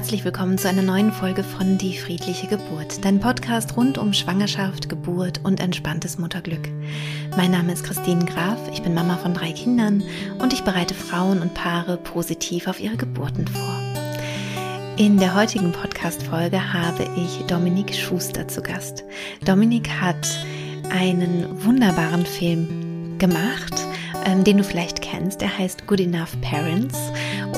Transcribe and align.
herzlich 0.00 0.24
willkommen 0.24 0.56
zu 0.56 0.66
einer 0.66 0.80
neuen 0.80 1.12
Folge 1.12 1.44
von 1.44 1.76
Die 1.76 1.94
friedliche 1.94 2.46
Geburt, 2.46 3.04
dein 3.04 3.20
Podcast 3.20 3.76
rund 3.76 3.98
um 3.98 4.14
Schwangerschaft, 4.14 4.88
Geburt 4.88 5.44
und 5.44 5.60
entspanntes 5.60 6.16
Mutterglück. 6.16 6.70
Mein 7.36 7.50
Name 7.50 7.74
ist 7.74 7.84
Christine 7.84 8.24
Graf, 8.24 8.56
ich 8.72 8.80
bin 8.80 8.94
Mama 8.94 9.18
von 9.18 9.34
drei 9.34 9.52
Kindern 9.52 10.02
und 10.38 10.54
ich 10.54 10.64
bereite 10.64 10.94
Frauen 10.94 11.42
und 11.42 11.52
Paare 11.52 11.98
positiv 11.98 12.66
auf 12.66 12.80
ihre 12.80 12.96
Geburten 12.96 13.46
vor. 13.46 13.78
In 14.96 15.18
der 15.18 15.34
heutigen 15.34 15.70
Podcast-Folge 15.70 16.72
habe 16.72 17.06
ich 17.18 17.44
Dominik 17.44 17.94
Schuster 17.94 18.48
zu 18.48 18.62
Gast. 18.62 19.04
Dominik 19.44 19.90
hat 19.90 20.26
einen 20.90 21.62
wunderbaren 21.62 22.24
Film 22.24 23.18
gemacht, 23.18 23.74
ähm, 24.24 24.44
den 24.44 24.58
du 24.58 24.64
vielleicht 24.64 25.02
kennst. 25.02 25.40
Der 25.40 25.56
heißt 25.56 25.86
Good 25.86 26.00
Enough 26.00 26.40
Parents. 26.40 26.98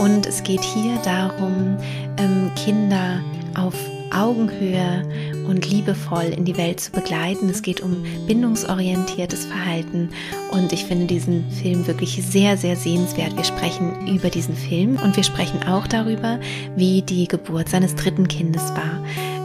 Und 0.01 0.27
es 0.27 0.43
geht 0.43 0.63
hier 0.63 0.97
darum, 1.05 1.77
ähm, 2.19 2.51
Kinder 2.57 3.21
auf 3.55 3.75
Augenhöhe 4.15 5.09
und 5.49 5.69
liebevoll 5.69 6.25
in 6.37 6.45
die 6.45 6.57
Welt 6.57 6.81
zu 6.81 6.93
begleiten. 6.93 7.49
Es 7.49 7.63
geht 7.63 7.81
um 7.81 8.05
bindungsorientiertes 8.27 9.47
Verhalten 9.47 10.11
und 10.51 10.73
ich 10.73 10.85
finde 10.85 11.07
diesen 11.07 11.51
Film 11.51 11.87
wirklich 11.87 12.23
sehr, 12.23 12.57
sehr 12.57 12.77
sehenswert. 12.77 13.37
Wir 13.37 13.45
sprechen 13.45 14.07
über 14.07 14.29
diesen 14.29 14.55
Film 14.55 14.99
und 15.03 15.17
wir 15.17 15.25
sprechen 15.25 15.63
auch 15.65 15.87
darüber, 15.87 16.39
wie 16.77 17.03
die 17.03 17.27
Geburt 17.27 17.69
seines 17.69 17.95
dritten 17.95 18.29
Kindes 18.29 18.71
war. 18.75 19.03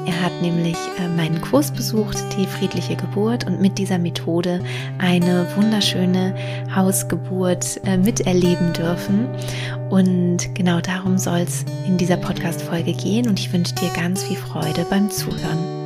Er 0.08 0.22
hat 0.22 0.42
nämlich 0.42 0.78
äh, 0.98 1.10
meinen 1.10 1.42
Kurs 1.42 1.70
besucht, 1.72 2.18
die 2.38 2.48
friedliche 2.48 2.96
Geburt, 2.96 3.46
und 3.46 3.60
mit 3.60 3.78
dieser 3.78 3.98
Methode 3.98 4.64
eine 5.00 5.46
wunderschöne 5.58 6.34
Hausgeburt 6.74 7.82
äh, 7.86 7.98
miterleben 7.98 8.72
dürfen. 8.72 9.28
Und 9.90 10.56
genau 10.56 10.80
darum 10.80 11.18
soll 11.18 11.40
es 11.40 11.66
in 11.86 11.98
dieser 11.98 12.16
Podcast-Folge 12.16 12.94
gehen 12.94 13.28
und 13.28 13.38
ich 13.38 13.52
wünsche 13.52 13.76
dir 13.76 13.90
ganz 13.90 14.24
viel 14.24 14.38
Freude 14.38 14.86
beim 14.90 15.12
Zuhören. 15.12 15.78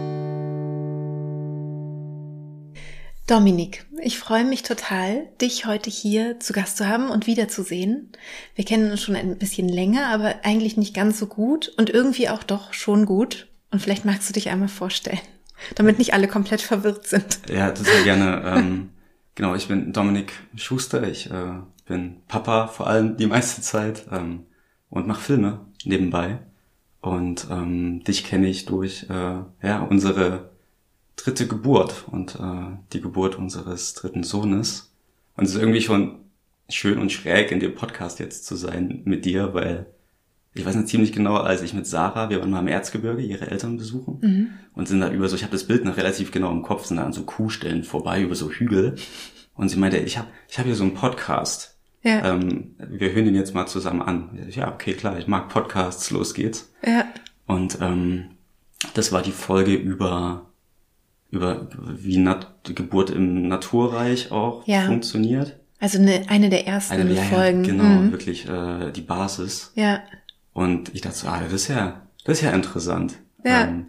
Dominik, 3.26 3.88
ich 4.04 4.20
freue 4.20 4.46
mich 4.46 4.62
total, 4.62 5.30
dich 5.42 5.66
heute 5.66 5.90
hier 5.90 6.40
zu 6.40 6.54
Gast 6.54 6.78
zu 6.78 6.88
haben 6.88 7.10
und 7.10 7.26
wiederzusehen. 7.26 8.12
Wir 8.54 8.66
kennen 8.66 8.92
uns 8.92 9.02
schon 9.02 9.16
ein 9.16 9.40
bisschen 9.40 9.68
länger, 9.68 10.10
aber 10.10 10.36
eigentlich 10.44 10.78
nicht 10.78 10.94
ganz 10.94 11.18
so 11.18 11.26
gut 11.26 11.74
und 11.78 11.90
irgendwie 11.90 12.30
auch 12.30 12.44
doch 12.44 12.74
schon 12.74 13.08
gut. 13.08 13.48
Und 13.72 13.82
vielleicht 13.82 14.06
magst 14.06 14.30
du 14.30 14.34
dich 14.34 14.50
einmal 14.50 14.68
vorstellen, 14.68 15.20
damit 15.76 15.98
nicht 15.98 16.14
alle 16.14 16.28
komplett 16.28 16.62
verwirrt 16.62 17.08
sind. 17.08 17.40
Ja, 17.50 17.72
total 17.72 18.04
gerne. 18.04 18.44
ähm, 18.56 18.90
genau, 19.36 19.56
ich 19.56 19.68
bin 19.68 19.94
Dominik 19.94 20.34
Schuster. 20.56 21.08
Ich 21.08 21.32
äh, 21.32 21.54
bin 21.86 22.18
Papa 22.28 22.68
vor 22.68 22.88
allem 22.88 23.18
die 23.18 23.28
meiste 23.28 23.62
Zeit 23.62 24.06
ähm, 24.12 24.46
und 24.90 25.08
mache 25.08 25.22
Filme 25.22 25.66
nebenbei. 25.86 26.40
Und 27.00 27.48
ähm, 27.50 28.04
dich 28.04 28.26
kenne 28.26 28.48
ich 28.48 28.66
durch 28.66 29.08
äh, 29.10 29.40
ja 29.64 29.82
unsere 29.90 30.52
dritte 31.16 31.48
Geburt 31.48 32.06
und 32.08 32.36
äh, 32.36 32.78
die 32.94 33.02
Geburt 33.02 33.36
unseres 33.36 33.94
dritten 33.94 34.24
Sohnes. 34.24 34.94
Und 35.36 35.46
es 35.46 35.56
ist 35.56 35.62
irgendwie 35.62 35.82
schon 35.82 36.20
schön 36.70 37.00
und 37.00 37.12
schräg 37.12 37.52
in 37.52 37.60
dem 37.60 37.76
Podcast 37.76 38.20
jetzt 38.20 38.46
zu 38.46 38.56
sein 38.56 39.02
mit 39.06 39.26
dir, 39.26 39.54
weil 39.54 39.88
ich 40.54 40.66
weiß 40.66 40.76
nicht 40.76 40.90
ziemlich 40.90 41.14
genau, 41.14 41.36
als 41.38 41.62
ich 41.62 41.74
mit 41.74 41.88
Sarah, 41.88 42.30
wir 42.30 42.40
waren 42.40 42.52
mal 42.52 42.60
im 42.60 42.68
Erzgebirge, 42.68 43.22
ihre 43.22 43.50
Eltern 43.50 43.78
besuchen 43.78 44.20
mhm. 44.22 44.50
und 44.74 44.88
sind 44.88 45.00
da 45.00 45.10
über 45.10 45.30
so, 45.30 45.36
ich 45.36 45.44
habe 45.44 45.54
das 45.54 45.66
Bild 45.66 45.86
noch 45.86 45.98
relativ 45.98 46.32
genau 46.32 46.52
im 46.52 46.62
Kopf, 46.62 46.86
sind 46.86 46.98
da 46.98 47.06
an 47.06 47.14
so 47.14 47.24
Kuhstellen 47.24 47.84
vorbei, 47.84 48.22
über 48.22 48.36
so 48.36 48.50
Hügel. 48.50 48.96
Und 49.54 49.70
sie 49.70 49.78
meinte, 49.78 49.98
ich 49.98 50.18
habe 50.18 50.28
ich 50.50 50.60
hab 50.60 50.66
hier 50.66 50.76
so 50.76 50.84
einen 50.84 50.94
Podcast. 50.94 51.78
Ja. 52.04 52.34
Ähm, 52.34 52.76
wir 52.80 53.12
hören 53.12 53.26
den 53.26 53.36
jetzt 53.36 53.54
mal 53.54 53.68
zusammen 53.68 54.02
an. 54.02 54.40
Ja, 54.50 54.74
okay, 54.74 54.94
klar, 54.94 55.20
ich 55.20 55.28
mag 55.28 55.50
Podcasts, 55.50 56.10
los 56.12 56.34
geht's. 56.34 56.74
Ja. 56.86 57.06
Und 57.46 57.78
ähm, 57.82 58.32
das 58.94 59.12
war 59.12 59.22
die 59.22 59.32
Folge 59.32 59.76
über 59.76 60.48
über 61.30 61.70
wie 61.80 62.18
Nat 62.18 62.60
Geburt 62.64 63.10
im 63.10 63.48
Naturreich 63.48 64.32
auch 64.32 64.68
ja. 64.68 64.82
funktioniert. 64.82 65.58
Also 65.80 65.98
eine, 65.98 66.26
eine 66.28 66.50
der 66.50 66.68
ersten 66.68 66.94
eine, 66.94 67.14
ja, 67.14 67.24
Folgen. 67.24 67.64
genau, 67.64 67.84
mhm. 67.84 68.12
wirklich 68.12 68.48
äh, 68.48 68.92
die 68.92 69.02
Basis. 69.02 69.72
Ja. 69.76 70.02
Und 70.54 70.94
ich 70.94 71.02
dachte 71.02 71.18
so, 71.18 71.28
ah, 71.28 71.40
das 71.42 71.54
ist 71.54 71.68
ja, 71.68 72.02
das 72.26 72.38
ist 72.38 72.44
ja 72.44 72.52
interessant. 72.52 73.16
Ja. 73.44 73.64
Ähm, 73.64 73.88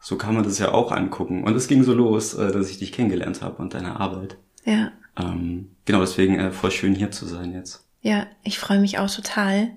so 0.00 0.16
kann 0.16 0.34
man 0.34 0.44
das 0.44 0.58
ja 0.58 0.72
auch 0.72 0.92
angucken. 0.92 1.44
Und 1.44 1.56
es 1.56 1.66
ging 1.66 1.82
so 1.82 1.92
los, 1.92 2.34
äh, 2.34 2.52
dass 2.52 2.70
ich 2.70 2.78
dich 2.78 2.92
kennengelernt 2.92 3.42
habe 3.42 3.60
und 3.60 3.74
deine 3.74 3.98
Arbeit. 3.98 4.38
Ja. 4.64 4.92
Ähm, 5.18 5.70
genau, 5.84 6.00
deswegen 6.00 6.38
äh, 6.38 6.52
voll 6.52 6.70
schön 6.70 6.94
hier 6.94 7.10
zu 7.10 7.26
sein 7.26 7.52
jetzt. 7.52 7.84
Ja, 8.02 8.26
ich 8.44 8.58
freue 8.58 8.78
mich 8.78 8.98
auch 8.98 9.10
total, 9.10 9.70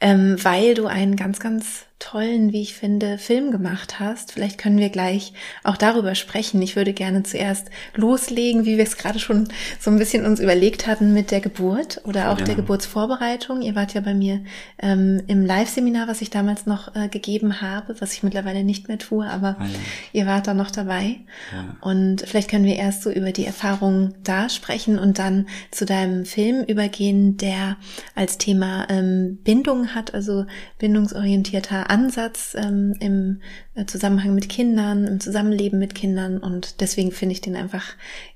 ähm, 0.00 0.36
weil 0.42 0.74
du 0.74 0.86
einen 0.86 1.16
ganz, 1.16 1.40
ganz 1.40 1.87
tollen, 1.98 2.52
wie 2.52 2.62
ich 2.62 2.74
finde, 2.74 3.18
Film 3.18 3.50
gemacht 3.50 3.98
hast. 3.98 4.32
Vielleicht 4.32 4.58
können 4.58 4.78
wir 4.78 4.88
gleich 4.88 5.32
auch 5.64 5.76
darüber 5.76 6.14
sprechen. 6.14 6.62
Ich 6.62 6.76
würde 6.76 6.92
gerne 6.92 7.24
zuerst 7.24 7.70
loslegen, 7.94 8.64
wie 8.64 8.76
wir 8.76 8.84
es 8.84 8.96
gerade 8.96 9.18
schon 9.18 9.48
so 9.80 9.90
ein 9.90 9.98
bisschen 9.98 10.24
uns 10.24 10.38
überlegt 10.38 10.86
hatten 10.86 11.12
mit 11.12 11.30
der 11.30 11.40
Geburt 11.40 12.00
oder 12.04 12.30
auch 12.30 12.38
ja. 12.38 12.44
der 12.44 12.54
Geburtsvorbereitung. 12.54 13.62
Ihr 13.62 13.74
wart 13.74 13.94
ja 13.94 14.00
bei 14.00 14.14
mir 14.14 14.42
ähm, 14.80 15.22
im 15.26 15.44
Live-Seminar, 15.44 16.06
was 16.06 16.22
ich 16.22 16.30
damals 16.30 16.66
noch 16.66 16.94
äh, 16.94 17.08
gegeben 17.08 17.60
habe, 17.60 18.00
was 18.00 18.12
ich 18.12 18.22
mittlerweile 18.22 18.62
nicht 18.62 18.86
mehr 18.86 18.98
tue, 18.98 19.26
aber 19.26 19.56
ah, 19.58 19.64
ja. 19.64 19.78
ihr 20.12 20.26
wart 20.26 20.46
da 20.46 20.54
noch 20.54 20.70
dabei. 20.70 21.16
Ja. 21.52 21.76
Und 21.80 22.22
vielleicht 22.22 22.50
können 22.50 22.64
wir 22.64 22.76
erst 22.76 23.02
so 23.02 23.10
über 23.10 23.32
die 23.32 23.44
Erfahrungen 23.44 24.14
da 24.22 24.48
sprechen 24.48 24.98
und 24.98 25.18
dann 25.18 25.46
zu 25.72 25.84
deinem 25.84 26.24
Film 26.24 26.62
übergehen, 26.64 27.36
der 27.38 27.76
als 28.14 28.38
Thema 28.38 28.86
ähm, 28.88 29.38
Bindung 29.42 29.94
hat, 29.94 30.14
also 30.14 30.46
bindungsorientierter 30.78 31.87
Ansatz 31.90 32.54
ähm, 32.58 32.94
im 33.00 33.40
äh, 33.74 33.84
Zusammenhang 33.86 34.34
mit 34.34 34.48
Kindern, 34.48 35.06
im 35.06 35.20
Zusammenleben 35.20 35.78
mit 35.78 35.94
Kindern 35.94 36.38
und 36.38 36.80
deswegen 36.80 37.12
finde 37.12 37.32
ich 37.34 37.40
den 37.40 37.56
einfach 37.56 37.84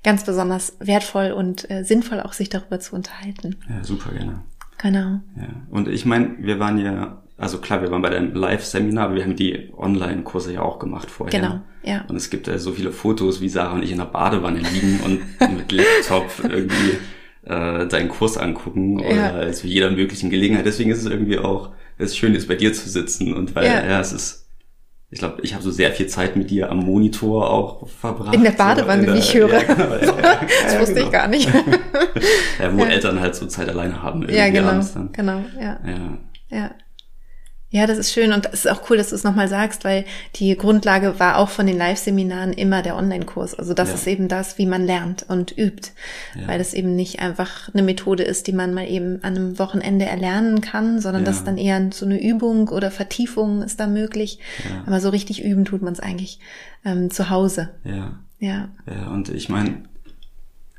ganz 0.03 0.23
besonders 0.23 0.77
wertvoll 0.79 1.31
und 1.31 1.69
äh, 1.69 1.83
sinnvoll, 1.83 2.21
auch 2.21 2.33
sich 2.33 2.49
darüber 2.49 2.79
zu 2.79 2.95
unterhalten. 2.95 3.57
Ja, 3.69 3.83
super 3.83 4.11
gerne. 4.11 4.41
Genau. 4.81 5.21
Ja. 5.37 5.47
Und 5.69 5.87
ich 5.87 6.05
meine, 6.05 6.35
wir 6.39 6.59
waren 6.59 6.77
ja, 6.77 7.23
also 7.37 7.59
klar, 7.59 7.81
wir 7.81 7.91
waren 7.91 8.01
bei 8.01 8.09
deinem 8.09 8.33
Live-Seminar, 8.33 9.05
aber 9.05 9.15
wir 9.15 9.23
haben 9.23 9.35
die 9.35 9.71
Online-Kurse 9.77 10.53
ja 10.53 10.61
auch 10.61 10.79
gemacht 10.79 11.09
vorher. 11.09 11.39
Genau, 11.39 11.61
ja. 11.83 12.03
Und 12.07 12.15
es 12.15 12.29
gibt 12.29 12.47
ja 12.47 12.57
so 12.57 12.73
viele 12.73 12.91
Fotos, 12.91 13.39
wie 13.39 13.49
Sarah 13.49 13.73
und 13.73 13.83
ich 13.83 13.91
in 13.91 13.97
der 13.97 14.05
Badewanne 14.05 14.59
liegen 14.59 14.99
und 15.05 15.21
mit 15.55 15.71
Laptop 15.71 16.31
irgendwie 16.43 16.97
äh, 17.45 17.87
deinen 17.87 18.09
Kurs 18.09 18.37
angucken 18.37 18.99
oder 18.99 19.47
ja. 19.47 19.51
zu 19.51 19.67
jeder 19.67 19.91
möglichen 19.91 20.29
Gelegenheit. 20.29 20.65
Deswegen 20.65 20.91
ist 20.91 20.99
es 20.99 21.05
irgendwie 21.05 21.39
auch 21.39 21.71
es 22.03 22.17
schön 22.17 22.35
ist, 22.35 22.47
bei 22.47 22.55
dir 22.55 22.73
zu 22.73 22.89
sitzen 22.89 23.33
und 23.33 23.55
weil, 23.55 23.65
ja, 23.65 23.85
ja 23.85 23.99
es 23.99 24.13
ist, 24.13 24.47
ich 25.09 25.19
glaube, 25.19 25.41
ich 25.43 25.53
habe 25.53 25.63
so 25.63 25.69
sehr 25.69 25.91
viel 25.91 26.07
Zeit 26.07 26.35
mit 26.35 26.49
dir 26.49 26.71
am 26.71 26.79
Monitor 26.79 27.49
auch 27.49 27.87
verbracht. 27.87 28.33
In 28.33 28.43
der 28.43 28.51
Badewanne, 28.51 29.13
wie 29.13 29.19
ich 29.19 29.33
höre. 29.33 29.51
Ja, 29.51 29.63
genau, 29.63 29.95
ja, 29.95 30.39
das 30.63 30.79
wusste 30.79 30.95
genau. 30.95 31.05
ich 31.05 31.11
gar 31.11 31.27
nicht. 31.27 31.47
ja, 32.59 32.75
wo 32.75 32.83
Eltern 32.83 33.19
halt 33.19 33.35
so 33.35 33.45
Zeit 33.45 33.69
alleine 33.69 34.01
haben. 34.01 34.27
Ja, 34.29 34.49
genau, 34.49 34.79
genau, 35.11 35.43
ja. 35.59 35.79
ja. 36.49 36.71
Ja. 37.73 37.87
Das 37.87 37.97
ist 37.97 38.13
schön 38.13 38.31
und 38.31 38.45
es 38.53 38.65
ist 38.65 38.71
auch 38.71 38.89
cool, 38.89 38.97
dass 38.97 39.09
du 39.09 39.15
es 39.15 39.23
nochmal 39.23 39.47
sagst, 39.47 39.83
weil 39.83 40.05
die 40.35 40.55
Grundlage 40.55 41.19
war 41.19 41.37
auch 41.37 41.49
von 41.49 41.65
den 41.65 41.77
Live-Seminaren 41.77 42.53
immer 42.53 42.83
der 42.83 42.95
Online-Kurs. 42.95 43.55
Also 43.55 43.73
das 43.73 43.89
ja. 43.89 43.95
ist 43.95 44.07
eben 44.07 44.27
das, 44.27 44.59
wie 44.59 44.67
man 44.67 44.85
lernt 44.85 45.25
und 45.27 45.57
übt, 45.57 45.89
ja. 46.39 46.47
weil 46.47 46.59
das 46.59 46.75
eben 46.75 46.95
nicht 46.95 47.19
einfach 47.19 47.73
eine 47.73 47.81
Methode 47.81 48.23
ist, 48.23 48.45
die 48.45 48.53
man 48.53 48.73
mal 48.73 48.87
eben 48.87 49.23
an 49.23 49.35
einem 49.35 49.59
Wochenende 49.59 50.05
erlernen 50.05 50.61
kann, 50.61 51.01
sondern 51.01 51.23
ja. 51.23 51.25
das 51.25 51.43
dann 51.43 51.57
eher 51.57 51.89
so 51.91 52.05
eine 52.05 52.21
Übung 52.21 52.69
oder 52.69 52.91
Vertiefung 52.91 53.63
ist 53.63 53.79
da 53.79 53.87
möglich. 53.87 54.39
Aber 54.85 54.99
so 54.99 55.09
richtig 55.09 55.43
üben 55.43 55.65
tut 55.65 55.81
man 55.81 55.93
es 55.93 55.99
eigentlich 55.99 56.39
ähm, 56.85 57.09
zu 57.09 57.29
Hause. 57.29 57.69
Ja. 57.83 58.19
Ja. 58.39 58.69
Ja, 58.85 59.07
und 59.07 59.29
ich 59.29 59.49
meine, 59.49 59.83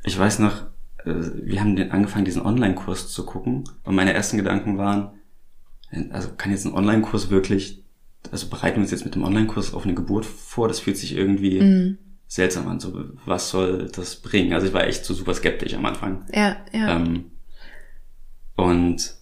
ich 0.04 0.18
weiß 0.18 0.38
noch, 0.38 0.62
äh, 1.04 1.14
wir 1.42 1.60
haben 1.60 1.76
angefangen, 1.90 2.24
diesen 2.24 2.42
Online-Kurs 2.42 3.08
zu 3.08 3.24
gucken 3.24 3.64
und 3.84 3.94
meine 3.94 4.12
ersten 4.12 4.36
Gedanken 4.36 4.78
waren, 4.78 5.10
also 6.10 6.30
kann 6.36 6.52
jetzt 6.52 6.64
ein 6.64 6.74
Online-Kurs 6.74 7.30
wirklich, 7.30 7.84
also 8.30 8.48
bereiten 8.48 8.76
wir 8.76 8.82
uns 8.82 8.90
jetzt 8.90 9.04
mit 9.04 9.14
dem 9.14 9.24
Online-Kurs 9.24 9.74
auf 9.74 9.84
eine 9.84 9.94
Geburt 9.94 10.24
vor, 10.24 10.68
das 10.68 10.80
fühlt 10.80 10.96
sich 10.96 11.16
irgendwie 11.16 11.60
mm. 11.60 11.98
seltsam 12.26 12.68
an. 12.68 12.80
So, 12.80 13.04
was 13.24 13.50
soll 13.50 13.90
das 13.94 14.16
bringen? 14.16 14.52
Also 14.52 14.66
ich 14.66 14.72
war 14.72 14.86
echt 14.86 15.04
so 15.04 15.14
super 15.14 15.34
skeptisch 15.34 15.74
am 15.74 15.86
Anfang. 15.86 16.26
Ja, 16.32 16.56
ja. 16.72 16.96
Ähm, 16.96 17.30
und 18.56 19.14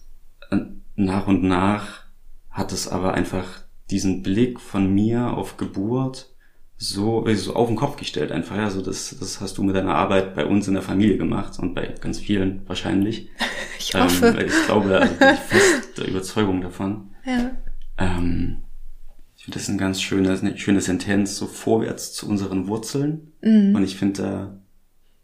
äh, 0.51 0.57
nach 0.95 1.27
und 1.27 1.43
nach 1.43 2.03
hat 2.49 2.71
es 2.71 2.87
aber 2.87 3.13
einfach 3.13 3.63
diesen 3.89 4.23
Blick 4.23 4.59
von 4.59 4.93
mir 4.93 5.31
auf 5.31 5.57
Geburt 5.57 6.32
so, 6.83 7.25
so 7.33 7.55
auf 7.55 7.67
den 7.67 7.77
Kopf 7.77 7.95
gestellt 7.95 8.31
einfach. 8.31 8.57
Also 8.57 8.81
das, 8.81 9.15
das 9.17 9.39
hast 9.39 9.57
du 9.57 9.63
mit 9.63 9.75
deiner 9.75 9.95
Arbeit 9.95 10.35
bei 10.35 10.45
uns 10.45 10.67
in 10.67 10.73
der 10.73 10.83
Familie 10.83 11.17
gemacht 11.17 11.57
und 11.59 11.73
bei 11.73 11.95
ganz 11.99 12.19
vielen 12.19 12.67
wahrscheinlich. 12.67 13.29
Ich 13.79 13.95
hoffe. 13.95 14.27
Ähm, 14.27 14.47
ich 14.47 14.65
glaube, 14.65 14.97
also 14.97 15.13
bin 15.15 15.33
ich 15.33 15.39
fest 15.39 15.89
der 15.97 16.07
Überzeugung 16.07 16.61
davon. 16.61 17.09
Ja. 17.25 17.51
Ähm, 17.97 18.63
ich 19.35 19.43
finde 19.43 19.59
das 19.59 19.67
ein 19.67 19.77
ganz 19.77 20.01
schönes, 20.01 20.41
eine 20.41 20.57
schöne 20.57 20.79
Sentenz, 20.79 21.35
so 21.35 21.47
vorwärts 21.47 22.13
zu 22.13 22.29
unseren 22.29 22.69
Wurzeln. 22.69 23.33
Mhm. 23.41 23.75
Und 23.75 23.83
ich 23.83 23.97
finde, 23.97 24.21
da 24.21 24.57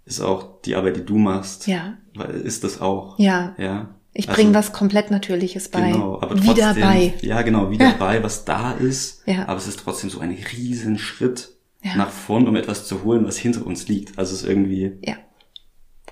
ist 0.03 0.19
auch 0.19 0.61
die 0.61 0.75
Arbeit, 0.75 0.97
die 0.97 1.05
du 1.05 1.17
machst, 1.17 1.67
ja. 1.67 1.97
ist 2.43 2.65
das 2.65 2.81
auch. 2.81 3.17
Ja. 3.17 3.55
Ja. 3.57 3.95
Ich 4.19 4.27
bringe 4.27 4.57
also, 4.57 4.69
was 4.69 4.73
komplett 4.73 5.11
Natürliches 5.11 5.69
bei. 5.69 5.93
Genau, 5.93 6.15
aber 6.15 6.35
trotzdem, 6.35 6.55
wieder 6.55 6.73
bei. 6.73 7.13
Ja, 7.21 7.41
genau, 7.41 7.71
wieder 7.71 7.93
bei, 7.93 8.21
was 8.21 8.43
da 8.43 8.73
ist. 8.73 9.25
Ja. 9.25 9.47
Aber 9.47 9.57
es 9.57 9.67
ist 9.67 9.79
trotzdem 9.79 10.09
so 10.09 10.19
ein 10.19 10.31
riesen 10.31 10.97
Schritt 10.97 11.51
ja. 11.81 11.95
nach 11.95 12.09
vorn, 12.09 12.45
um 12.45 12.57
etwas 12.57 12.85
zu 12.85 13.03
holen, 13.05 13.25
was 13.25 13.37
hinter 13.37 13.65
uns 13.65 13.87
liegt. 13.87 14.19
Also 14.19 14.33
es 14.33 14.41
ist 14.41 14.49
irgendwie. 14.49 14.91
Ja. 15.05 15.15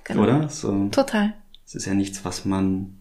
Genau. 0.05 0.23
Oder? 0.23 0.47
So, 0.47 0.87
Total. 0.87 1.33
Es 1.65 1.75
ist 1.75 1.85
ja 1.85 1.93
nichts, 1.93 2.23
was 2.23 2.45
man 2.45 2.97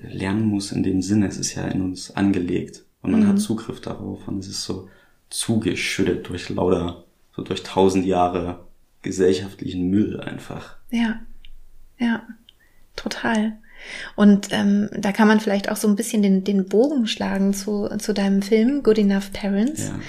lernen 0.00 0.46
muss 0.46 0.70
in 0.70 0.84
dem 0.84 1.02
Sinne. 1.02 1.26
Es 1.26 1.38
ist 1.38 1.56
ja 1.56 1.64
in 1.64 1.82
uns 1.82 2.14
angelegt 2.14 2.84
und 3.02 3.10
man 3.10 3.22
mhm. 3.22 3.28
hat 3.28 3.40
Zugriff 3.40 3.80
darauf 3.80 4.28
und 4.28 4.38
es 4.38 4.46
ist 4.46 4.62
so 4.62 4.88
zugeschüttet 5.28 6.28
durch 6.28 6.50
lauter, 6.50 7.04
so 7.34 7.42
durch 7.42 7.64
tausend 7.64 8.06
Jahre 8.06 8.64
gesellschaftlichen 9.02 9.90
Müll 9.90 10.20
einfach. 10.20 10.76
Ja, 10.90 11.18
ja, 11.98 12.22
total. 12.94 13.58
Und 14.14 14.48
ähm, 14.50 14.88
da 14.92 15.12
kann 15.12 15.28
man 15.28 15.40
vielleicht 15.40 15.70
auch 15.70 15.76
so 15.76 15.88
ein 15.88 15.96
bisschen 15.96 16.22
den, 16.22 16.44
den 16.44 16.66
Bogen 16.66 17.06
schlagen 17.06 17.54
zu, 17.54 17.88
zu 17.98 18.12
deinem 18.12 18.42
Film 18.42 18.82
Good 18.82 18.98
Enough 18.98 19.32
Parents, 19.32 19.88
ja. 19.88 20.00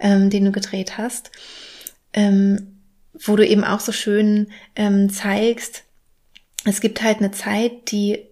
ähm, 0.00 0.30
den 0.30 0.44
du 0.44 0.52
gedreht 0.52 0.98
hast, 0.98 1.30
ähm, 2.12 2.78
wo 3.14 3.36
du 3.36 3.46
eben 3.46 3.64
auch 3.64 3.80
so 3.80 3.92
schön 3.92 4.48
ähm, 4.76 5.10
zeigst, 5.10 5.84
es 6.64 6.80
gibt 6.80 7.02
halt 7.02 7.18
eine 7.18 7.30
Zeit, 7.32 7.90
die 7.90 8.26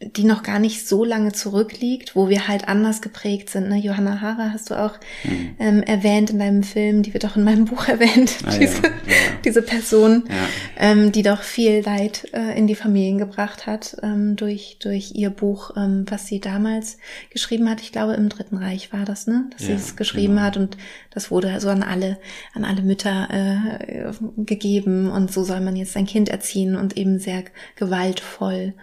die 0.00 0.22
noch 0.22 0.44
gar 0.44 0.60
nicht 0.60 0.86
so 0.86 1.04
lange 1.04 1.32
zurückliegt, 1.32 2.14
wo 2.14 2.28
wir 2.28 2.46
halt 2.46 2.68
anders 2.68 3.02
geprägt 3.02 3.50
sind. 3.50 3.68
Ne? 3.68 3.78
Johanna 3.78 4.20
Hara 4.20 4.50
hast 4.52 4.70
du 4.70 4.78
auch 4.78 4.92
mhm. 5.24 5.56
ähm, 5.58 5.82
erwähnt 5.82 6.30
in 6.30 6.38
deinem 6.38 6.62
Film, 6.62 7.02
die 7.02 7.14
wird 7.14 7.26
auch 7.26 7.34
in 7.34 7.42
meinem 7.42 7.64
Buch 7.64 7.88
erwähnt, 7.88 8.36
ah, 8.46 8.56
diese, 8.56 8.82
ja, 8.82 8.88
ja. 8.88 9.16
diese 9.44 9.60
Person, 9.60 10.24
ja. 10.28 10.34
ähm, 10.76 11.10
die 11.10 11.22
doch 11.22 11.42
viel 11.42 11.82
Leid 11.84 12.28
äh, 12.32 12.56
in 12.56 12.68
die 12.68 12.76
Familien 12.76 13.18
gebracht 13.18 13.66
hat 13.66 13.96
ähm, 14.04 14.36
durch, 14.36 14.76
durch 14.80 15.16
ihr 15.16 15.30
Buch, 15.30 15.72
ähm, 15.76 16.04
was 16.08 16.28
sie 16.28 16.38
damals 16.38 16.98
geschrieben 17.30 17.68
hat. 17.68 17.80
Ich 17.80 17.90
glaube, 17.90 18.14
im 18.14 18.28
Dritten 18.28 18.56
Reich 18.56 18.92
war 18.92 19.04
das, 19.04 19.26
ne? 19.26 19.50
dass 19.50 19.66
sie 19.66 19.72
es 19.72 19.96
geschrieben 19.96 20.34
genau. 20.34 20.46
hat 20.46 20.56
und 20.56 20.76
das 21.10 21.32
wurde 21.32 21.50
also 21.50 21.70
an 21.70 21.82
alle, 21.82 22.18
an 22.54 22.64
alle 22.64 22.82
Mütter 22.82 23.28
äh, 23.32 24.12
gegeben 24.36 25.10
und 25.10 25.32
so 25.32 25.42
soll 25.42 25.60
man 25.60 25.74
jetzt 25.74 25.94
sein 25.94 26.06
Kind 26.06 26.28
erziehen 26.28 26.76
und 26.76 26.96
eben 26.96 27.18
sehr 27.18 27.42
gewaltvoll. 27.74 28.74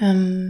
Ähm, 0.00 0.47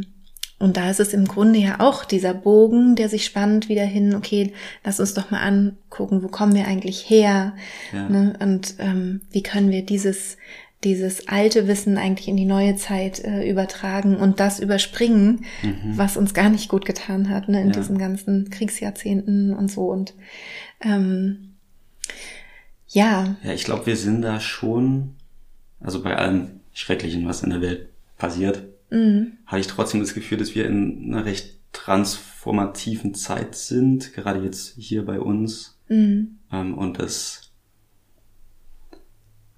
und 0.59 0.77
da 0.77 0.91
ist 0.91 0.99
es 0.99 1.13
im 1.13 1.27
Grunde 1.27 1.61
ja 1.61 1.77
auch 1.79 2.05
dieser 2.05 2.35
Bogen, 2.35 2.97
der 2.97 3.09
sich 3.09 3.25
spannt 3.25 3.69
wieder 3.69 3.85
hin, 3.85 4.15
okay, 4.15 4.53
lass 4.85 4.99
uns 4.99 5.15
doch 5.15 5.31
mal 5.31 5.41
angucken, 5.41 6.23
wo 6.23 6.29
kommen 6.29 6.55
wir 6.55 6.67
eigentlich 6.67 7.09
her? 7.09 7.55
Ja. 7.93 8.09
Ne? 8.09 8.35
Und 8.41 8.75
ähm, 8.81 9.21
wie 9.31 9.45
können 9.45 9.71
wir 9.71 9.87
dieses, 9.87 10.37
dieses 10.83 11.29
alte 11.29 11.69
Wissen 11.69 11.97
eigentlich 11.97 12.27
in 12.27 12.37
die 12.37 12.45
neue 12.45 12.75
Zeit 12.75 13.23
äh, 13.25 13.49
übertragen 13.49 14.17
und 14.17 14.41
das 14.41 14.59
überspringen, 14.59 15.45
mhm. 15.63 15.97
was 15.97 16.17
uns 16.17 16.35
gar 16.35 16.49
nicht 16.49 16.69
gut 16.69 16.85
getan 16.85 17.29
hat, 17.29 17.49
ne, 17.49 17.61
in 17.61 17.69
ja. 17.69 17.75
diesen 17.75 17.97
ganzen 17.97 18.51
Kriegsjahrzehnten 18.51 19.55
und 19.55 19.71
so. 19.71 19.83
Und 19.91 20.15
ähm, 20.81 21.55
ja. 22.89 23.37
Ja, 23.45 23.53
ich 23.53 23.65
glaube, 23.65 23.87
wir 23.87 23.97
sind 23.97 24.23
da 24.23 24.41
schon, 24.41 25.15
also 25.81 26.03
bei 26.03 26.17
allem 26.17 26.61
Schrecklichen, 26.73 27.29
was 27.29 27.45
in 27.45 27.51
der 27.51 27.61
Welt 27.61 27.91
passiert, 28.17 28.65
mhm. 28.91 29.33
habe 29.47 29.61
ich 29.61 29.67
trotzdem 29.67 30.01
das 30.01 30.15
Gefühl, 30.15 30.39
dass 30.39 30.55
wir 30.55 30.67
in 30.67 31.13
einer 31.13 31.25
recht 31.25 31.59
transformativen 31.73 33.15
Zeit 33.15 33.55
sind, 33.55 34.13
gerade 34.15 34.43
jetzt 34.43 34.75
hier 34.77 35.05
bei 35.05 35.21
uns. 35.21 35.79
Mhm. 35.89 36.39
Ähm, 36.53 36.77
und 36.77 36.99
das, 36.99 37.53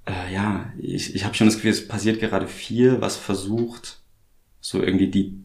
äh, 0.06 0.32
ja, 0.35 0.73
ich, 0.79 1.15
ich 1.15 1.25
habe 1.25 1.35
schon 1.35 1.47
das 1.47 1.56
Gefühl, 1.56 1.71
es 1.71 1.87
passiert 1.87 2.21
gerade 2.21 2.47
viel, 2.47 3.00
was 3.00 3.17
versucht, 3.17 4.00
so 4.61 4.82
irgendwie 4.82 5.09
die 5.09 5.38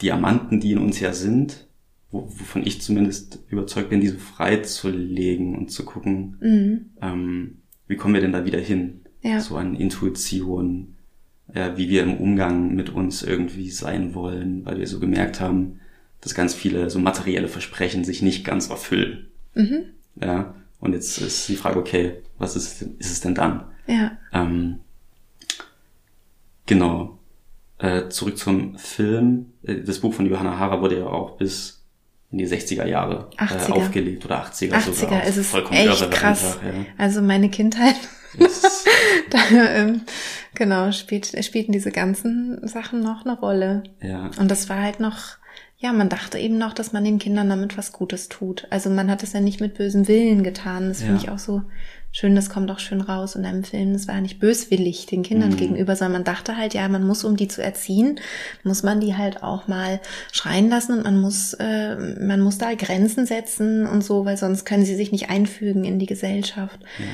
Diamanten, 0.00 0.60
die 0.60 0.72
in 0.72 0.78
uns 0.78 1.00
ja 1.00 1.12
sind, 1.12 1.66
wo, 2.10 2.24
wovon 2.24 2.66
ich 2.66 2.82
zumindest 2.82 3.38
überzeugt 3.48 3.90
bin, 3.90 4.00
diese 4.00 4.18
frei 4.18 4.58
zu 4.58 4.90
legen 4.90 5.56
und 5.56 5.70
zu 5.70 5.84
gucken, 5.84 6.36
mhm. 6.40 6.90
ähm, 7.00 7.58
wie 7.86 7.96
kommen 7.96 8.14
wir 8.14 8.20
denn 8.20 8.32
da 8.32 8.44
wieder 8.44 8.60
hin? 8.60 9.00
Ja. 9.22 9.40
So 9.40 9.56
an 9.56 9.76
Intuition, 9.76 10.96
äh, 11.54 11.70
wie 11.76 11.88
wir 11.88 12.02
im 12.02 12.16
Umgang 12.16 12.74
mit 12.74 12.90
uns 12.90 13.22
irgendwie 13.22 13.70
sein 13.70 14.14
wollen, 14.14 14.64
weil 14.64 14.78
wir 14.78 14.86
so 14.86 15.00
gemerkt 15.00 15.40
haben, 15.40 15.80
dass 16.20 16.34
ganz 16.34 16.54
viele 16.54 16.88
so 16.90 16.98
materielle 16.98 17.48
Versprechen 17.48 18.04
sich 18.04 18.22
nicht 18.22 18.44
ganz 18.44 18.70
erfüllen. 18.70 19.28
Mhm. 19.54 19.84
Ja. 20.20 20.54
Und 20.80 20.94
jetzt 20.94 21.18
ist 21.18 21.48
die 21.48 21.56
Frage, 21.56 21.78
okay, 21.78 22.22
was 22.38 22.56
ist, 22.56 22.82
ist 22.82 23.12
es 23.12 23.20
denn 23.20 23.34
dann? 23.34 23.64
Ja. 23.86 24.12
Ähm, 24.32 24.80
genau. 26.66 27.18
Äh, 27.78 28.08
zurück 28.08 28.38
zum 28.38 28.78
Film. 28.78 29.52
Äh, 29.62 29.82
das 29.82 29.98
Buch 29.98 30.14
von 30.14 30.26
Johanna 30.26 30.58
Hara 30.58 30.80
wurde 30.80 31.00
ja 31.00 31.06
auch 31.06 31.36
bis 31.36 31.84
in 32.30 32.38
die 32.38 32.48
60er 32.48 32.86
Jahre 32.86 33.28
80er. 33.36 33.68
Äh, 33.68 33.72
aufgelegt 33.72 34.24
oder 34.24 34.44
80er, 34.44 34.72
80er 34.72 34.92
sogar. 34.92 35.22
80er 35.22 35.28
ist 35.28 35.36
es 35.36 35.54
echt 35.54 36.10
krass. 36.10 36.58
Einfach, 36.58 36.64
ja. 36.64 36.86
Also 36.96 37.20
meine 37.20 37.50
Kindheit 37.50 37.96
da, 39.30 39.38
ähm, 39.50 40.02
genau, 40.54 40.92
spielt, 40.92 41.32
spielten 41.44 41.72
diese 41.72 41.90
ganzen 41.90 42.66
Sachen 42.66 43.00
noch 43.00 43.24
eine 43.24 43.38
Rolle. 43.38 43.82
Ja. 44.00 44.30
Und 44.38 44.50
das 44.50 44.68
war 44.68 44.82
halt 44.82 45.00
noch, 45.00 45.38
ja, 45.78 45.92
man 45.92 46.08
dachte 46.08 46.38
eben 46.38 46.58
noch, 46.58 46.72
dass 46.72 46.92
man 46.92 47.04
den 47.04 47.18
Kindern 47.18 47.48
damit 47.48 47.76
was 47.76 47.92
Gutes 47.92 48.28
tut. 48.28 48.66
Also 48.70 48.90
man 48.90 49.10
hat 49.10 49.22
es 49.22 49.32
ja 49.32 49.40
nicht 49.40 49.60
mit 49.60 49.74
bösem 49.74 50.06
Willen 50.08 50.42
getan. 50.42 50.88
Das 50.88 51.00
ja. 51.00 51.06
finde 51.06 51.22
ich 51.22 51.30
auch 51.30 51.38
so 51.38 51.62
schön, 52.12 52.36
das 52.36 52.50
kommt 52.50 52.70
auch 52.70 52.78
schön 52.78 53.00
raus 53.00 53.34
in 53.34 53.44
einem 53.44 53.64
Film. 53.64 53.94
Das 53.94 54.06
war 54.06 54.20
nicht 54.20 54.38
böswillig 54.38 55.06
den 55.06 55.22
Kindern 55.22 55.50
mhm. 55.50 55.56
gegenüber, 55.56 55.96
sondern 55.96 56.12
man 56.12 56.24
dachte 56.24 56.56
halt, 56.56 56.74
ja, 56.74 56.86
man 56.88 57.06
muss, 57.06 57.24
um 57.24 57.36
die 57.36 57.48
zu 57.48 57.62
erziehen, 57.62 58.20
muss 58.62 58.82
man 58.82 59.00
die 59.00 59.16
halt 59.16 59.42
auch 59.42 59.66
mal 59.66 60.00
schreien 60.30 60.68
lassen 60.68 60.98
und 60.98 61.04
man 61.04 61.20
muss, 61.20 61.54
äh, 61.54 61.96
man 61.96 62.40
muss 62.40 62.58
da 62.58 62.74
Grenzen 62.74 63.26
setzen 63.26 63.86
und 63.86 64.04
so, 64.04 64.24
weil 64.24 64.36
sonst 64.36 64.64
können 64.64 64.84
sie 64.84 64.94
sich 64.94 65.10
nicht 65.10 65.30
einfügen 65.30 65.84
in 65.84 65.98
die 65.98 66.06
Gesellschaft. 66.06 66.78
Ja 66.98 67.04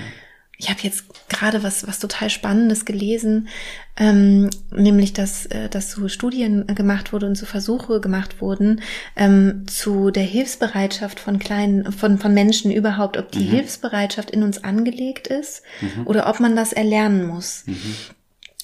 ich 0.60 0.69
habe 0.69 0.81
jetzt 0.82 1.05
gerade 1.28 1.62
was, 1.62 1.87
was 1.87 2.00
total 2.00 2.31
Spannendes 2.31 2.84
gelesen, 2.84 3.49
ähm, 3.96 4.50
nämlich 4.72 5.12
dass, 5.12 5.46
äh, 5.46 5.69
dass 5.69 5.93
so 5.93 6.08
Studien 6.08 6.66
gemacht 6.66 7.12
wurden 7.12 7.26
und 7.26 7.34
so 7.37 7.46
Versuche 7.46 8.00
gemacht 8.00 8.40
wurden 8.40 8.81
ähm, 9.14 9.66
zu 9.69 10.10
der 10.10 10.25
Hilfsbereitschaft 10.25 11.20
von 11.20 11.38
kleinen, 11.38 11.93
von, 11.93 12.19
von 12.19 12.34
Menschen 12.34 12.72
überhaupt, 12.72 13.16
ob 13.16 13.31
die 13.31 13.44
mhm. 13.44 13.50
Hilfsbereitschaft 13.50 14.32
in 14.32 14.43
uns 14.43 14.64
angelegt 14.64 15.28
ist 15.28 15.62
mhm. 15.81 16.06
oder 16.06 16.28
ob 16.28 16.40
man 16.40 16.56
das 16.56 16.72
erlernen 16.72 17.25
muss. 17.25 17.62
Mhm. 17.66 17.94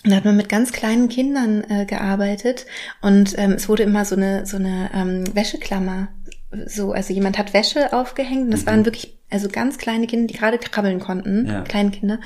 Und 0.04 0.10
da 0.10 0.16
hat 0.16 0.24
man 0.24 0.36
mit 0.36 0.48
ganz 0.48 0.72
kleinen 0.72 1.08
Kindern 1.08 1.64
äh, 1.70 1.86
gearbeitet 1.86 2.66
und 3.00 3.38
ähm, 3.38 3.52
es 3.52 3.68
wurde 3.68 3.84
immer 3.84 4.04
so 4.04 4.16
eine 4.16 4.44
so 4.44 4.58
eine 4.58 4.90
ähm, 4.92 5.24
Wäscheklammer 5.34 6.08
so, 6.66 6.92
also 6.92 7.12
jemand 7.12 7.38
hat 7.38 7.54
Wäsche 7.54 7.92
aufgehängt 7.92 8.44
und 8.44 8.50
das 8.50 8.62
mhm. 8.62 8.66
waren 8.66 8.84
wirklich, 8.84 9.16
also 9.30 9.48
ganz 9.48 9.78
kleine 9.78 10.06
Kinder, 10.06 10.26
die 10.26 10.34
gerade 10.34 10.58
krabbeln 10.58 11.00
konnten, 11.00 11.46
ja. 11.46 11.62
kleine 11.62 11.90
Kinder. 11.90 12.20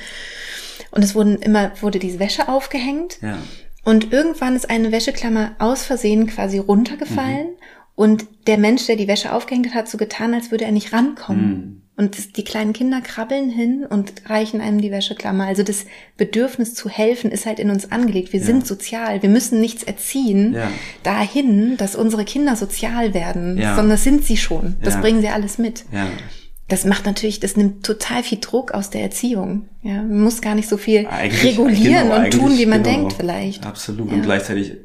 Und 0.90 1.04
es 1.04 1.14
wurden 1.14 1.36
immer, 1.36 1.72
wurde 1.80 1.98
diese 1.98 2.18
Wäsche 2.18 2.48
aufgehängt. 2.48 3.18
Ja. 3.20 3.38
Und 3.84 4.12
irgendwann 4.12 4.56
ist 4.56 4.70
eine 4.70 4.92
Wäscheklammer 4.92 5.52
aus 5.58 5.84
Versehen 5.84 6.26
quasi 6.26 6.58
runtergefallen. 6.58 7.48
Mhm. 7.48 7.56
Und 7.94 8.26
der 8.46 8.58
Mensch, 8.58 8.86
der 8.86 8.96
die 8.96 9.08
Wäsche 9.08 9.32
aufgehängt 9.32 9.68
hat, 9.68 9.74
hat 9.74 9.88
so 9.88 9.98
getan, 9.98 10.34
als 10.34 10.50
würde 10.50 10.64
er 10.64 10.72
nicht 10.72 10.92
rankommen. 10.92 11.50
Mhm. 11.50 11.82
Und 11.98 12.36
die 12.36 12.44
kleinen 12.44 12.72
Kinder 12.72 13.00
krabbeln 13.00 13.50
hin 13.50 13.84
und 13.84 14.12
reichen 14.26 14.60
einem 14.60 14.80
die 14.80 14.92
Wäscheklammer. 14.92 15.46
Also 15.46 15.64
das 15.64 15.84
Bedürfnis 16.16 16.72
zu 16.72 16.88
helfen 16.88 17.32
ist 17.32 17.44
halt 17.44 17.58
in 17.58 17.70
uns 17.70 17.90
angelegt. 17.90 18.32
Wir 18.32 18.38
ja. 18.38 18.46
sind 18.46 18.64
sozial. 18.64 19.20
Wir 19.20 19.28
müssen 19.28 19.60
nichts 19.60 19.82
erziehen 19.82 20.54
ja. 20.54 20.70
dahin, 21.02 21.76
dass 21.76 21.96
unsere 21.96 22.24
Kinder 22.24 22.54
sozial 22.54 23.14
werden, 23.14 23.58
ja. 23.58 23.74
sondern 23.74 23.90
das 23.90 24.04
sind 24.04 24.24
sie 24.24 24.36
schon. 24.36 24.76
Das 24.80 25.00
bringen 25.00 25.20
sie 25.22 25.28
alles 25.28 25.58
mit. 25.58 25.86
Das 26.68 26.84
macht 26.84 27.04
natürlich, 27.04 27.40
das 27.40 27.56
nimmt 27.56 27.84
total 27.84 28.22
viel 28.22 28.38
Druck 28.38 28.70
aus 28.70 28.90
der 28.90 29.02
Erziehung. 29.02 29.68
Ja, 29.82 29.94
man 29.94 30.20
muss 30.20 30.40
gar 30.40 30.54
nicht 30.54 30.68
so 30.68 30.76
viel 30.76 31.08
eigentlich, 31.08 31.42
regulieren 31.42 32.10
genau, 32.10 32.24
und 32.24 32.30
tun, 32.30 32.58
wie 32.58 32.66
man 32.66 32.84
genau, 32.84 32.96
denkt 32.96 33.14
vielleicht. 33.14 33.66
Absolut. 33.66 34.12
Und 34.12 34.22
gleichzeitig 34.22 34.76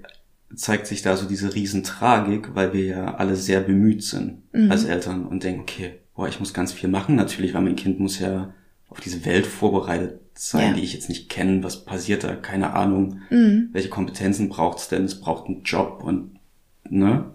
zeigt 0.56 0.88
sich 0.88 1.04
da 1.04 1.16
so 1.16 1.28
diese 1.28 1.54
Riesentragik, 1.54 2.56
weil 2.56 2.74
wir 2.74 2.86
ja 2.86 3.16
alle 3.16 3.36
sehr 3.36 3.60
bemüht 3.60 4.04
sind 4.04 4.42
mhm. 4.52 4.72
als 4.72 4.86
Eltern 4.86 5.28
und 5.28 5.44
denken, 5.44 5.62
okay, 5.62 6.00
boah, 6.16 6.28
ich 6.28 6.40
muss 6.40 6.54
ganz 6.54 6.74
viel 6.74 6.90
machen 6.90 7.16
natürlich, 7.16 7.54
weil 7.54 7.62
mein 7.62 7.76
Kind 7.76 8.00
muss 8.00 8.20
ja 8.20 8.54
auf 8.90 9.00
diese 9.00 9.26
Welt 9.26 9.48
vorbereitet 9.48 10.20
sein, 10.36 10.70
ja. 10.70 10.74
die 10.74 10.84
ich 10.84 10.94
jetzt 10.94 11.10
nicht 11.10 11.30
kenne. 11.30 11.64
Was 11.64 11.86
passiert 11.86 12.24
da? 12.24 12.36
Keine 12.36 12.74
Ahnung. 12.74 13.22
Mhm. 13.30 13.70
Welche 13.72 13.90
Kompetenzen 13.90 14.50
braucht 14.50 14.80
es 14.80 14.88
denn? 14.88 15.06
Es 15.06 15.20
braucht 15.20 15.48
einen 15.48 15.64
Job 15.64 16.04
und, 16.04 16.40
ne? 16.90 17.26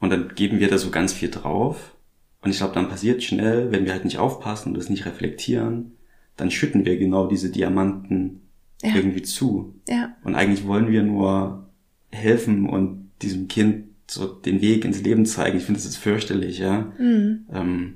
Und 0.00 0.10
dann 0.10 0.34
geben 0.34 0.58
wir 0.58 0.68
da 0.68 0.78
so 0.78 0.90
ganz 0.90 1.12
viel 1.12 1.30
drauf. 1.30 1.96
Und 2.40 2.50
ich 2.50 2.56
glaube, 2.56 2.74
dann 2.74 2.88
passiert 2.88 3.22
schnell, 3.22 3.70
wenn 3.70 3.84
wir 3.84 3.92
halt 3.92 4.04
nicht 4.04 4.18
aufpassen 4.18 4.70
und 4.70 4.78
das 4.78 4.88
nicht 4.88 5.06
reflektieren, 5.06 5.92
dann 6.36 6.50
schütten 6.50 6.84
wir 6.84 6.98
genau 6.98 7.28
diese 7.28 7.50
Diamanten 7.50 8.40
ja. 8.82 8.96
irgendwie 8.96 9.22
zu. 9.22 9.76
Ja. 9.88 10.16
Und 10.24 10.34
eigentlich 10.34 10.66
wollen 10.66 10.90
wir 10.90 11.04
nur 11.04 11.68
helfen 12.10 12.68
und 12.68 13.10
diesem 13.22 13.46
Kind 13.46 13.84
so 14.06 14.26
den 14.26 14.60
Weg 14.60 14.84
ins 14.84 15.02
Leben 15.02 15.26
zeigen. 15.26 15.58
Ich 15.58 15.64
finde, 15.64 15.78
das 15.78 15.88
ist 15.88 15.96
fürchterlich, 15.96 16.58
ja. 16.58 16.92
Mhm. 16.98 17.46
Ähm, 17.52 17.94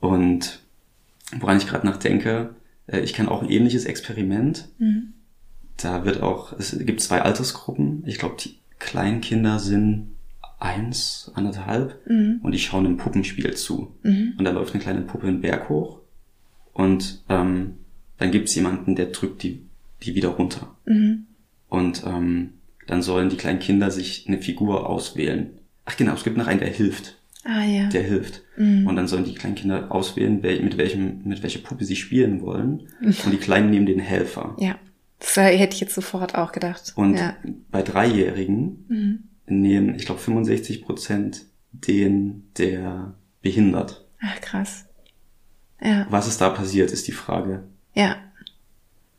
und 0.00 0.60
woran 1.38 1.58
ich 1.58 1.66
gerade 1.66 1.86
nachdenke, 1.86 2.54
äh, 2.86 3.00
ich 3.00 3.14
kenne 3.14 3.30
auch 3.30 3.42
ein 3.42 3.50
ähnliches 3.50 3.84
Experiment. 3.84 4.68
Mhm. 4.78 5.14
Da 5.76 6.04
wird 6.04 6.22
auch, 6.22 6.52
es 6.58 6.76
gibt 6.78 7.00
zwei 7.00 7.22
Altersgruppen. 7.22 8.02
Ich 8.06 8.18
glaube, 8.18 8.36
die 8.38 8.56
Kleinkinder 8.78 9.58
sind 9.58 10.16
eins, 10.58 11.30
anderthalb 11.34 12.00
und 12.42 12.52
die 12.52 12.58
schauen 12.58 12.84
einem 12.84 12.98
Puppenspiel 12.98 13.54
zu. 13.54 13.94
Und 14.36 14.44
da 14.44 14.50
läuft 14.50 14.74
eine 14.74 14.82
kleine 14.82 15.00
Puppe 15.00 15.26
einen 15.26 15.40
Berg 15.40 15.70
hoch 15.70 16.00
und 16.74 17.22
ähm, 17.30 17.76
dann 18.18 18.30
gibt's 18.30 18.54
jemanden, 18.54 18.94
der 18.94 19.06
drückt 19.06 19.42
die, 19.42 19.62
die 20.02 20.14
wieder 20.14 20.28
runter. 20.28 20.76
Und 21.70 22.02
ähm, 22.06 22.54
dann 22.90 23.02
sollen 23.02 23.30
die 23.30 23.36
kleinen 23.36 23.58
Kinder 23.60 23.90
sich 23.90 24.26
eine 24.28 24.38
Figur 24.38 24.88
auswählen. 24.88 25.58
Ach 25.84 25.96
genau, 25.96 26.14
es 26.14 26.24
gibt 26.24 26.36
noch 26.36 26.46
einen, 26.46 26.60
der 26.60 26.68
hilft. 26.68 27.16
Ah 27.44 27.64
ja. 27.64 27.88
Der 27.88 28.02
hilft. 28.02 28.42
Und 28.56 28.96
dann 28.96 29.08
sollen 29.08 29.24
die 29.24 29.34
kleinen 29.34 29.54
Kinder 29.54 29.90
auswählen, 29.90 30.42
mit 30.42 30.76
welchem, 30.76 31.22
mit 31.24 31.42
welcher 31.42 31.60
Puppe 31.60 31.86
sie 31.86 31.96
spielen 31.96 32.42
wollen. 32.42 32.88
Und 33.00 33.32
die 33.32 33.38
Kleinen 33.38 33.70
nehmen 33.70 33.86
den 33.86 33.98
Helfer. 33.98 34.54
Ja. 34.58 34.78
Das 35.18 35.36
hätte 35.36 35.74
ich 35.74 35.80
jetzt 35.80 35.94
sofort 35.94 36.34
auch 36.34 36.52
gedacht. 36.52 36.92
Und 36.96 37.16
ja. 37.16 37.36
bei 37.70 37.82
Dreijährigen 37.82 39.28
nehmen, 39.46 39.94
ich 39.94 40.04
glaube, 40.04 40.20
65 40.20 40.82
Prozent 40.82 41.46
den, 41.72 42.50
der 42.58 43.14
behindert. 43.40 44.04
Ach 44.20 44.40
krass. 44.40 44.84
Ja. 45.82 46.06
Was 46.10 46.28
ist 46.28 46.40
da 46.40 46.50
passiert, 46.50 46.90
ist 46.90 47.08
die 47.08 47.12
Frage. 47.12 47.64
Ja. 47.94 48.16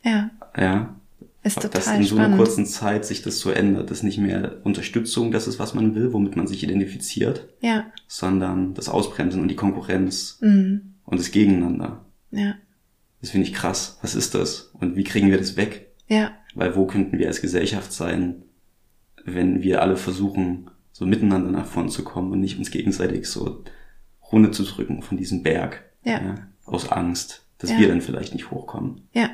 Ja. 0.03 0.29
Ja. 0.55 0.95
Ist 1.43 1.55
total 1.55 1.69
das 1.71 1.87
in 1.87 2.03
so 2.03 2.15
einer 2.15 2.25
spannend. 2.25 2.37
kurzen 2.37 2.65
Zeit 2.67 3.05
sich 3.05 3.21
das 3.23 3.39
so 3.39 3.49
ändert, 3.49 3.89
dass 3.89 4.03
nicht 4.03 4.19
mehr 4.19 4.57
Unterstützung, 4.63 5.31
das 5.31 5.47
ist, 5.47 5.57
was 5.59 5.73
man 5.73 5.95
will, 5.95 6.13
womit 6.13 6.35
man 6.35 6.45
sich 6.47 6.63
identifiziert, 6.63 7.47
ja. 7.61 7.85
sondern 8.07 8.73
das 8.75 8.89
Ausbremsen 8.89 9.41
und 9.41 9.47
die 9.47 9.55
Konkurrenz 9.55 10.37
Mhm. 10.41 10.93
und 11.03 11.19
das 11.19 11.31
Gegeneinander. 11.31 12.05
Ja. 12.31 12.55
Das 13.21 13.31
finde 13.31 13.47
ich 13.47 13.53
krass. 13.53 13.97
Was 14.01 14.13
ist 14.15 14.35
das? 14.35 14.71
Und 14.79 14.95
wie 14.95 15.03
kriegen 15.03 15.29
wir 15.31 15.37
das 15.37 15.57
weg? 15.57 15.91
Ja. 16.07 16.31
Weil 16.53 16.75
wo 16.75 16.85
könnten 16.85 17.17
wir 17.17 17.27
als 17.27 17.41
Gesellschaft 17.41 17.91
sein, 17.91 18.43
wenn 19.25 19.61
wir 19.63 19.81
alle 19.81 19.97
versuchen, 19.97 20.69
so 20.91 21.05
miteinander 21.05 21.49
nach 21.51 21.65
vorn 21.65 21.89
zu 21.89 22.03
kommen 22.03 22.31
und 22.31 22.39
nicht 22.41 22.57
uns 22.57 22.69
gegenseitig 22.71 23.27
so 23.27 23.63
runterzudrücken 24.31 25.01
von 25.01 25.17
diesem 25.17 25.43
Berg. 25.43 25.83
Ja. 26.03 26.35
aus 26.65 26.89
Angst, 26.91 27.45
dass 27.59 27.69
Ja. 27.71 27.79
wir 27.79 27.87
dann 27.89 28.01
vielleicht 28.01 28.33
nicht 28.33 28.49
hochkommen. 28.49 29.07
Ja. 29.13 29.29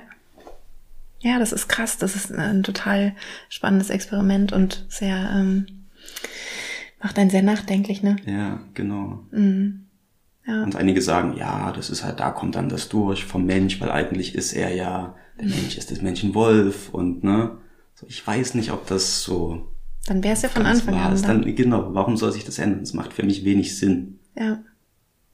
Ja, 1.19 1.39
das 1.39 1.51
ist 1.51 1.67
krass. 1.67 1.97
Das 1.97 2.15
ist 2.15 2.31
ein 2.31 2.63
total 2.63 3.15
spannendes 3.49 3.89
Experiment 3.89 4.53
und 4.53 4.85
sehr, 4.89 5.31
ähm, 5.35 5.65
macht 7.01 7.17
einen 7.17 7.29
sehr 7.29 7.43
nachdenklich, 7.43 8.03
ne? 8.03 8.17
Ja, 8.25 8.59
genau. 8.73 9.25
Mhm. 9.31 9.85
Ja. 10.45 10.63
Und 10.63 10.75
einige 10.75 11.01
sagen, 11.01 11.35
ja, 11.37 11.71
das 11.73 11.89
ist 11.89 12.03
halt, 12.03 12.19
da 12.19 12.31
kommt 12.31 12.55
dann 12.55 12.69
das 12.69 12.87
durch 12.87 13.25
vom 13.25 13.45
Mensch, 13.45 13.81
weil 13.81 13.91
eigentlich 13.91 14.33
ist 14.35 14.53
er 14.53 14.73
ja, 14.73 15.15
der 15.39 15.47
Mensch 15.47 15.77
ist 15.77 15.91
des 15.91 16.01
Menschen 16.01 16.33
Wolf 16.35 16.89
und 16.93 17.23
ne, 17.23 17.57
so, 17.95 18.05
ich 18.07 18.25
weiß 18.25 18.53
nicht, 18.53 18.71
ob 18.71 18.87
das 18.87 19.23
so 19.23 19.67
Dann 20.05 20.23
wäre 20.23 20.33
es 20.35 20.43
ja 20.43 20.49
von 20.49 20.65
Anfang 20.65 20.95
an. 20.95 21.21
Dann. 21.21 21.41
Dann, 21.41 21.55
genau, 21.55 21.93
warum 21.93 22.15
soll 22.15 22.31
sich 22.31 22.45
das 22.45 22.59
ändern? 22.59 22.81
Es 22.81 22.93
macht 22.93 23.11
für 23.13 23.23
mich 23.23 23.43
wenig 23.43 23.77
Sinn, 23.77 24.19
Ja. 24.39 24.59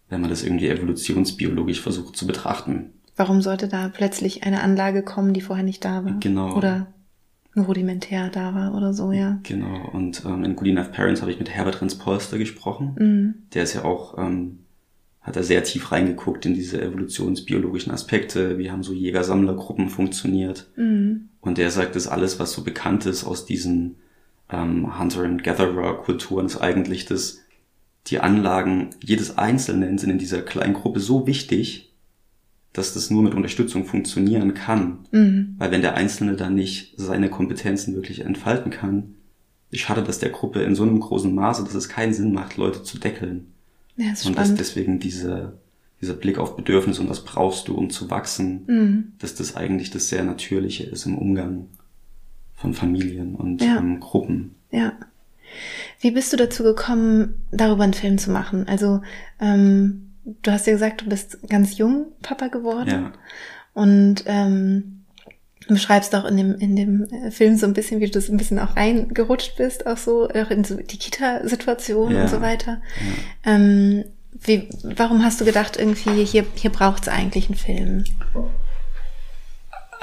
wenn 0.10 0.22
man 0.22 0.30
das 0.32 0.44
irgendwie 0.44 0.68
evolutionsbiologisch 0.70 1.82
versucht 1.82 2.18
zu 2.18 2.26
betrachten. 2.26 2.94
Warum 3.16 3.42
sollte 3.42 3.68
da 3.68 3.90
plötzlich 3.90 4.44
eine 4.44 4.62
Anlage 4.62 5.04
kommen, 5.04 5.34
die 5.34 5.42
vorher 5.42 5.64
nicht 5.64 5.86
da 5.86 6.04
war? 6.04 6.20
Genau. 6.20 6.56
Oder 6.56 6.88
nur 7.56 7.66
rudimentär 7.66 8.30
da 8.30 8.56
war 8.56 8.76
oder 8.76 8.94
so, 8.94 9.12
ja. 9.12 9.40
Genau, 9.44 9.90
und 9.92 10.24
ähm, 10.26 10.44
in 10.44 10.56
Good 10.56 10.70
Enough 10.70 10.92
Parents 10.92 11.22
habe 11.22 11.32
ich 11.32 11.40
mit 11.40 11.50
Herbert 11.50 11.82
Renz-Polster 11.82 12.38
gesprochen. 12.38 12.96
Mhm. 12.98 13.34
Der 13.54 13.64
ist 13.64 13.74
ja 13.74 13.84
auch, 13.84 14.18
ähm, 14.18 14.60
hat 15.22 15.36
da 15.36 15.44
sehr 15.44 15.64
tief 15.64 15.92
reingeguckt 15.92 16.46
in 16.46 16.56
diese 16.56 16.82
evolutionsbiologischen 16.82 17.94
Aspekte, 17.94 18.58
wie 18.58 18.72
haben 18.72 18.84
so 18.84 18.92
Jäger-Sammler-Gruppen 18.92 19.90
funktioniert. 19.90 20.72
Mhm. 20.76 21.30
Und 21.42 21.60
der 21.60 21.70
sagt, 21.70 21.96
dass 21.96 22.08
alles, 22.08 22.40
was 22.40 22.54
so 22.54 22.64
bekannt 22.64 23.06
ist 23.06 23.24
aus 23.24 23.46
diesen 23.46 23.98
ähm, 24.50 25.00
Hunter-and-Gatherer-Kulturen, 25.00 26.48
ist 26.48 26.60
eigentlich, 26.60 27.06
dass 27.06 27.40
die 28.08 28.20
Anlagen 28.20 28.90
jedes 29.00 29.38
Einzelnen 29.38 29.98
sind 30.00 30.10
in 30.10 30.18
dieser 30.18 30.42
kleinen 30.42 30.74
Gruppe 30.74 31.00
so 31.00 31.28
wichtig, 31.28 31.93
dass 32.74 32.94
das 32.94 33.10
nur 33.12 33.22
mit 33.24 33.34
Unterstützung 33.36 33.86
funktionieren 33.86 34.54
kann. 34.56 35.00
Mhm. 35.12 35.56
Weil 35.60 35.72
wenn 35.72 35.82
der 35.82 35.96
Einzelne 35.96 36.34
dann 36.36 36.56
nicht 36.56 36.94
seine 36.98 37.30
Kompetenzen 37.30 37.96
wirklich 37.96 38.22
entfalten 38.22 38.72
kann, 38.72 39.16
schadet 39.72 40.08
das 40.08 40.20
der 40.20 40.30
Gruppe 40.30 40.62
in 40.64 40.76
so 40.76 40.84
einem 40.84 41.00
großen 41.00 41.34
Maße, 41.34 41.64
dass 41.64 41.74
es 41.76 41.90
keinen 41.90 42.14
Sinn 42.14 42.32
macht, 42.34 42.58
Leute 42.58 42.84
zu 42.84 42.98
deckeln. 43.00 43.48
Ja, 43.96 44.12
ist 44.12 44.26
Und 44.26 44.38
dass 44.38 44.54
deswegen 44.56 45.00
diese, 45.00 45.54
dieser 46.02 46.14
Blick 46.16 46.38
auf 46.40 46.56
Bedürfnis 46.56 47.00
und 47.00 47.10
was 47.10 47.24
brauchst 47.24 47.68
du, 47.68 47.76
um 47.76 47.90
zu 47.90 48.10
wachsen, 48.10 48.64
Mhm. 48.68 49.04
dass 49.20 49.36
das 49.36 49.56
eigentlich 49.56 49.90
das 49.92 50.10
sehr 50.10 50.24
Natürliche 50.24 50.84
ist 50.84 51.06
im 51.06 51.18
Umgang 51.18 51.68
von 52.56 52.74
Familien 52.74 53.36
und 53.36 53.62
Ja. 53.62 53.78
ähm, 53.78 54.00
Gruppen. 54.00 54.56
Ja. 54.72 54.94
Wie 56.02 56.12
bist 56.12 56.34
du 56.34 56.38
dazu 56.38 56.64
gekommen, 56.64 57.36
darüber 57.52 57.84
einen 57.84 57.94
Film 57.94 58.18
zu 58.18 58.32
machen? 58.32 58.68
Also, 58.68 59.02
ähm, 59.40 60.13
du 60.26 60.52
hast 60.52 60.68
ja 60.68 60.74
gesagt, 60.74 61.02
du 61.02 61.06
bist 61.10 61.38
ganz 61.50 61.78
jung 61.78 62.08
Papa 62.22 62.48
geworden. 62.48 62.90
Ja. 62.90 63.12
Und 63.74 64.24
ähm, 64.28 65.04
du 65.68 65.74
beschreibst 65.74 66.14
auch 66.16 66.26
in 66.26 66.38
dem, 66.38 66.56
in 66.56 66.76
dem 66.76 67.04
äh, 67.12 67.32
Film 67.32 67.58
so 67.58 67.66
ein 67.66 67.74
bisschen, 67.74 68.00
wie 68.02 68.10
du 68.10 68.22
so 68.22 68.32
ein 68.32 68.38
bisschen 68.38 68.60
auch 68.60 68.76
reingerutscht 68.76 69.56
bist, 69.58 69.88
auch 69.88 69.98
so, 69.98 70.30
auch 70.30 70.52
in 70.52 70.64
so 70.64 70.76
die 70.76 70.98
Kita-Situation 70.98 72.12
Ja. 72.12 72.22
und 72.24 72.30
so 72.30 72.42
weiter. 72.42 72.82
Ähm, 73.46 74.06
wie, 74.32 74.68
warum 74.84 75.24
hast 75.24 75.40
du 75.42 75.46
gedacht, 75.46 75.78
irgendwie, 75.78 76.24
hier, 76.26 76.46
hier 76.56 76.72
braucht's 76.72 77.08
eigentlich 77.08 77.48
einen 77.48 77.58
Film? 77.58 78.04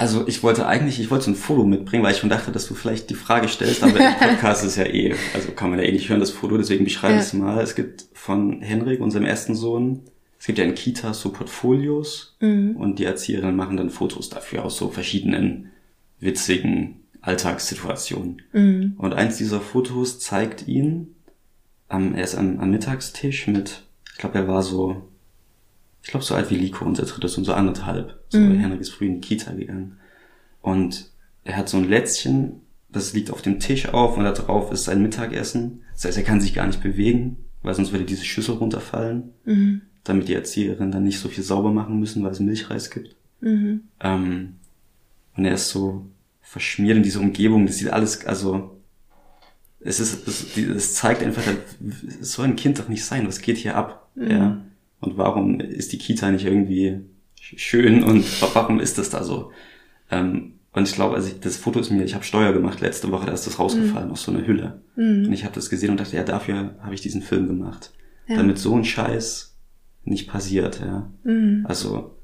Also 0.01 0.27
ich 0.27 0.43
wollte 0.43 0.67
eigentlich, 0.67 0.99
ich 0.99 1.11
wollte 1.11 1.27
so 1.27 1.31
ein 1.33 1.37
Foto 1.37 1.65
mitbringen, 1.65 2.03
weil 2.03 2.13
ich 2.13 2.19
schon 2.19 2.31
dachte, 2.31 2.51
dass 2.53 2.67
du 2.67 2.75
vielleicht 2.75 3.11
die 3.11 3.15
Frage 3.15 3.49
stellst, 3.49 3.83
aber 3.83 3.97
im 3.99 4.15
Podcast 4.19 4.65
ist 4.65 4.77
ja 4.77 4.85
eh, 4.87 5.15
also 5.35 5.53
kann 5.53 5.71
man 5.71 5.79
ja 5.79 5.85
eh 5.85 5.93
nicht 5.93 6.09
hören, 6.09 6.21
das 6.21 6.31
Foto, 6.31 6.57
deswegen 6.57 6.85
beschreibe 6.85 7.15
Ja. 7.15 7.21
ich 7.21 7.27
es 7.27 7.33
mal. 7.35 7.61
Es 7.63 7.75
gibt 7.75 8.07
von 8.15 8.63
Henrik, 8.63 9.01
unserem 9.01 9.27
ersten 9.27 9.55
Sohn, 9.55 10.01
es 10.39 10.47
gibt 10.47 10.59
ja 10.59 10.65
in 10.65 10.75
Kitas 10.75 11.21
so 11.21 11.31
Portfolios 11.33 12.37
und 12.41 12.99
die 12.99 13.05
Erzieherinnen 13.05 13.55
machen 13.55 13.77
dann 13.77 13.91
Fotos 13.91 14.31
dafür 14.31 14.65
aus 14.65 14.79
so 14.79 14.89
verschiedenen 14.89 15.71
witzigen 16.19 17.01
Alltagssituationen. 17.21 18.41
Und 18.99 19.13
eins 19.13 19.37
dieser 19.37 19.61
Fotos 19.61 20.19
zeigt 20.19 20.67
ihn, 20.67 21.15
am, 21.89 22.15
er 22.15 22.25
ist 22.25 22.37
am, 22.37 22.59
am 22.59 22.71
Mittagstisch 22.71 23.47
mit, 23.49 23.83
ich 24.13 24.19
glaube, 24.19 24.39
er 24.39 24.49
war 24.49 24.63
so 24.63 25.03
ich 26.03 26.11
glaube, 26.11 26.25
so 26.25 26.35
alt 26.35 26.51
wie 26.51 26.57
Liko, 26.57 26.85
unser 26.85 27.05
drittes 27.05 27.37
und 27.37 27.45
so 27.45 27.53
anderthalb. 27.53 28.19
So, 28.29 28.39
Henrik 28.39 28.81
ist 28.81 28.91
früh 28.91 29.07
in 29.07 29.21
die 29.21 29.29
Kita 29.29 29.53
gegangen. 29.53 29.99
Und 30.63 31.11
er 31.45 31.57
hat 31.57 31.69
so 31.69 31.77
ein 31.77 31.89
Lätzchen, 31.89 32.63
das 32.91 33.13
liegt 33.13 33.31
auf 33.31 33.43
dem 33.43 33.61
Tisch 33.61 33.89
auf 33.89 34.17
und 34.17 34.25
da 34.25 34.33
drauf 34.33 34.73
ist 34.73 34.85
sein 34.85 35.03
Mittagessen. 35.03 35.83
Das 35.95 36.05
heißt, 36.07 36.19
er 36.19 36.25
kann 36.25 36.41
sich 36.41 36.55
gar 36.55 36.67
nicht 36.67 36.83
bewegen, 36.83 37.37
weil 37.63 37.75
sonst 37.75 37.93
würde 37.93 38.05
diese 38.05 38.25
Schüssel 38.25 38.57
runterfallen, 38.57 39.31
damit 40.05 40.29
die 40.29 40.35
Erzieherin 40.35 40.91
dann 40.91 41.05
nicht 41.05 41.19
so 41.21 41.29
viel 41.29 41.45
sauber 41.45 41.71
machen 41.73 42.01
müssen, 42.01 42.23
weil 42.23 42.33
es 42.33 42.41
Milchreis 42.41 42.91
gibt. 42.91 43.17
Ähm, 44.01 44.57
und 45.37 45.45
er 45.45 45.55
ist 45.55 45.69
so 45.69 46.07
verschmiert 46.41 46.97
in 46.97 47.03
dieser 47.03 47.21
Umgebung, 47.21 47.67
das 47.67 47.77
sieht 47.77 47.91
alles, 47.91 48.27
also 48.27 48.81
es 49.79 50.01
ist, 50.01 50.27
es, 50.27 50.57
es 50.57 50.95
zeigt 50.95 51.23
einfach, 51.23 51.43
es 52.21 52.33
soll 52.33 52.47
ein 52.47 52.57
Kind 52.57 52.79
doch 52.79 52.89
nicht 52.89 53.05
sein, 53.05 53.27
was 53.27 53.41
geht 53.41 53.57
hier 53.57 53.77
ab? 53.77 54.11
Ja. 54.17 54.61
Und 55.01 55.17
warum 55.17 55.61
ist 55.61 55.93
die 55.93 55.99
Kita 55.99 56.31
nicht 56.31 56.45
irgendwie 56.45 57.01
schön 57.35 58.05
und 58.05 58.25
warum 58.55 58.81
ist 58.81 58.99
das 58.99 59.11
da 59.11 59.25
so? 59.25 59.51
Ähm, 60.11 60.55
und 60.73 60.89
ich 60.89 60.95
glaube, 60.95 61.17
also 61.17 61.29
ich, 61.29 61.41
das 61.41 61.57
Foto 61.57 61.81
ist 61.81 61.91
mir, 61.91 62.05
ich 62.05 62.15
habe 62.15 62.25
Steuer 62.25 62.53
gemacht 62.53 62.81
letzte 62.81 63.11
Woche, 63.11 63.27
da 63.27 63.33
ist 63.33 63.47
das 63.47 63.59
rausgefallen 63.59 64.11
aus 64.11 64.23
so 64.23 64.31
einer 64.31 64.47
Hülle. 64.47 64.83
Und 65.27 65.33
ich 65.33 65.45
habe 65.45 65.55
das 65.55 65.69
gesehen 65.69 65.91
und 65.91 66.01
dachte, 66.01 66.17
ja, 66.17 66.23
dafür 66.23 66.77
habe 66.81 66.95
ich 66.95 67.01
diesen 67.01 67.23
Film 67.23 67.49
gemacht. 67.49 67.93
Damit 68.37 68.59
so 68.59 68.77
ein 68.77 68.85
Scheiß 68.85 69.57
nicht 70.05 70.29
passiert, 70.29 70.81
ja. 70.81 71.11
Also, 71.65 72.15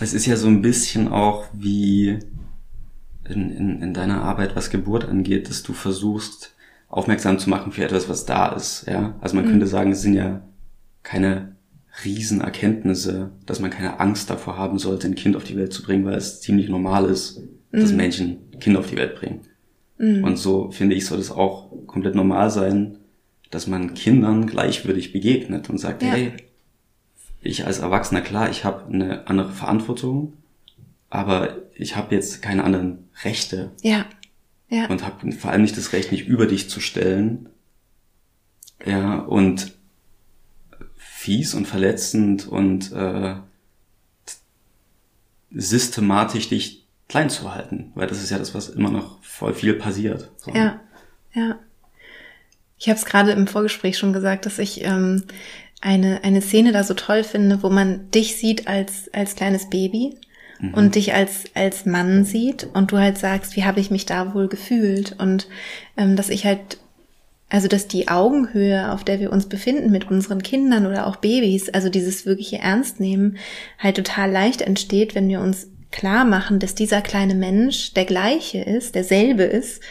es 0.00 0.14
ist 0.14 0.24
ja 0.26 0.36
so 0.36 0.48
ein 0.48 0.62
bisschen 0.62 1.08
auch 1.08 1.44
wie 1.52 2.18
in, 3.28 3.50
in, 3.50 3.82
in 3.82 3.94
deiner 3.94 4.22
Arbeit, 4.22 4.56
was 4.56 4.70
Geburt 4.70 5.06
angeht, 5.06 5.50
dass 5.50 5.62
du 5.62 5.74
versuchst, 5.74 6.54
aufmerksam 6.88 7.38
zu 7.38 7.50
machen 7.50 7.72
für 7.72 7.84
etwas, 7.84 8.08
was 8.08 8.24
da 8.24 8.48
ist, 8.48 8.86
ja. 8.86 9.14
Also 9.20 9.36
man 9.36 9.44
könnte 9.46 9.66
sagen, 9.66 9.92
es 9.92 10.00
sind 10.00 10.14
ja 10.14 10.42
keine 11.02 11.56
Riesenerkenntnisse, 12.04 13.30
dass 13.46 13.60
man 13.60 13.70
keine 13.70 14.00
Angst 14.00 14.30
davor 14.30 14.56
haben 14.56 14.78
sollte, 14.78 15.06
ein 15.08 15.14
Kind 15.14 15.36
auf 15.36 15.44
die 15.44 15.56
Welt 15.56 15.72
zu 15.72 15.82
bringen, 15.82 16.04
weil 16.04 16.14
es 16.16 16.40
ziemlich 16.40 16.68
normal 16.68 17.06
ist, 17.06 17.42
dass 17.72 17.92
Menschen 17.92 18.38
Kinder 18.60 18.80
auf 18.80 18.88
die 18.90 18.96
Welt 18.96 19.14
bringen. 19.16 19.40
Und 19.98 20.36
so 20.38 20.70
finde 20.70 20.94
ich, 20.94 21.06
soll 21.06 21.18
es 21.18 21.30
auch 21.32 21.72
komplett 21.86 22.14
normal 22.14 22.50
sein, 22.50 22.98
dass 23.50 23.66
man 23.66 23.94
Kindern 23.94 24.46
gleichwürdig 24.46 25.12
begegnet 25.12 25.68
und 25.70 25.78
sagt, 25.78 26.02
Ja. 26.02 26.10
hey, 26.10 26.32
ich 27.42 27.66
als 27.66 27.78
Erwachsener, 27.80 28.20
klar, 28.20 28.48
ich 28.50 28.64
habe 28.64 28.86
eine 28.92 29.26
andere 29.26 29.50
Verantwortung, 29.50 30.34
aber 31.10 31.56
ich 31.74 31.96
habe 31.96 32.14
jetzt 32.14 32.42
keine 32.42 32.62
anderen 32.64 33.08
Rechte 33.24 33.72
Ja. 33.82 34.06
Ja. 34.68 34.86
und 34.88 35.04
habe 35.04 35.32
vor 35.32 35.50
allem 35.50 35.62
nicht 35.62 35.76
das 35.76 35.92
Recht, 35.92 36.12
mich 36.12 36.26
über 36.28 36.46
dich 36.46 36.68
zu 36.70 36.78
stellen. 36.80 37.48
Ja, 38.86 39.18
und 39.18 39.72
fies 41.28 41.52
und 41.52 41.68
verletzend 41.68 42.48
und 42.48 42.90
äh, 42.92 43.34
systematisch 45.50 46.48
dich 46.48 46.86
klein 47.06 47.28
zu 47.28 47.54
halten, 47.54 47.92
weil 47.94 48.06
das 48.06 48.22
ist 48.22 48.30
ja 48.30 48.38
das, 48.38 48.54
was 48.54 48.70
immer 48.70 48.90
noch 48.90 49.22
voll 49.22 49.52
viel 49.52 49.74
passiert. 49.74 50.30
So. 50.38 50.52
Ja. 50.54 50.80
Ja. 51.34 51.58
Ich 52.78 52.88
habe 52.88 52.98
es 52.98 53.04
gerade 53.04 53.32
im 53.32 53.46
Vorgespräch 53.46 53.98
schon 53.98 54.14
gesagt, 54.14 54.46
dass 54.46 54.58
ich 54.58 54.82
ähm, 54.82 55.24
eine, 55.82 56.24
eine 56.24 56.40
Szene 56.40 56.72
da 56.72 56.82
so 56.82 56.94
toll 56.94 57.22
finde, 57.24 57.62
wo 57.62 57.68
man 57.68 58.10
dich 58.10 58.36
sieht 58.36 58.66
als, 58.66 59.12
als 59.12 59.34
kleines 59.36 59.68
Baby 59.68 60.16
mhm. 60.60 60.72
und 60.72 60.94
dich 60.94 61.12
als, 61.12 61.44
als 61.52 61.84
Mann 61.84 62.24
sieht 62.24 62.66
und 62.72 62.90
du 62.90 62.96
halt 62.96 63.18
sagst, 63.18 63.54
wie 63.54 63.64
habe 63.64 63.80
ich 63.80 63.90
mich 63.90 64.06
da 64.06 64.32
wohl 64.32 64.48
gefühlt 64.48 65.14
und 65.18 65.46
ähm, 65.98 66.16
dass 66.16 66.30
ich 66.30 66.46
halt 66.46 66.78
also, 67.50 67.66
dass 67.66 67.88
die 67.88 68.08
Augenhöhe, 68.08 68.92
auf 68.92 69.04
der 69.04 69.20
wir 69.20 69.32
uns 69.32 69.46
befinden 69.46 69.90
mit 69.90 70.10
unseren 70.10 70.42
Kindern 70.42 70.86
oder 70.86 71.06
auch 71.06 71.16
Babys, 71.16 71.70
also 71.70 71.88
dieses 71.88 72.26
wirkliche 72.26 72.58
Ernstnehmen, 72.58 73.38
halt 73.78 73.96
total 73.96 74.30
leicht 74.30 74.60
entsteht, 74.60 75.14
wenn 75.14 75.28
wir 75.28 75.40
uns 75.40 75.68
klar 75.90 76.26
machen, 76.26 76.58
dass 76.58 76.74
dieser 76.74 77.00
kleine 77.00 77.34
Mensch 77.34 77.94
der 77.94 78.04
gleiche 78.04 78.58
ist, 78.58 78.94
derselbe 78.94 79.44
ist, 79.44 79.82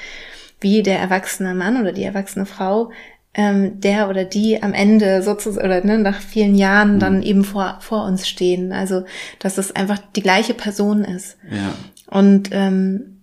wie 0.59 0.83
der 0.83 0.99
erwachsene 0.99 1.55
Mann 1.55 1.81
oder 1.81 1.93
die 1.93 2.03
erwachsene 2.03 2.45
Frau, 2.45 2.91
ähm, 3.33 3.79
der 3.81 4.09
oder 4.09 4.23
die 4.23 4.61
am 4.61 4.73
Ende 4.73 5.23
sozusagen 5.23 5.65
oder 5.65 5.83
ne, 5.83 5.97
nach 5.97 6.21
vielen 6.21 6.53
Jahren 6.53 6.95
mhm. 6.95 6.99
dann 6.99 7.23
eben 7.23 7.43
vor, 7.43 7.77
vor 7.81 8.05
uns 8.05 8.27
stehen. 8.27 8.71
Also, 8.71 9.05
dass 9.39 9.57
es 9.57 9.75
einfach 9.75 9.99
die 10.15 10.23
gleiche 10.23 10.53
Person 10.53 11.03
ist. 11.03 11.37
Ja. 11.49 11.73
Und 12.07 12.49
ähm, 12.51 13.16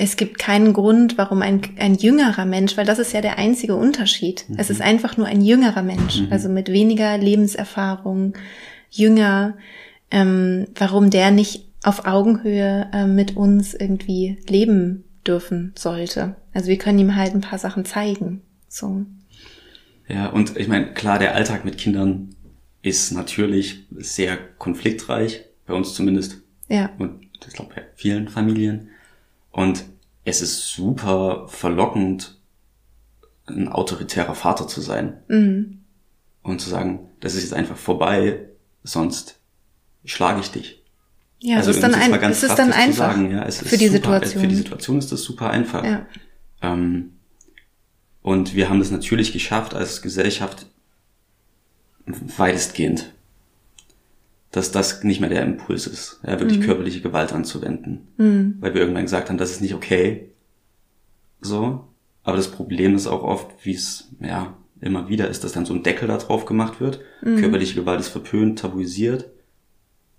es 0.00 0.16
gibt 0.16 0.38
keinen 0.38 0.72
Grund, 0.72 1.18
warum 1.18 1.42
ein, 1.42 1.60
ein 1.76 1.96
jüngerer 1.96 2.46
Mensch, 2.46 2.76
weil 2.76 2.86
das 2.86 3.00
ist 3.00 3.12
ja 3.12 3.20
der 3.20 3.36
einzige 3.36 3.74
Unterschied. 3.74 4.44
Mhm. 4.48 4.56
Es 4.56 4.70
ist 4.70 4.80
einfach 4.80 5.16
nur 5.16 5.26
ein 5.26 5.42
jüngerer 5.42 5.82
Mensch, 5.82 6.20
mhm. 6.20 6.28
also 6.30 6.48
mit 6.48 6.68
weniger 6.72 7.18
Lebenserfahrung, 7.18 8.34
jünger, 8.90 9.56
ähm, 10.12 10.68
warum 10.76 11.10
der 11.10 11.32
nicht 11.32 11.66
auf 11.82 12.06
Augenhöhe 12.06 12.88
äh, 12.92 13.06
mit 13.06 13.36
uns 13.36 13.74
irgendwie 13.74 14.38
leben 14.48 15.02
dürfen 15.26 15.72
sollte. 15.76 16.36
Also 16.54 16.68
wir 16.68 16.78
können 16.78 17.00
ihm 17.00 17.16
halt 17.16 17.34
ein 17.34 17.40
paar 17.40 17.58
Sachen 17.58 17.84
zeigen. 17.84 18.42
So. 18.68 19.04
Ja, 20.06 20.28
und 20.28 20.56
ich 20.56 20.68
meine, 20.68 20.94
klar, 20.94 21.18
der 21.18 21.34
Alltag 21.34 21.64
mit 21.64 21.76
Kindern 21.76 22.36
ist 22.82 23.10
natürlich 23.10 23.84
sehr 23.90 24.38
konfliktreich, 24.58 25.44
bei 25.66 25.74
uns 25.74 25.94
zumindest. 25.94 26.38
Ja. 26.68 26.90
Und 26.98 27.26
ich 27.46 27.52
glaube 27.52 27.74
bei 27.74 27.82
vielen 27.96 28.28
Familien. 28.28 28.90
Und 29.58 29.86
es 30.22 30.40
ist 30.40 30.68
super 30.68 31.48
verlockend, 31.48 32.38
ein 33.48 33.66
autoritärer 33.66 34.36
Vater 34.36 34.68
zu 34.68 34.80
sein. 34.80 35.14
Mhm. 35.26 35.80
Und 36.42 36.60
zu 36.60 36.70
sagen, 36.70 37.08
das 37.18 37.34
ist 37.34 37.42
jetzt 37.42 37.54
einfach 37.54 37.76
vorbei, 37.76 38.50
sonst 38.84 39.40
schlage 40.04 40.38
ich 40.38 40.52
dich. 40.52 40.84
Ja, 41.40 41.56
also 41.56 41.70
es 41.70 41.78
ist 41.78 41.82
dann, 41.82 41.94
ein, 41.96 42.14
es 42.30 42.44
ist 42.44 42.56
dann 42.56 42.72
einfach 42.72 43.10
sagen, 43.10 43.32
ja, 43.32 43.44
es 43.46 43.58
für 43.58 43.76
die 43.76 43.88
super, 43.88 43.96
Situation. 43.96 44.42
Für 44.42 44.48
die 44.48 44.54
Situation 44.54 44.98
ist 44.98 45.10
das 45.10 45.22
super 45.24 45.50
einfach. 45.50 45.84
Ja. 45.84 46.06
Ähm, 46.62 47.14
und 48.22 48.54
wir 48.54 48.68
haben 48.68 48.78
das 48.78 48.92
natürlich 48.92 49.32
geschafft 49.32 49.74
als 49.74 50.02
Gesellschaft 50.02 50.66
weitestgehend 52.06 53.12
dass 54.50 54.70
das 54.72 55.04
nicht 55.04 55.20
mehr 55.20 55.28
der 55.28 55.42
Impuls 55.42 55.86
ist, 55.86 56.20
ja, 56.26 56.40
wirklich 56.40 56.60
mhm. 56.60 56.64
körperliche 56.64 57.00
Gewalt 57.00 57.32
anzuwenden. 57.32 58.08
Mhm. 58.16 58.56
Weil 58.60 58.74
wir 58.74 58.80
irgendwann 58.80 59.04
gesagt 59.04 59.28
haben, 59.28 59.38
das 59.38 59.50
ist 59.50 59.60
nicht 59.60 59.74
okay. 59.74 60.30
So. 61.40 61.84
Aber 62.22 62.36
das 62.36 62.50
Problem 62.50 62.94
ist 62.94 63.06
auch 63.06 63.22
oft, 63.22 63.48
wie 63.62 63.74
es, 63.74 64.08
ja, 64.20 64.56
immer 64.80 65.08
wieder 65.08 65.28
ist, 65.28 65.44
dass 65.44 65.52
dann 65.52 65.66
so 65.66 65.74
ein 65.74 65.82
Deckel 65.82 66.08
da 66.08 66.16
drauf 66.18 66.46
gemacht 66.46 66.80
wird. 66.80 67.00
Mhm. 67.22 67.38
Körperliche 67.38 67.74
Gewalt 67.74 68.00
ist 68.00 68.08
verpönt, 68.08 68.58
tabuisiert. 68.58 69.30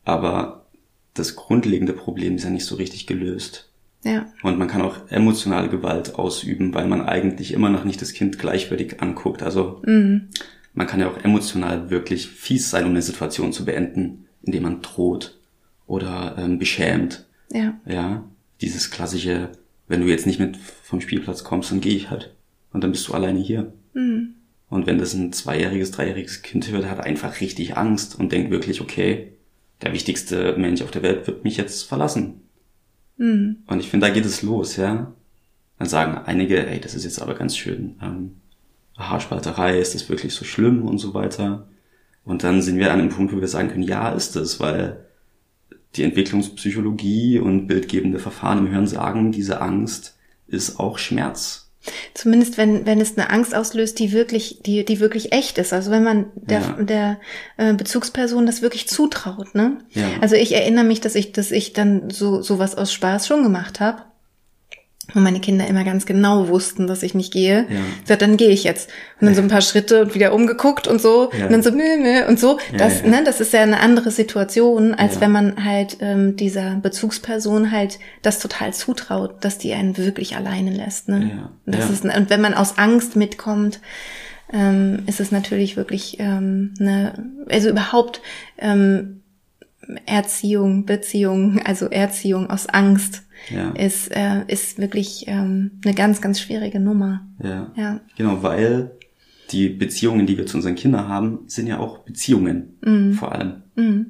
Aber 0.06 0.66
das 1.14 1.36
grundlegende 1.36 1.94
Problem 1.94 2.36
ist 2.36 2.44
ja 2.44 2.50
nicht 2.50 2.66
so 2.66 2.76
richtig 2.76 3.08
gelöst. 3.08 3.72
Ja. 4.04 4.28
Und 4.44 4.58
man 4.58 4.68
kann 4.68 4.82
auch 4.82 5.10
emotionale 5.10 5.70
Gewalt 5.70 6.16
ausüben, 6.16 6.74
weil 6.74 6.88
man 6.88 7.02
eigentlich 7.02 7.52
immer 7.52 7.70
noch 7.70 7.84
nicht 7.84 8.02
das 8.02 8.14
Kind 8.14 8.40
gleichwürdig 8.40 9.02
anguckt. 9.02 9.44
Also, 9.44 9.82
mhm 9.86 10.30
man 10.80 10.88
kann 10.88 11.02
ja 11.02 11.10
auch 11.10 11.26
emotional 11.26 11.90
wirklich 11.90 12.30
fies 12.30 12.70
sein, 12.70 12.86
um 12.86 12.92
eine 12.92 13.02
Situation 13.02 13.52
zu 13.52 13.66
beenden, 13.66 14.28
indem 14.44 14.64
man 14.64 14.82
droht 14.82 15.38
oder 15.88 16.38
ähm, 16.38 16.58
beschämt. 16.58 17.26
Ja. 17.52 17.78
Ja. 17.86 18.24
Dieses 18.62 18.90
klassische, 18.90 19.50
wenn 19.90 20.00
du 20.00 20.08
jetzt 20.08 20.26
nicht 20.26 20.40
mit 20.40 20.56
vom 20.56 21.02
Spielplatz 21.02 21.44
kommst, 21.44 21.70
dann 21.70 21.82
gehe 21.82 21.98
ich 21.98 22.10
halt. 22.10 22.34
Und 22.72 22.82
dann 22.82 22.94
bist 22.94 23.06
du 23.10 23.14
alleine 23.14 23.40
hier. 23.40 23.74
Mhm. 23.94 24.36
Und 24.70 24.88
wenn 24.88 25.00
das 25.00 25.14
ein 25.14 25.34
zweijähriges, 25.34 25.92
dreijähriges 25.92 26.44
Kind 26.44 26.72
hört, 26.72 26.90
hat 26.90 27.02
einfach 27.02 27.42
richtig 27.42 27.76
Angst 27.76 28.18
und 28.18 28.32
denkt 28.32 28.50
wirklich, 28.50 28.80
okay, 28.80 29.34
der 29.82 29.92
wichtigste 29.92 30.56
Mensch 30.56 30.82
auf 30.82 30.92
der 30.92 31.04
Welt 31.04 31.28
wird 31.28 31.44
mich 31.44 31.58
jetzt 31.58 31.84
verlassen. 31.90 32.40
Mhm. 33.18 33.64
Und 33.68 33.82
ich 33.82 33.90
finde, 33.90 34.08
da 34.08 34.14
geht 34.14 34.26
es 34.26 34.44
los, 34.44 34.78
ja. 34.78 35.14
Dann 35.78 35.90
sagen 35.90 36.18
einige, 36.26 36.66
ey, 36.66 36.80
das 36.80 36.96
ist 36.96 37.04
jetzt 37.04 37.22
aber 37.22 37.36
ganz 37.36 37.58
schön 37.58 37.98
ähm, 38.02 38.36
Haarspalterei, 39.00 39.80
ist 39.80 39.96
das 39.96 40.10
wirklich 40.10 40.34
so 40.34 40.46
schlimm 40.46 40.84
und 40.84 40.98
so 40.98 41.14
weiter. 41.14 41.68
Und 42.26 42.44
dann 42.44 42.62
sind 42.62 42.78
wir 42.78 42.92
an 42.92 43.00
einem 43.00 43.10
Punkt, 43.10 43.34
wo 43.34 43.40
wir 43.40 43.48
sagen 43.48 43.70
können, 43.70 43.84
ja, 43.84 44.10
ist 44.10 44.36
es, 44.36 44.60
weil 44.60 45.06
die 45.96 46.04
Entwicklungspsychologie 46.04 47.40
und 47.40 47.68
bildgebende 47.68 48.20
Verfahren 48.20 48.60
im 48.60 48.72
Hirn 48.72 48.88
sagen, 48.88 49.32
diese 49.32 49.62
Angst 49.62 50.18
ist 50.48 50.80
auch 50.80 50.98
Schmerz. 50.98 51.72
Zumindest 52.14 52.58
wenn, 52.58 52.86
wenn 52.86 53.00
es 53.00 53.18
eine 53.18 53.30
Angst 53.30 53.56
auslöst, 53.56 53.98
die 54.00 54.12
wirklich, 54.12 54.62
die, 54.66 54.84
die 54.84 55.00
wirklich 55.00 55.32
echt 55.32 55.58
ist. 55.58 55.72
Also 55.72 55.92
wenn 55.92 56.04
man 56.04 56.26
der, 56.36 56.60
ja. 56.60 56.84
der 56.84 57.20
äh, 57.58 57.74
Bezugsperson 57.74 58.46
das 58.46 58.62
wirklich 58.62 58.88
zutraut, 58.88 59.56
ne? 59.56 59.78
Ja. 59.92 60.10
Also 60.20 60.36
ich 60.36 60.54
erinnere 60.54 60.84
mich, 60.84 61.00
dass 61.00 61.16
ich, 61.16 61.32
dass 61.32 61.52
ich 61.52 61.72
dann 61.72 62.10
so 62.10 62.42
sowas 62.42 62.76
aus 62.76 62.92
Spaß 62.92 63.28
schon 63.28 63.44
gemacht 63.44 63.80
habe 63.80 64.04
wo 65.14 65.20
meine 65.20 65.40
Kinder 65.40 65.66
immer 65.68 65.84
ganz 65.84 66.06
genau 66.06 66.48
wussten, 66.50 66.86
dass 66.88 67.04
ich 67.04 67.16
nicht 67.16 67.34
gehe. 67.34 67.66
Ja. 67.70 67.80
Sagt, 68.06 68.22
dann 68.22 68.38
gehe 68.38 68.50
ich 68.50 68.64
jetzt. 68.64 68.90
Und 69.20 69.26
dann 69.26 69.36
so 69.36 69.42
ein 69.42 69.48
paar 69.48 69.62
Schritte 69.62 70.02
und 70.04 70.16
wieder 70.16 70.34
umgeguckt 70.34 70.88
und 70.88 71.02
so. 71.02 71.32
Ja. 71.38 71.46
Und 71.46 71.52
dann 71.52 71.64
so, 71.64 71.72
mö, 71.72 71.98
mö, 72.00 72.28
und 72.28 72.40
so. 72.40 72.60
Ja, 72.72 72.78
das, 72.78 73.02
ja. 73.02 73.08
Ne, 73.08 73.24
das 73.26 73.42
ist 73.42 73.54
ja 73.54 73.62
eine 73.62 73.80
andere 73.80 74.12
Situation, 74.12 74.94
als 74.94 75.16
Ja. 75.16 75.22
wenn 75.22 75.32
man 75.32 75.66
halt 75.66 75.98
ähm, 76.02 76.36
dieser 76.36 76.76
Bezugsperson 76.76 77.72
halt 77.72 78.00
das 78.22 78.40
total 78.40 78.74
zutraut, 78.74 79.44
dass 79.44 79.58
die 79.58 79.74
einen 79.74 79.98
wirklich 79.98 80.36
alleine 80.36 80.72
lässt. 80.72 81.10
Ne? 81.10 81.32
Ja. 81.36 81.50
Und, 81.66 81.76
das 81.76 81.86
Ja. 81.86 81.94
ist, 82.10 82.18
und 82.18 82.30
wenn 82.30 82.42
man 82.42 82.54
aus 82.54 82.78
Angst 82.78 83.16
mitkommt, 83.16 83.80
ähm, 84.52 85.04
ist 85.06 85.20
es 85.20 85.32
natürlich 85.32 85.78
wirklich 85.78 86.18
ähm, 86.20 86.74
eine, 86.80 87.14
also 87.50 87.70
überhaupt 87.70 88.22
ähm, 88.58 89.19
Erziehung, 90.06 90.86
Beziehung, 90.86 91.60
also 91.64 91.88
Erziehung 91.88 92.50
aus 92.50 92.68
Angst 92.68 93.24
Ja. 93.50 93.70
ist, 93.72 94.12
äh, 94.16 94.44
ist 94.48 94.78
wirklich 94.80 95.26
ähm, 95.28 95.72
eine 95.84 95.94
ganz, 95.96 96.22
ganz 96.22 96.40
schwierige 96.40 96.80
Nummer. 96.80 97.28
Ja. 97.44 97.72
Ja. 97.76 98.00
Genau, 98.18 98.44
weil 98.44 98.92
die 99.52 99.70
Beziehungen, 99.70 100.28
die 100.28 100.38
wir 100.38 100.46
zu 100.46 100.58
unseren 100.58 100.76
Kindern 100.76 101.08
haben, 101.08 101.40
sind 101.48 101.68
ja 101.68 101.80
auch 101.80 102.00
Beziehungen 102.00 102.78
Mhm. 102.86 103.14
vor 103.14 103.32
allem. 103.32 103.64
Mhm. 103.76 104.08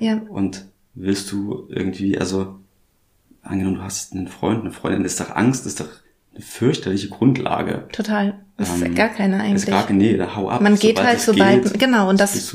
Ja, 0.00 0.20
Und 0.28 0.66
willst 0.94 1.32
du 1.32 1.66
irgendwie, 1.70 2.18
also 2.18 2.58
angenommen, 3.42 3.76
du 3.76 3.82
hast 3.82 4.12
einen 4.12 4.28
Freund, 4.28 4.60
eine 4.60 4.72
Freundin, 4.72 5.04
ist 5.04 5.18
doch 5.20 5.34
Angst, 5.34 5.66
ist 5.66 5.80
doch 5.80 5.88
fürchterliche 6.38 7.08
Grundlage. 7.08 7.86
total. 7.92 8.34
Das 8.56 8.74
ist 8.74 8.82
Ähm, 8.82 8.94
gar 8.96 9.08
keine 9.08 9.36
Ist 9.36 9.42
eigentlich. 9.42 9.66
gar 9.66 9.90
nee, 9.92 10.16
da 10.16 10.34
hau 10.34 10.48
ab. 10.50 10.60
Man 10.60 10.76
geht 10.76 11.00
halt 11.00 11.20
sobald, 11.20 11.62
geht, 11.64 11.78
genau, 11.78 12.08
und 12.10 12.18
das 12.18 12.50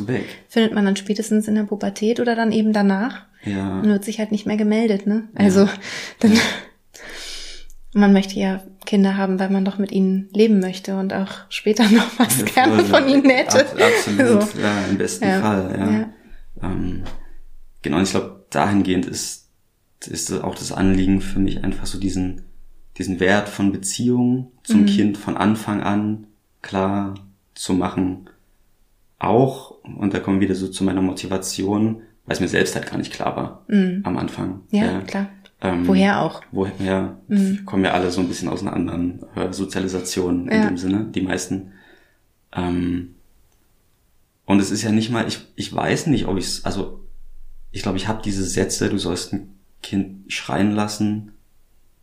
findet 0.49 0.73
man 0.73 0.83
dann 0.83 0.97
spätestens 0.97 1.47
in 1.47 1.55
der 1.55 1.63
Pubertät 1.63 2.19
oder 2.19 2.35
dann 2.35 2.51
eben 2.51 2.73
danach. 2.73 3.21
Ja. 3.45 3.79
Dann 3.81 3.89
wird 3.89 4.03
sich 4.03 4.19
halt 4.19 4.31
nicht 4.33 4.45
mehr 4.45 4.57
gemeldet, 4.57 5.07
ne? 5.07 5.29
Also, 5.35 5.69
dann, 6.19 6.33
man 7.93 8.11
möchte 8.13 8.37
ja 8.39 8.61
Kinder 8.85 9.15
haben, 9.17 9.39
weil 9.39 9.49
man 9.49 9.63
doch 9.63 9.77
mit 9.77 9.91
ihnen 9.93 10.29
leben 10.33 10.59
möchte 10.59 10.97
und 10.97 11.13
auch 11.13 11.31
später 11.49 11.83
noch 11.89 12.07
was 12.19 12.39
Ja, 12.39 12.45
gerne 12.47 12.83
voll, 12.83 13.01
von 13.01 13.09
ihnen 13.09 13.29
hätte. 13.29 13.59
Ab, 13.65 13.75
absolut, 13.79 14.41
So. 14.43 14.59
ja, 14.59 14.85
im 14.89 14.97
besten 14.97 15.25
Ja, 15.25 15.39
Fall, 15.41 15.75
ja. 15.77 15.91
ja. 15.91 16.09
Ähm, 16.69 17.03
genau, 17.81 17.97
und 17.97 18.03
ich 18.03 18.11
glaube, 18.11 18.45
dahingehend 18.49 19.05
ist, 19.05 19.47
ist 20.05 20.31
auch 20.43 20.55
das 20.55 20.71
Anliegen 20.73 21.21
für 21.21 21.39
mich 21.39 21.63
einfach 21.63 21.85
so 21.85 21.97
diesen, 21.99 22.43
diesen 22.97 23.19
Wert 23.19 23.49
von 23.49 23.71
Beziehung 23.71 24.51
zum 24.63 24.81
Mhm. 24.81 24.85
Kind 24.85 25.17
von 25.17 25.37
Anfang 25.37 25.81
an 25.81 26.27
klar 26.61 27.15
zu 27.55 27.73
machen. 27.73 28.29
Auch, 29.19 29.71
und 29.83 30.13
da 30.13 30.19
kommen 30.19 30.39
wir 30.39 30.47
wieder 30.47 30.55
so 30.55 30.67
zu 30.67 30.83
meiner 30.83 31.01
Motivation, 31.01 32.01
weil 32.25 32.35
es 32.35 32.39
mir 32.39 32.47
selbst 32.47 32.75
halt 32.75 32.87
gar 32.89 32.97
nicht 32.97 33.13
klar 33.13 33.35
war 33.35 33.65
Mhm. 33.67 34.01
am 34.03 34.17
Anfang. 34.17 34.61
Ja, 34.71 35.01
klar. 35.01 35.29
Ähm, 35.61 35.87
Woher 35.87 36.21
auch? 36.21 36.41
Woher 36.51 37.17
Mhm. 37.27 37.63
kommen 37.65 37.85
ja 37.85 37.91
alle 37.93 38.11
so 38.11 38.19
ein 38.21 38.27
bisschen 38.27 38.49
aus 38.49 38.61
einer 38.61 38.73
anderen 38.73 39.23
äh, 39.35 39.51
Sozialisation 39.53 40.47
in 40.49 40.61
Ja. 40.61 40.67
dem 40.67 40.77
Sinne, 40.77 41.05
die 41.13 41.21
meisten. 41.21 41.71
Ähm, 42.53 43.15
und 44.45 44.59
es 44.59 44.71
ist 44.71 44.81
ja 44.83 44.91
nicht 44.91 45.09
mal, 45.09 45.25
ich, 45.27 45.39
ich 45.55 45.73
weiß 45.73 46.07
nicht, 46.07 46.27
ob 46.27 46.37
ich 46.37 46.45
es, 46.45 46.65
also 46.65 46.99
ich 47.71 47.81
glaube, 47.81 47.97
ich 47.97 48.07
habe 48.07 48.21
diese 48.21 48.43
Sätze, 48.43 48.89
du 48.89 48.97
sollst 48.97 49.33
ein 49.33 49.55
Kind 49.81 50.31
schreien 50.31 50.71
lassen, 50.71 51.31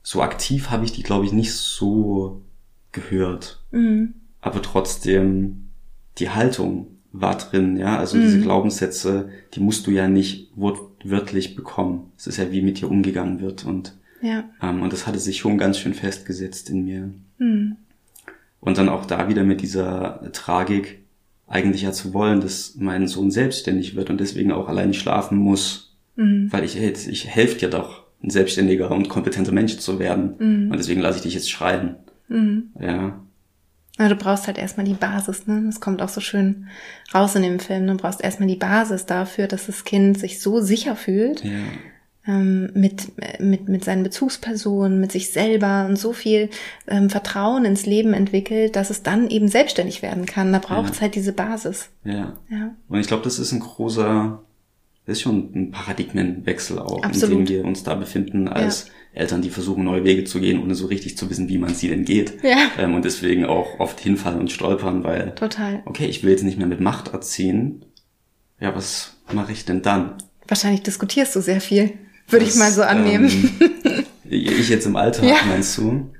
so 0.02 0.22
aktiv 0.22 0.70
habe 0.70 0.84
ich 0.84 0.92
die, 0.92 1.02
glaube 1.02 1.26
ich, 1.26 1.32
nicht 1.32 1.52
so 1.54 2.42
gehört. 2.92 3.62
Mhm. 3.70 4.14
Aber 4.40 4.62
trotzdem, 4.62 5.68
die 6.18 6.30
Haltung 6.30 6.86
war 7.12 7.36
drin, 7.36 7.76
ja, 7.76 7.98
also 7.98 8.18
diese 8.18 8.38
Mhm. 8.38 8.42
Glaubenssätze, 8.42 9.28
die 9.54 9.60
musst 9.60 9.86
du 9.86 9.90
ja 9.90 10.08
nicht 10.08 10.50
wortwörtlich 10.56 11.56
bekommen. 11.56 12.12
Es 12.16 12.26
ist 12.26 12.36
ja, 12.38 12.50
wie 12.52 12.62
mit 12.62 12.80
dir 12.80 12.90
umgegangen 12.90 13.40
wird 13.40 13.64
und 13.64 13.94
Ja. 14.22 14.44
ähm, 14.62 14.82
und 14.82 14.92
das 14.92 15.06
hatte 15.06 15.18
sich 15.18 15.38
schon 15.38 15.58
ganz 15.58 15.78
schön 15.78 15.94
festgesetzt 15.94 16.70
in 16.70 16.84
mir. 16.84 17.10
Mhm. 17.38 17.76
Und 18.60 18.78
dann 18.78 18.88
auch 18.88 19.06
da 19.06 19.28
wieder 19.28 19.42
mit 19.42 19.60
dieser 19.62 20.30
Tragik 20.32 20.98
eigentlich 21.46 21.82
ja 21.82 21.92
zu 21.92 22.12
wollen, 22.14 22.40
dass 22.40 22.76
mein 22.76 23.08
Sohn 23.08 23.30
selbstständig 23.30 23.96
wird 23.96 24.08
und 24.10 24.20
deswegen 24.20 24.52
auch 24.52 24.68
allein 24.68 24.94
schlafen 24.94 25.36
muss. 25.38 25.96
Mhm. 26.16 26.48
Weil 26.52 26.64
ich, 26.64 26.76
ich 26.78 27.26
helfe 27.26 27.58
dir 27.58 27.70
doch, 27.70 27.99
ein 28.22 28.30
selbstständiger 28.30 28.90
und 28.90 29.08
kompetenter 29.08 29.52
Mensch 29.52 29.78
zu 29.78 29.98
werden. 29.98 30.34
Mhm. 30.38 30.70
Und 30.70 30.78
deswegen 30.78 31.00
lasse 31.00 31.18
ich 31.18 31.22
dich 31.22 31.34
jetzt 31.34 31.50
schreien. 31.50 31.96
Mhm. 32.28 32.70
Ja. 32.80 33.20
Ja, 33.98 34.08
du 34.08 34.16
brauchst 34.16 34.46
halt 34.46 34.56
erstmal 34.56 34.86
die 34.86 34.94
Basis, 34.94 35.46
ne? 35.46 35.62
Das 35.66 35.80
kommt 35.80 36.00
auch 36.00 36.08
so 36.08 36.22
schön 36.22 36.68
raus 37.14 37.34
in 37.34 37.42
dem 37.42 37.60
Film. 37.60 37.86
Du 37.86 37.96
brauchst 37.96 38.22
erstmal 38.22 38.48
die 38.48 38.56
Basis 38.56 39.04
dafür, 39.04 39.46
dass 39.46 39.66
das 39.66 39.84
Kind 39.84 40.18
sich 40.18 40.40
so 40.40 40.60
sicher 40.60 40.96
fühlt. 40.96 41.44
Ja. 41.44 41.50
Ähm, 42.26 42.70
mit, 42.74 43.12
mit, 43.40 43.68
mit 43.68 43.84
seinen 43.84 44.02
Bezugspersonen, 44.02 45.00
mit 45.00 45.12
sich 45.12 45.32
selber 45.32 45.86
und 45.86 45.96
so 45.96 46.12
viel 46.12 46.48
ähm, 46.86 47.10
Vertrauen 47.10 47.64
ins 47.64 47.84
Leben 47.86 48.14
entwickelt, 48.14 48.76
dass 48.76 48.90
es 48.90 49.02
dann 49.02 49.28
eben 49.28 49.48
selbstständig 49.48 50.00
werden 50.00 50.26
kann. 50.26 50.52
Da 50.52 50.60
braucht 50.60 50.92
es 50.92 50.96
ja. 50.96 51.02
halt 51.02 51.14
diese 51.14 51.32
Basis. 51.32 51.90
Ja. 52.04 52.38
ja. 52.50 52.74
Und 52.88 53.00
ich 53.00 53.06
glaube, 53.06 53.24
das 53.24 53.38
ist 53.38 53.52
ein 53.52 53.60
großer, 53.60 54.42
das 55.10 55.18
ist 55.18 55.22
schon 55.22 55.50
ein 55.54 55.70
Paradigmenwechsel 55.72 56.78
auch, 56.78 57.02
Absolut. 57.02 57.40
in 57.40 57.46
dem 57.46 57.56
wir 57.56 57.64
uns 57.64 57.82
da 57.82 57.94
befinden 57.94 58.48
als 58.48 58.86
ja 58.86 58.92
Eltern, 59.12 59.42
die 59.42 59.50
versuchen, 59.50 59.84
neue 59.84 60.04
Wege 60.04 60.24
zu 60.24 60.40
gehen, 60.40 60.62
ohne 60.62 60.74
so 60.74 60.86
richtig 60.86 61.16
zu 61.16 61.28
wissen, 61.30 61.48
wie 61.48 61.58
man 61.58 61.74
sie 61.74 61.88
denn 61.88 62.04
geht. 62.04 62.42
Ja. 62.44 62.56
Ähm, 62.78 62.94
und 62.94 63.04
deswegen 63.04 63.44
auch 63.44 63.80
oft 63.80 63.98
hinfallen 63.98 64.38
und 64.38 64.52
stolpern, 64.52 65.02
weil, 65.02 65.34
Total. 65.34 65.82
okay, 65.84 66.06
ich 66.06 66.22
will 66.22 66.30
jetzt 66.30 66.44
nicht 66.44 66.58
mehr 66.58 66.68
mit 66.68 66.80
Macht 66.80 67.12
erziehen. 67.12 67.84
Ja, 68.60 68.74
was 68.74 69.16
mache 69.32 69.52
ich 69.52 69.64
denn 69.64 69.82
dann? 69.82 70.14
Wahrscheinlich 70.46 70.82
diskutierst 70.82 71.34
du 71.34 71.40
sehr 71.40 71.60
viel, 71.60 71.92
würde 72.28 72.44
ich 72.44 72.54
mal 72.56 72.72
so 72.72 72.82
annehmen. 72.82 73.30
Ähm, 74.32 74.44
ich 74.46 74.68
jetzt 74.68 74.86
im 74.86 74.94
Alter, 74.94 75.26
ja. 75.26 75.34
meinst 75.48 75.76
du? 75.76 76.12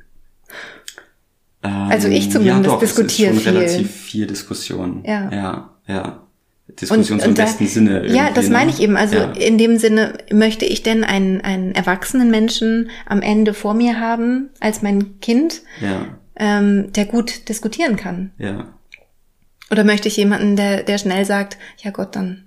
Ähm, 1.63 1.71
also 1.71 2.09
ich 2.09 2.29
zumindest 2.33 2.65
ja, 2.65 2.73
doch, 2.73 2.81
diskutiere 2.81 3.31
es 3.31 3.37
ist 3.37 3.45
schon 3.45 3.53
viel. 3.53 3.63
relativ 3.63 3.91
viel 3.93 4.27
Diskussion. 4.27 5.05
Ja. 5.07 5.31
Ja, 5.33 5.71
ja. 5.87 6.27
Diskussion 6.73 7.19
und, 7.19 7.25
und 7.25 7.29
im 7.31 7.35
da, 7.35 7.45
besten 7.45 7.67
Sinne. 7.67 8.07
Ja, 8.09 8.31
das 8.33 8.47
ne? 8.47 8.53
meine 8.53 8.71
ich 8.71 8.81
eben. 8.81 8.97
Also 8.97 9.17
ja. 9.17 9.31
in 9.33 9.59
dem 9.59 9.79
Sinne 9.79 10.19
möchte 10.33 10.65
ich 10.65 10.83
denn 10.83 11.05
einen, 11.05 11.41
einen 11.41 11.73
erwachsenen 11.73 12.31
Menschen 12.31 12.91
am 13.07 13.23
Ende 13.23 13.55
vor 13.55 13.75
mir 13.75 14.01
haben 14.01 14.51
als 14.61 14.83
mein 14.83 15.21
Kind, 15.21 15.63
ja. 15.81 16.07
ähm, 16.37 16.93
der 16.93 17.07
gut 17.07 17.49
diskutieren 17.49 17.97
kann. 17.97 18.33
Ja. 18.39 18.75
Oder 19.71 19.85
möchte 19.85 20.09
ich 20.09 20.17
jemanden, 20.17 20.57
der, 20.57 20.83
der 20.83 20.99
schnell 20.99 21.25
sagt, 21.25 21.57
ja 21.79 21.91
Gott, 21.91 22.17
dann 22.17 22.45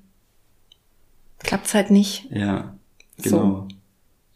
klappt's 1.39 1.73
halt 1.73 1.91
nicht. 1.91 2.27
Ja, 2.31 2.75
genau. 3.21 3.67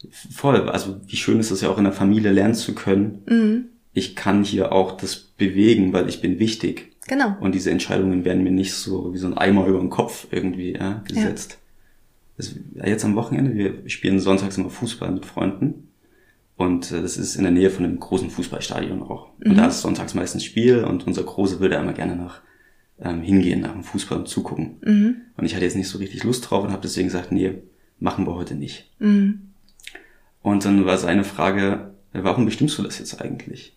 So. 0.00 0.10
Voll. 0.32 0.68
Also 0.70 1.00
wie 1.06 1.16
schön 1.16 1.40
ist 1.40 1.50
es 1.50 1.60
ja 1.60 1.68
auch 1.68 1.78
in 1.78 1.84
der 1.84 1.92
Familie 1.92 2.30
lernen 2.30 2.54
zu 2.54 2.74
können. 2.74 3.22
Mhm. 3.26 3.64
Ich 3.92 4.14
kann 4.14 4.44
hier 4.44 4.72
auch 4.72 4.96
das 4.96 5.16
bewegen, 5.16 5.92
weil 5.92 6.08
ich 6.08 6.20
bin 6.20 6.38
wichtig. 6.38 6.92
Genau. 7.08 7.36
Und 7.40 7.54
diese 7.54 7.70
Entscheidungen 7.70 8.24
werden 8.24 8.44
mir 8.44 8.52
nicht 8.52 8.74
so 8.74 9.12
wie 9.12 9.18
so 9.18 9.26
ein 9.26 9.36
Eimer 9.36 9.66
über 9.66 9.80
den 9.80 9.90
Kopf 9.90 10.28
irgendwie 10.30 10.74
ja, 10.74 11.02
gesetzt. 11.06 11.52
Ja. 11.52 11.58
Das, 12.36 12.54
jetzt 12.86 13.04
am 13.04 13.16
Wochenende, 13.16 13.54
wir 13.54 13.88
spielen 13.88 14.20
sonntags 14.20 14.56
immer 14.56 14.70
Fußball 14.70 15.10
mit 15.10 15.26
Freunden. 15.26 15.88
Und 16.56 16.92
äh, 16.92 17.02
das 17.02 17.16
ist 17.16 17.36
in 17.36 17.42
der 17.42 17.52
Nähe 17.52 17.70
von 17.70 17.84
einem 17.84 17.98
großen 17.98 18.30
Fußballstadion 18.30 19.02
auch. 19.02 19.30
Mhm. 19.38 19.50
Und 19.50 19.56
da 19.56 19.66
ist 19.66 19.80
sonntags 19.80 20.14
meistens 20.14 20.44
Spiel 20.44 20.84
und 20.84 21.06
unser 21.06 21.22
Große 21.22 21.60
würde 21.60 21.76
immer 21.76 21.92
gerne 21.92 22.14
nach 22.14 22.42
ähm, 23.00 23.22
hingehen, 23.22 23.60
nach 23.60 23.72
dem 23.72 23.84
Fußball 23.84 24.18
und 24.18 24.28
zugucken. 24.28 24.76
Mhm. 24.84 25.16
Und 25.36 25.44
ich 25.44 25.54
hatte 25.54 25.64
jetzt 25.64 25.76
nicht 25.76 25.88
so 25.88 25.98
richtig 25.98 26.24
Lust 26.24 26.48
drauf 26.48 26.64
und 26.64 26.72
habe 26.72 26.82
deswegen 26.82 27.08
gesagt, 27.08 27.32
nee, 27.32 27.54
machen 27.98 28.26
wir 28.26 28.34
heute 28.34 28.54
nicht. 28.54 28.90
Mhm. 28.98 29.50
Und 30.42 30.64
dann 30.64 30.84
war 30.84 30.98
seine 30.98 31.24
Frage, 31.24 31.94
warum 32.12 32.44
bestimmst 32.44 32.78
du 32.78 32.82
das 32.82 32.98
jetzt 32.98 33.20
eigentlich? 33.20 33.76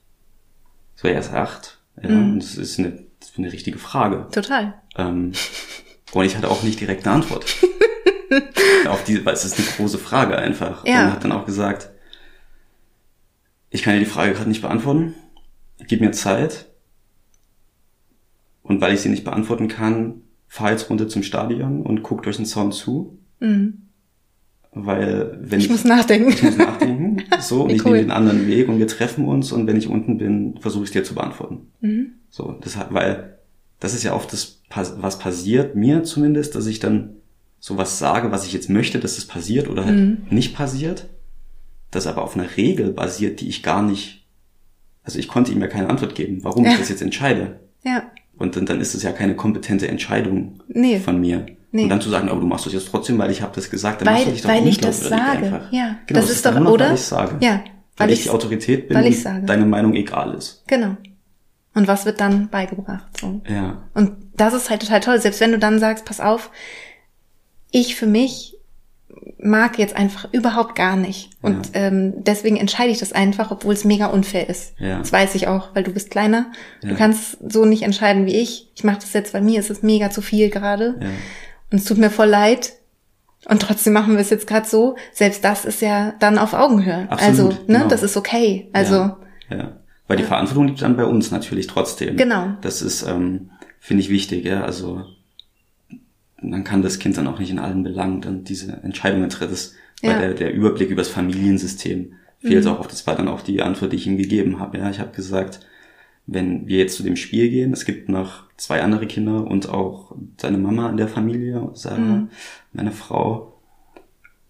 So, 0.95 1.07
er 1.07 1.19
ist 1.19 1.33
acht. 1.33 1.79
Ja, 2.01 2.09
mhm. 2.09 2.33
und 2.33 2.43
es 2.43 2.57
ist 2.57 2.79
eine 2.79 3.03
das 3.21 3.29
ist 3.29 3.37
eine 3.37 3.53
richtige 3.53 3.77
Frage. 3.77 4.27
Total. 4.31 4.73
Ähm, 4.97 5.31
und 6.11 6.25
ich 6.25 6.35
hatte 6.35 6.49
auch 6.49 6.63
nicht 6.63 6.81
direkt 6.81 7.05
eine 7.05 7.15
Antwort. 7.15 7.45
auf 8.87 9.03
die, 9.03 9.23
weil 9.25 9.33
es 9.33 9.45
ist 9.45 9.57
eine 9.57 9.67
große 9.67 9.97
Frage 9.97 10.37
einfach. 10.37 10.85
Ja. 10.85 11.05
Und 11.05 11.11
hat 11.13 11.23
dann 11.23 11.31
auch 11.31 11.45
gesagt, 11.45 11.91
ich 13.69 13.83
kann 13.83 13.93
dir 13.93 13.99
die 13.99 14.05
Frage 14.05 14.33
gerade 14.33 14.49
nicht 14.49 14.61
beantworten. 14.61 15.13
Gib 15.87 16.01
mir 16.01 16.11
Zeit. 16.11 16.67
Und 18.63 18.81
weil 18.81 18.93
ich 18.93 19.01
sie 19.01 19.09
nicht 19.09 19.23
beantworten 19.23 19.67
kann, 19.67 20.21
fahr 20.47 20.71
jetzt 20.71 20.89
runter 20.89 21.07
zum 21.07 21.23
Stadion 21.23 21.81
und 21.83 22.03
guck 22.03 22.23
durch 22.23 22.37
den 22.37 22.45
Zaun 22.45 22.71
zu. 22.71 23.19
Mhm. 23.39 23.87
Weil 24.73 25.37
wenn 25.41 25.59
ich, 25.59 25.65
ich 25.65 25.71
muss 25.71 25.83
nachdenken. 25.83 26.29
Ich 26.29 26.43
muss 26.43 26.57
nachdenken. 26.57 27.23
So, 27.39 27.63
und 27.63 27.71
ich 27.71 27.83
cool. 27.83 27.93
nehme 27.93 28.03
den 28.03 28.11
anderen 28.11 28.47
Weg 28.47 28.69
und 28.69 28.77
wir 28.77 28.87
treffen 28.87 29.25
uns 29.25 29.51
und 29.51 29.65
wenn 29.65 29.75
ich 29.75 29.87
unten 29.87 30.17
bin, 30.17 30.59
versuche 30.59 30.83
ich 30.83 30.89
es 30.89 30.93
dir 30.93 31.03
zu 31.03 31.15
beantworten. 31.15 31.71
Mhm. 31.79 32.13
So, 32.31 32.57
das 32.61 32.77
hat, 32.77 32.93
weil 32.93 33.37
das 33.79 33.93
ist 33.93 34.03
ja 34.03 34.13
oft 34.13 34.31
das, 34.33 34.61
was 34.69 35.19
passiert, 35.19 35.75
mir 35.75 36.03
zumindest, 36.03 36.55
dass 36.55 36.65
ich 36.65 36.79
dann 36.79 37.17
sowas 37.59 37.99
sage, 37.99 38.31
was 38.31 38.45
ich 38.45 38.53
jetzt 38.53 38.69
möchte, 38.69 38.99
dass 38.99 39.17
es 39.17 39.27
passiert 39.27 39.69
oder 39.69 39.85
halt 39.85 39.97
mhm. 39.97 40.17
nicht 40.29 40.55
passiert, 40.55 41.07
das 41.91 42.07
aber 42.07 42.23
auf 42.23 42.35
einer 42.35 42.57
Regel 42.57 42.91
basiert, 42.91 43.41
die 43.41 43.49
ich 43.49 43.61
gar 43.61 43.83
nicht, 43.83 44.25
also 45.03 45.19
ich 45.19 45.27
konnte 45.27 45.51
ihm 45.51 45.61
ja 45.61 45.67
keine 45.67 45.89
Antwort 45.89 46.15
geben, 46.15 46.43
warum 46.43 46.65
ja. 46.65 46.71
ich 46.71 46.79
das 46.79 46.89
jetzt 46.89 47.01
entscheide. 47.01 47.59
Ja. 47.83 48.03
Und 48.37 48.55
dann, 48.55 48.65
dann 48.65 48.79
ist 48.79 48.95
es 48.95 49.03
ja 49.03 49.11
keine 49.11 49.35
kompetente 49.35 49.87
Entscheidung 49.87 50.61
nee. 50.67 50.99
von 50.99 51.19
mir. 51.19 51.45
Nee. 51.71 51.83
Und 51.83 51.89
dann 51.89 52.01
zu 52.01 52.09
sagen, 52.09 52.29
aber 52.29 52.39
du 52.39 52.47
machst 52.47 52.65
das 52.65 52.73
jetzt 52.73 52.89
trotzdem, 52.89 53.17
weil 53.17 53.31
ich 53.31 53.41
habe 53.41 53.53
das 53.53 53.69
gesagt, 53.69 54.01
dann 54.01 54.07
weil, 54.07 54.13
machst 54.13 54.27
du 54.27 54.31
dich 54.31 54.41
doch 54.41 54.49
Weil 54.49 54.67
ich 54.67 54.77
das 54.77 55.01
sage. 55.01 55.45
Einfach. 55.45 55.71
Ja, 55.71 55.99
genau, 56.07 56.19
das, 56.19 56.27
das 56.27 56.35
ist 56.37 56.45
doch, 56.45 56.55
oder? 56.65 56.89
Weil 56.89 56.95
ich 56.95 57.01
sage. 57.01 57.37
Ja. 57.41 57.63
Weil, 57.97 58.07
weil 58.07 58.13
ich 58.13 58.23
die 58.23 58.29
Autorität 58.29 58.87
bin 58.87 58.97
weil 58.97 59.07
ich 59.07 59.21
sage. 59.21 59.45
deine 59.45 59.65
Meinung 59.65 59.93
egal 59.93 60.33
ist. 60.33 60.63
Genau. 60.67 60.97
Und 61.73 61.87
was 61.87 62.05
wird 62.05 62.19
dann 62.19 62.49
beigebracht? 62.49 63.17
So. 63.19 63.41
Ja. 63.47 63.83
Und 63.93 64.11
das 64.35 64.53
ist 64.53 64.69
halt 64.69 64.81
total 64.81 64.99
toll. 64.99 65.21
Selbst 65.21 65.39
wenn 65.39 65.51
du 65.51 65.59
dann 65.59 65.79
sagst, 65.79 66.05
pass 66.05 66.19
auf, 66.19 66.51
ich 67.71 67.95
für 67.95 68.07
mich 68.07 68.57
mag 69.39 69.77
jetzt 69.79 69.95
einfach 69.95 70.27
überhaupt 70.31 70.75
gar 70.75 70.95
nicht. 70.95 71.29
Und 71.41 71.73
ja. 71.73 71.81
ähm, 71.83 72.23
deswegen 72.23 72.57
entscheide 72.57 72.91
ich 72.91 72.99
das 72.99 73.13
einfach, 73.13 73.51
obwohl 73.51 73.73
es 73.73 73.85
mega 73.85 74.07
unfair 74.07 74.49
ist. 74.49 74.73
Ja. 74.79 74.99
Das 74.99 75.11
weiß 75.11 75.35
ich 75.35 75.47
auch, 75.47 75.69
weil 75.73 75.83
du 75.83 75.91
bist 75.91 76.11
kleiner. 76.11 76.51
Ja. 76.81 76.89
Du 76.89 76.95
kannst 76.95 77.37
so 77.51 77.65
nicht 77.65 77.83
entscheiden 77.83 78.25
wie 78.25 78.35
ich. 78.35 78.69
Ich 78.75 78.83
mache 78.83 78.99
das 78.99 79.13
jetzt, 79.13 79.33
bei 79.33 79.41
mir 79.41 79.59
ist 79.59 79.69
es 79.69 79.83
mega 79.83 80.09
zu 80.09 80.21
viel 80.21 80.49
gerade. 80.49 80.97
Ja. 81.01 81.07
Und 81.71 81.79
es 81.79 81.85
tut 81.85 81.97
mir 81.97 82.09
voll 82.09 82.27
leid. 82.27 82.73
Und 83.45 83.61
trotzdem 83.61 83.93
machen 83.93 84.13
wir 84.13 84.21
es 84.21 84.29
jetzt 84.29 84.45
gerade 84.45 84.67
so. 84.67 84.95
Selbst 85.11 85.43
das 85.43 85.65
ist 85.65 85.81
ja 85.81 86.13
dann 86.19 86.37
auf 86.37 86.53
Augenhöhe. 86.53 87.07
Absolut, 87.09 87.21
also, 87.21 87.47
ne, 87.49 87.77
genau. 87.79 87.87
das 87.87 88.03
ist 88.03 88.17
okay. 88.17 88.69
Also. 88.73 89.15
Ja. 89.49 89.77
Weil 90.11 90.17
die 90.17 90.23
Verantwortung 90.23 90.67
liegt 90.67 90.81
dann 90.81 90.97
bei 90.97 91.05
uns 91.05 91.31
natürlich 91.31 91.67
trotzdem. 91.67 92.17
Genau. 92.17 92.49
Das 92.59 92.81
ist, 92.81 93.03
ähm, 93.03 93.51
finde 93.79 94.03
ich, 94.03 94.09
wichtig, 94.09 94.43
ja. 94.43 94.61
Also 94.61 95.05
man 96.41 96.65
kann 96.65 96.81
das 96.81 96.99
Kind 96.99 97.15
dann 97.15 97.27
auch 97.27 97.39
nicht 97.39 97.49
in 97.49 97.59
allen 97.59 97.83
Belangen 97.83 98.19
dann 98.19 98.43
diese 98.43 98.73
Entscheidungen 98.83 99.29
treffen. 99.29 99.55
Ja. 100.01 100.09
Weil 100.09 100.19
der, 100.19 100.33
der 100.33 100.53
Überblick 100.53 100.89
über 100.89 100.99
das 100.99 101.07
Familiensystem 101.07 102.11
fehlt 102.39 102.65
mhm. 102.65 102.71
auch 102.71 102.79
oft. 102.81 102.91
Das 102.91 103.07
war 103.07 103.15
dann 103.15 103.29
auch 103.29 103.39
die 103.39 103.61
Antwort, 103.61 103.93
die 103.93 103.95
ich 103.95 104.05
ihm 104.05 104.17
gegeben 104.17 104.59
habe. 104.59 104.79
Ja, 104.79 104.89
ich 104.89 104.99
habe 104.99 105.15
gesagt, 105.15 105.61
wenn 106.27 106.67
wir 106.67 106.79
jetzt 106.79 106.97
zu 106.97 107.03
dem 107.03 107.15
Spiel 107.15 107.49
gehen, 107.49 107.71
es 107.71 107.85
gibt 107.85 108.09
noch 108.09 108.49
zwei 108.57 108.81
andere 108.81 109.07
Kinder 109.07 109.47
und 109.47 109.69
auch 109.69 110.13
seine 110.41 110.57
Mama 110.57 110.89
in 110.89 110.97
der 110.97 111.07
Familie, 111.07 111.69
Sarah, 111.73 111.99
mhm. 111.99 112.29
meine 112.73 112.91
Frau, 112.91 113.61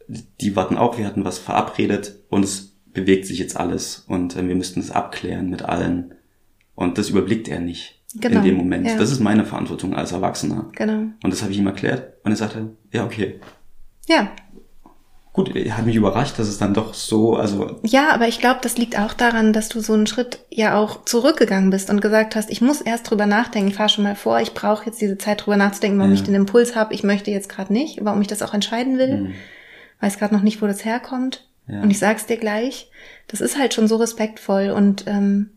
die 0.07 0.55
warten 0.55 0.75
auch, 0.75 0.97
wir 0.97 1.05
hatten 1.05 1.23
was 1.23 1.37
verabredet 1.37 2.15
und 2.29 2.45
es 2.45 2.70
bewegt 2.93 3.25
sich 3.25 3.39
jetzt 3.39 3.57
alles 3.57 4.03
und 4.07 4.35
äh, 4.35 4.47
wir 4.47 4.55
müssten 4.55 4.79
es 4.79 4.91
abklären 4.91 5.49
mit 5.49 5.63
allen. 5.63 6.15
Und 6.75 6.97
das 6.97 7.09
überblickt 7.09 7.47
er 7.47 7.59
nicht 7.59 8.01
genau. 8.15 8.39
in 8.39 8.45
dem 8.45 8.57
Moment. 8.57 8.87
Ja. 8.87 8.97
Das 8.97 9.11
ist 9.11 9.19
meine 9.19 9.45
Verantwortung 9.45 9.95
als 9.95 10.11
Erwachsener. 10.11 10.69
Genau. 10.75 11.11
Und 11.23 11.31
das 11.31 11.41
habe 11.41 11.51
ich 11.51 11.59
ihm 11.59 11.67
erklärt 11.67 12.13
und 12.23 12.31
er 12.31 12.37
sagte, 12.37 12.71
ja, 12.91 13.05
okay. 13.05 13.39
Ja. 14.07 14.31
Gut, 15.33 15.55
er 15.55 15.77
hat 15.77 15.85
mich 15.85 15.95
überrascht, 15.95 16.37
dass 16.39 16.49
es 16.49 16.57
dann 16.57 16.73
doch 16.73 16.93
so, 16.93 17.37
also. 17.37 17.79
Ja, 17.83 18.11
aber 18.13 18.27
ich 18.27 18.39
glaube, 18.39 18.59
das 18.61 18.77
liegt 18.77 18.99
auch 18.99 19.13
daran, 19.13 19.53
dass 19.53 19.69
du 19.69 19.79
so 19.79 19.93
einen 19.93 20.05
Schritt 20.05 20.39
ja 20.49 20.77
auch 20.77 21.05
zurückgegangen 21.05 21.69
bist 21.69 21.89
und 21.89 22.01
gesagt 22.01 22.35
hast, 22.35 22.51
ich 22.51 22.59
muss 22.59 22.81
erst 22.81 23.09
drüber 23.09 23.25
nachdenken, 23.25 23.69
ich 23.69 23.75
fahre 23.75 23.87
schon 23.87 24.03
mal 24.03 24.15
vor, 24.15 24.41
ich 24.41 24.53
brauche 24.53 24.87
jetzt 24.87 24.99
diese 24.99 25.17
Zeit 25.17 25.45
drüber 25.45 25.55
nachzudenken, 25.55 25.99
warum 25.99 26.11
ja. 26.11 26.15
ich 26.15 26.23
den 26.23 26.35
Impuls 26.35 26.75
habe, 26.75 26.93
ich 26.93 27.03
möchte 27.03 27.31
jetzt 27.31 27.47
gerade 27.47 27.71
nicht, 27.71 28.03
warum 28.03 28.21
ich 28.21 28.27
das 28.27 28.41
auch 28.41 28.53
entscheiden 28.53 28.97
will, 28.97 29.21
mhm. 29.21 29.33
weiß 30.01 30.17
gerade 30.17 30.35
noch 30.35 30.41
nicht, 30.41 30.61
wo 30.61 30.67
das 30.67 30.83
herkommt. 30.83 31.47
Ja. 31.71 31.81
Und 31.81 31.89
ich 31.89 31.99
sag's 31.99 32.25
dir 32.25 32.37
gleich, 32.37 32.89
das 33.27 33.41
ist 33.41 33.57
halt 33.57 33.73
schon 33.73 33.87
so 33.87 33.95
respektvoll 33.95 34.69
und 34.71 35.05
ähm, 35.07 35.51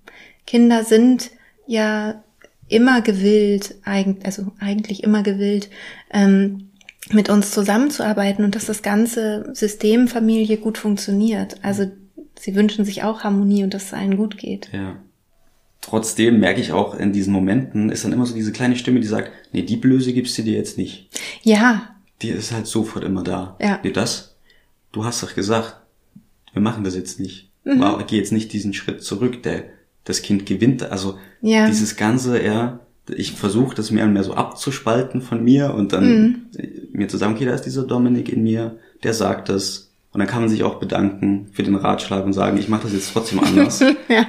Kinder 0.46 0.84
sind 0.84 1.30
ja 1.66 2.22
immer 2.68 3.02
gewillt, 3.02 3.74
eigentlich, 3.84 4.24
also 4.24 4.52
eigentlich 4.58 5.02
immer 5.02 5.22
gewillt, 5.22 5.70
ähm, 6.10 6.70
mit 7.10 7.28
uns 7.28 7.50
zusammenzuarbeiten 7.50 8.44
und 8.44 8.54
dass 8.54 8.66
das 8.66 8.82
ganze 8.82 9.50
System 9.52 10.08
Familie 10.08 10.56
gut 10.56 10.78
funktioniert. 10.78 11.56
Also 11.62 11.90
sie 12.38 12.54
wünschen 12.54 12.84
sich 12.84 13.02
auch 13.02 13.24
Harmonie 13.24 13.64
und 13.64 13.74
dass 13.74 13.86
es 13.86 13.94
allen 13.94 14.16
gut 14.16 14.38
geht. 14.38 14.70
Ja. 14.72 14.96
Trotzdem 15.82 16.40
merke 16.40 16.62
ich 16.62 16.72
auch 16.72 16.94
in 16.94 17.12
diesen 17.12 17.34
Momenten 17.34 17.90
ist 17.90 18.04
dann 18.04 18.12
immer 18.12 18.24
so 18.24 18.34
diese 18.34 18.52
kleine 18.52 18.76
Stimme, 18.76 19.00
die 19.00 19.06
sagt, 19.06 19.30
nee, 19.52 19.62
die 19.62 19.76
Blöße 19.76 20.14
gibst 20.14 20.38
du 20.38 20.42
dir 20.42 20.54
jetzt 20.54 20.78
nicht. 20.78 21.10
Ja. 21.42 21.94
Die 22.22 22.30
ist 22.30 22.52
halt 22.52 22.66
sofort 22.66 23.04
immer 23.04 23.22
da. 23.22 23.56
Ja. 23.60 23.80
Nee, 23.82 23.90
das? 23.90 24.36
Du 24.92 25.04
hast 25.04 25.22
doch 25.22 25.34
gesagt, 25.34 25.76
wir 26.54 26.62
machen 26.62 26.84
das 26.84 26.94
jetzt 26.96 27.20
nicht. 27.20 27.50
Mhm. 27.64 27.80
Wow, 27.80 28.02
geh 28.06 28.16
jetzt 28.16 28.32
nicht 28.32 28.52
diesen 28.52 28.72
Schritt 28.72 29.02
zurück. 29.02 29.42
Der, 29.42 29.64
das 30.04 30.22
Kind 30.22 30.46
gewinnt. 30.46 30.82
Also 30.82 31.18
Ja. 31.42 31.66
dieses 31.66 31.96
ganze, 31.96 32.42
ja, 32.42 32.80
ich 33.14 33.32
versuche 33.32 33.74
das 33.74 33.90
mehr 33.90 34.04
und 34.04 34.12
mehr 34.14 34.24
so 34.24 34.34
abzuspalten 34.34 35.20
von 35.20 35.44
mir 35.44 35.74
und 35.74 35.92
dann 35.92 36.04
Mhm. 36.08 36.36
mir 36.92 37.08
zu 37.08 37.16
sagen, 37.18 37.34
okay, 37.34 37.44
da 37.44 37.54
ist 37.54 37.62
dieser 37.66 37.82
Dominik 37.84 38.30
in 38.30 38.42
mir, 38.42 38.78
der 39.02 39.12
sagt 39.14 39.48
das. 39.50 39.90
Und 40.12 40.20
dann 40.20 40.28
kann 40.28 40.40
man 40.40 40.48
sich 40.48 40.62
auch 40.62 40.76
bedanken 40.76 41.48
für 41.52 41.62
den 41.64 41.74
Ratschlag 41.74 42.24
und 42.24 42.32
sagen, 42.34 42.56
ich 42.56 42.68
mache 42.68 42.84
das 42.84 42.92
jetzt 42.92 43.12
trotzdem 43.12 43.40
anders. 43.40 43.80
Ja. 44.08 44.26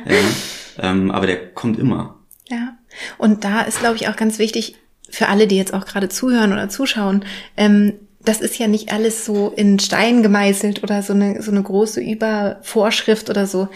ähm, 0.80 1.12
aber 1.12 1.28
der 1.28 1.52
kommt 1.54 1.78
immer. 1.80 2.20
Ja. 2.50 2.78
Und 3.18 3.44
da 3.44 3.62
ist, 3.62 3.80
glaube 3.80 3.96
ich, 3.98 4.08
auch 4.08 4.16
ganz 4.16 4.40
wichtig 4.40 4.76
für 5.10 5.28
alle, 5.28 5.46
die 5.48 5.58
jetzt 5.58 5.74
auch 5.74 5.86
gerade 5.86 6.10
zuhören 6.10 6.52
oder 6.54 6.70
zuschauen, 6.70 7.24
ähm, 7.56 7.94
das 8.26 8.42
ist 8.42 8.58
ja 8.58 8.68
nicht 8.68 8.92
alles 8.92 9.26
so 9.26 9.50
in 9.56 9.80
Stein 9.80 10.24
gemeißelt 10.24 10.84
oder 10.84 11.02
so 11.02 11.14
eine, 11.14 11.42
so 11.42 11.52
eine 11.52 11.64
große 11.64 12.02
Übervorschrift 12.02 13.30
oder 13.30 13.48
so. 13.48 13.68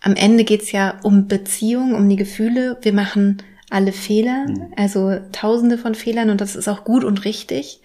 Am 0.00 0.14
Ende 0.14 0.44
geht's 0.44 0.72
ja 0.72 0.98
um 1.02 1.26
Beziehung, 1.26 1.94
um 1.94 2.08
die 2.08 2.16
Gefühle. 2.16 2.78
Wir 2.82 2.92
machen 2.92 3.42
alle 3.70 3.92
Fehler, 3.92 4.46
also 4.76 5.18
tausende 5.32 5.76
von 5.76 5.94
Fehlern 5.94 6.30
und 6.30 6.40
das 6.40 6.56
ist 6.56 6.68
auch 6.68 6.84
gut 6.84 7.04
und 7.04 7.24
richtig. 7.24 7.80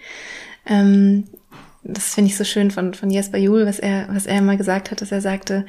Ähm, 0.66 1.26
das 1.84 2.14
finde 2.14 2.30
ich 2.30 2.38
so 2.38 2.46
schön 2.46 2.72
von, 2.72 2.94
von 2.94 3.10
Jesper 3.10 3.38
Juhl, 3.38 3.66
was 3.66 3.80
er, 3.80 4.08
was 4.10 4.26
er 4.26 4.42
mal 4.42 4.56
gesagt 4.56 4.92
hat, 4.92 5.02
dass 5.02 5.12
er 5.12 5.20
sagte, 5.20 5.66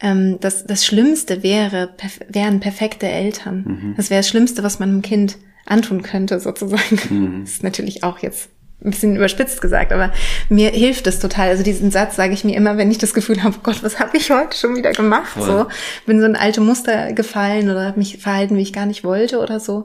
ähm, 0.00 0.38
dass 0.40 0.64
das 0.64 0.86
Schlimmste 0.86 1.42
wäre, 1.42 1.88
perf 1.88 2.20
wären 2.28 2.60
perfekte 2.60 3.06
Eltern. 3.06 3.94
Das 3.96 4.08
wäre 4.08 4.20
das 4.20 4.28
Schlimmste, 4.28 4.62
was 4.62 4.78
man 4.78 4.88
einem 4.88 5.02
Kind 5.02 5.36
antun 5.66 6.02
könnte, 6.02 6.40
sozusagen. 6.40 7.42
Das 7.42 7.50
ist 7.50 7.62
natürlich 7.62 8.02
auch 8.02 8.20
jetzt 8.20 8.48
ein 8.84 8.90
bisschen 8.90 9.16
überspitzt 9.16 9.60
gesagt, 9.60 9.92
aber 9.92 10.12
mir 10.48 10.70
hilft 10.70 11.08
es 11.08 11.18
total. 11.18 11.48
Also 11.48 11.64
diesen 11.64 11.90
Satz 11.90 12.14
sage 12.14 12.32
ich 12.32 12.44
mir 12.44 12.56
immer, 12.56 12.76
wenn 12.76 12.92
ich 12.92 12.98
das 12.98 13.12
Gefühl 13.12 13.42
habe, 13.42 13.56
oh 13.58 13.60
Gott, 13.64 13.82
was 13.82 13.98
habe 13.98 14.16
ich 14.16 14.30
heute 14.30 14.56
schon 14.56 14.76
wieder 14.76 14.92
gemacht? 14.92 15.32
Voll. 15.32 15.46
So 15.46 15.66
bin 16.06 16.20
so 16.20 16.26
in 16.26 16.36
alte 16.36 16.60
Muster 16.60 17.12
gefallen 17.12 17.70
oder 17.70 17.86
habe 17.86 17.98
mich 17.98 18.18
verhalten, 18.18 18.56
wie 18.56 18.62
ich 18.62 18.72
gar 18.72 18.86
nicht 18.86 19.02
wollte 19.02 19.40
oder 19.40 19.58
so. 19.58 19.84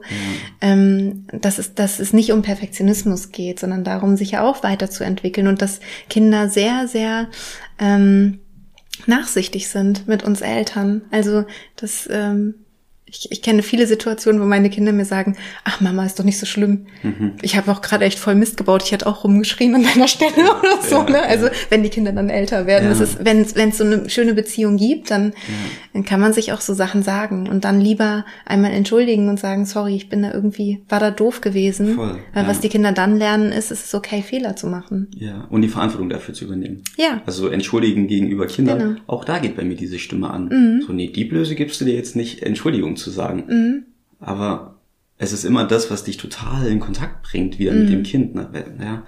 Ähm, 0.60 1.26
dass, 1.32 1.58
es, 1.58 1.74
dass 1.74 1.98
es 1.98 2.12
nicht 2.12 2.30
um 2.30 2.42
Perfektionismus 2.42 3.32
geht, 3.32 3.58
sondern 3.58 3.82
darum, 3.82 4.16
sich 4.16 4.32
ja 4.32 4.42
auch 4.42 4.62
weiterzuentwickeln 4.62 5.48
und 5.48 5.60
dass 5.60 5.80
Kinder 6.08 6.48
sehr, 6.48 6.86
sehr 6.86 7.28
ähm, 7.80 8.38
nachsichtig 9.06 9.68
sind 9.68 10.06
mit 10.06 10.22
uns 10.22 10.40
Eltern. 10.40 11.02
Also 11.10 11.46
das 11.74 12.08
ähm, 12.12 12.63
ich, 13.16 13.30
ich 13.30 13.42
kenne 13.42 13.62
viele 13.62 13.86
Situationen, 13.86 14.40
wo 14.40 14.44
meine 14.44 14.70
Kinder 14.70 14.92
mir 14.92 15.04
sagen, 15.04 15.36
ach 15.64 15.80
Mama, 15.80 16.04
ist 16.04 16.18
doch 16.18 16.24
nicht 16.24 16.38
so 16.38 16.46
schlimm. 16.46 16.86
Ich 17.42 17.56
habe 17.56 17.70
auch 17.70 17.80
gerade 17.80 18.04
echt 18.04 18.18
voll 18.18 18.34
Mist 18.34 18.56
gebaut. 18.56 18.82
Ich 18.84 18.92
hatte 18.92 19.06
auch 19.06 19.24
rumgeschrien 19.24 19.74
an 19.74 19.84
deiner 19.84 20.08
Stelle 20.08 20.32
oder 20.60 20.82
so. 20.82 20.96
Ja, 20.96 21.10
ne? 21.10 21.22
Also 21.22 21.48
wenn 21.70 21.82
die 21.82 21.88
Kinder 21.90 22.12
dann 22.12 22.28
älter 22.28 22.66
werden, 22.66 22.84
Ja. 22.84 22.90
das 22.90 23.00
ist, 23.00 23.24
wenn 23.24 23.40
es 23.42 23.54
wenn 23.54 23.68
es 23.68 23.78
so 23.78 23.84
eine 23.84 24.10
schöne 24.10 24.34
Beziehung 24.34 24.76
gibt, 24.76 25.10
dann, 25.10 25.32
dann 25.92 26.04
kann 26.04 26.20
man 26.20 26.32
sich 26.32 26.52
auch 26.52 26.60
so 26.60 26.74
Sachen 26.74 27.02
sagen 27.02 27.48
und 27.48 27.64
dann 27.64 27.80
lieber 27.80 28.24
einmal 28.46 28.72
entschuldigen 28.72 29.28
und 29.28 29.38
sagen, 29.38 29.64
sorry, 29.64 29.94
ich 29.94 30.08
bin 30.08 30.22
da 30.22 30.32
irgendwie, 30.32 30.82
war 30.88 30.98
da 31.00 31.10
doof 31.10 31.40
gewesen. 31.40 31.94
Voll, 31.94 32.18
Weil 32.32 32.42
ja. 32.44 32.48
was 32.48 32.60
die 32.60 32.68
Kinder 32.68 32.92
dann 32.92 33.16
lernen, 33.16 33.52
ist, 33.52 33.70
es 33.70 33.84
ist 33.84 33.94
okay, 33.94 34.22
Fehler 34.22 34.56
zu 34.56 34.66
machen. 34.66 35.08
Ja. 35.14 35.46
Und 35.50 35.62
die 35.62 35.68
Verantwortung 35.68 36.08
dafür 36.08 36.34
zu 36.34 36.44
übernehmen. 36.46 36.82
Ja. 36.96 37.22
Also 37.26 37.48
entschuldigen 37.48 38.06
gegenüber 38.08 38.46
Kindern. 38.46 38.78
Genau. 38.78 39.00
Auch 39.06 39.24
da 39.24 39.38
geht 39.38 39.56
bei 39.56 39.64
mir 39.64 39.76
diese 39.76 39.98
Stimme 39.98 40.30
an. 40.30 40.82
So, 40.86 40.92
nee, 40.92 41.08
die 41.08 41.24
Blöße 41.24 41.54
gibst 41.54 41.80
du 41.80 41.84
dir 41.84 41.94
jetzt 41.94 42.16
nicht, 42.16 42.42
Entschuldigung 42.42 42.96
zu 42.96 43.03
sagen. 43.10 43.84
Aber 44.20 44.76
es 45.18 45.32
ist 45.32 45.44
immer 45.44 45.64
das, 45.64 45.90
was 45.90 46.04
dich 46.04 46.16
total 46.16 46.66
in 46.66 46.80
Kontakt 46.80 47.22
bringt, 47.22 47.58
wieder 47.58 47.72
mit 47.72 47.88
dem 47.90 48.02
Kind. 48.02 48.34
Ne? 48.34 48.48
Wenn- 48.52 48.80
Ja, 48.84 49.02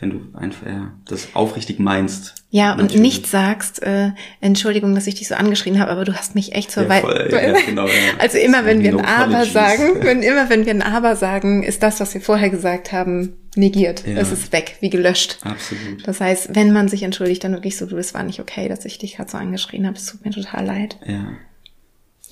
wenn 0.00 0.10
du 0.10 0.36
einfach 0.36 0.66
ja, 0.66 0.92
das 1.08 1.28
aufrichtig 1.34 1.78
meinst. 1.78 2.34
Ja, 2.50 2.72
und 2.72 2.78
Natürlich. 2.78 3.00
nicht 3.00 3.26
sagst, 3.28 3.80
äh, 3.84 4.10
Entschuldigung, 4.40 4.92
dass 4.96 5.06
ich 5.06 5.14
dich 5.14 5.28
so 5.28 5.36
angeschrien 5.36 5.78
habe, 5.78 5.92
aber 5.92 6.04
du 6.04 6.12
hast 6.14 6.34
mich 6.34 6.52
echt 6.52 6.72
zur 6.72 6.82
Ja, 6.88 6.94
voll, 7.00 7.28
ja, 7.32 7.52
genau, 7.64 7.86
ja. 7.86 7.92
Also 8.18 8.38
immer 8.38 8.64
wenn 8.64 8.82
wir 8.82 8.90
ein 8.90 8.96
No 8.96 9.02
Aber 9.04 9.24
apologies. 9.36 9.52
sagen, 9.52 9.82
wenn 10.02 10.22
immer 10.22 10.50
wenn 10.50 10.66
wir 10.66 10.72
ein 10.74 10.82
Aber 10.82 11.14
sagen, 11.14 11.62
ist 11.62 11.84
das, 11.84 12.00
was 12.00 12.12
wir 12.12 12.20
vorher 12.20 12.50
gesagt 12.50 12.90
haben, 12.92 13.34
negiert. 13.54 14.04
Ja. 14.04 14.16
Es 14.18 14.32
ist 14.32 14.52
weg, 14.52 14.76
wie 14.80 14.90
gelöscht. 14.90 15.38
Absolut. 15.42 16.06
Das 16.06 16.20
heißt, 16.20 16.50
wenn 16.56 16.72
man 16.72 16.88
sich 16.88 17.04
entschuldigt, 17.04 17.44
dann 17.44 17.52
wirklich 17.52 17.76
so, 17.76 17.86
du, 17.86 17.94
das 17.94 18.14
war 18.14 18.24
nicht 18.24 18.40
okay, 18.40 18.68
dass 18.68 18.84
ich 18.84 18.98
dich 18.98 19.16
gerade 19.16 19.30
so 19.30 19.38
angeschrien 19.38 19.86
habe. 19.86 19.96
Es 19.96 20.06
tut 20.06 20.24
mir 20.24 20.32
total 20.32 20.66
leid. 20.66 20.96
Ja. 21.06 21.28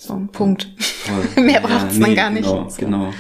So, 0.07 0.29
Punkt. 0.33 0.69
Voll. 0.79 1.25
Mehr 1.45 1.55
ja, 1.55 1.61
braucht's 1.61 1.99
dann 1.99 2.15
gar 2.15 2.31
nicht. 2.31 2.45
Genau, 2.49 2.69
So. 2.69 2.77
genau. 2.81 3.11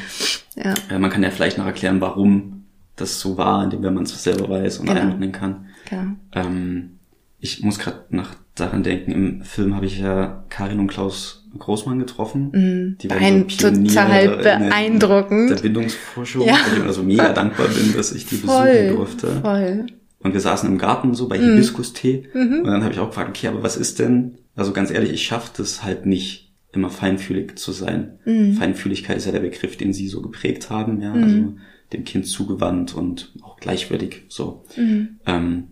Ja. 0.56 0.74
Man 0.98 1.10
kann 1.10 1.22
ja 1.22 1.30
vielleicht 1.30 1.58
noch 1.58 1.66
erklären, 1.66 2.00
warum 2.00 2.64
das 2.96 3.20
so 3.20 3.36
war, 3.38 3.64
indem 3.64 3.82
man 3.94 4.04
es 4.04 4.22
selber 4.22 4.48
weiß 4.48 4.78
und 4.78 4.86
Genau. 4.86 5.00
einordnen 5.00 5.32
kann. 5.32 5.66
Genau. 5.88 6.02
Ähm, 6.34 6.98
ich 7.38 7.62
muss 7.62 7.78
gerade 7.78 8.04
nach 8.10 8.34
daran 8.54 8.82
denken, 8.82 9.12
im 9.12 9.42
Film 9.42 9.74
habe 9.74 9.86
ich 9.86 9.98
ja 9.98 10.44
Karin 10.50 10.78
und 10.78 10.88
Klaus 10.88 11.48
Großmann 11.58 11.98
getroffen. 11.98 12.96
Die 13.00 13.08
waren 13.10 13.18
Beein- 13.18 13.48
total 13.48 14.36
beeindruckend. 14.38 15.50
Der 15.50 15.56
Bindungsforschung, 15.56 16.46
Ja. 16.46 16.56
weil 16.70 16.78
ich 16.80 16.84
also 16.84 17.02
mega 17.02 17.28
dankbar 17.32 17.68
bin, 17.68 17.94
dass 17.94 18.12
ich 18.12 18.26
die 18.26 18.36
besuchen 18.36 18.56
Voll. 18.58 18.88
durfte. 18.94 19.40
Voll. 19.40 19.86
Und 20.20 20.32
wir 20.34 20.40
saßen 20.40 20.68
im 20.68 20.78
Garten 20.78 21.14
so 21.14 21.28
bei 21.28 21.38
Mhm. 21.38 21.44
Hibiskus-Tee. 21.54 22.28
Und 22.34 22.64
dann 22.64 22.82
habe 22.84 22.92
ich 22.92 23.00
auch 23.00 23.08
gefragt, 23.08 23.30
okay, 23.30 23.48
aber 23.48 23.62
was 23.62 23.76
ist 23.76 23.98
denn, 23.98 24.38
also 24.54 24.72
ganz 24.72 24.90
ehrlich, 24.90 25.12
ich 25.12 25.24
schaffe 25.24 25.50
das 25.56 25.82
halt 25.82 26.06
nicht, 26.06 26.51
immer 26.72 26.90
feinfühlig 26.90 27.58
zu 27.58 27.72
sein. 27.72 28.18
Mhm. 28.24 28.54
Feinfühligkeit 28.54 29.16
ist 29.16 29.26
ja 29.26 29.32
der 29.32 29.40
Begriff, 29.40 29.76
den 29.76 29.92
sie 29.92 30.08
so 30.08 30.22
geprägt 30.22 30.70
haben, 30.70 31.00
ja, 31.02 31.12
also 31.12 31.54
dem 31.92 32.04
Kind 32.04 32.26
zugewandt 32.26 32.94
und 32.94 33.32
auch 33.42 33.58
gleichwürdig 33.58 34.22
so. 34.28 34.64
Mhm. 34.76 35.20
Ähm, 35.26 35.64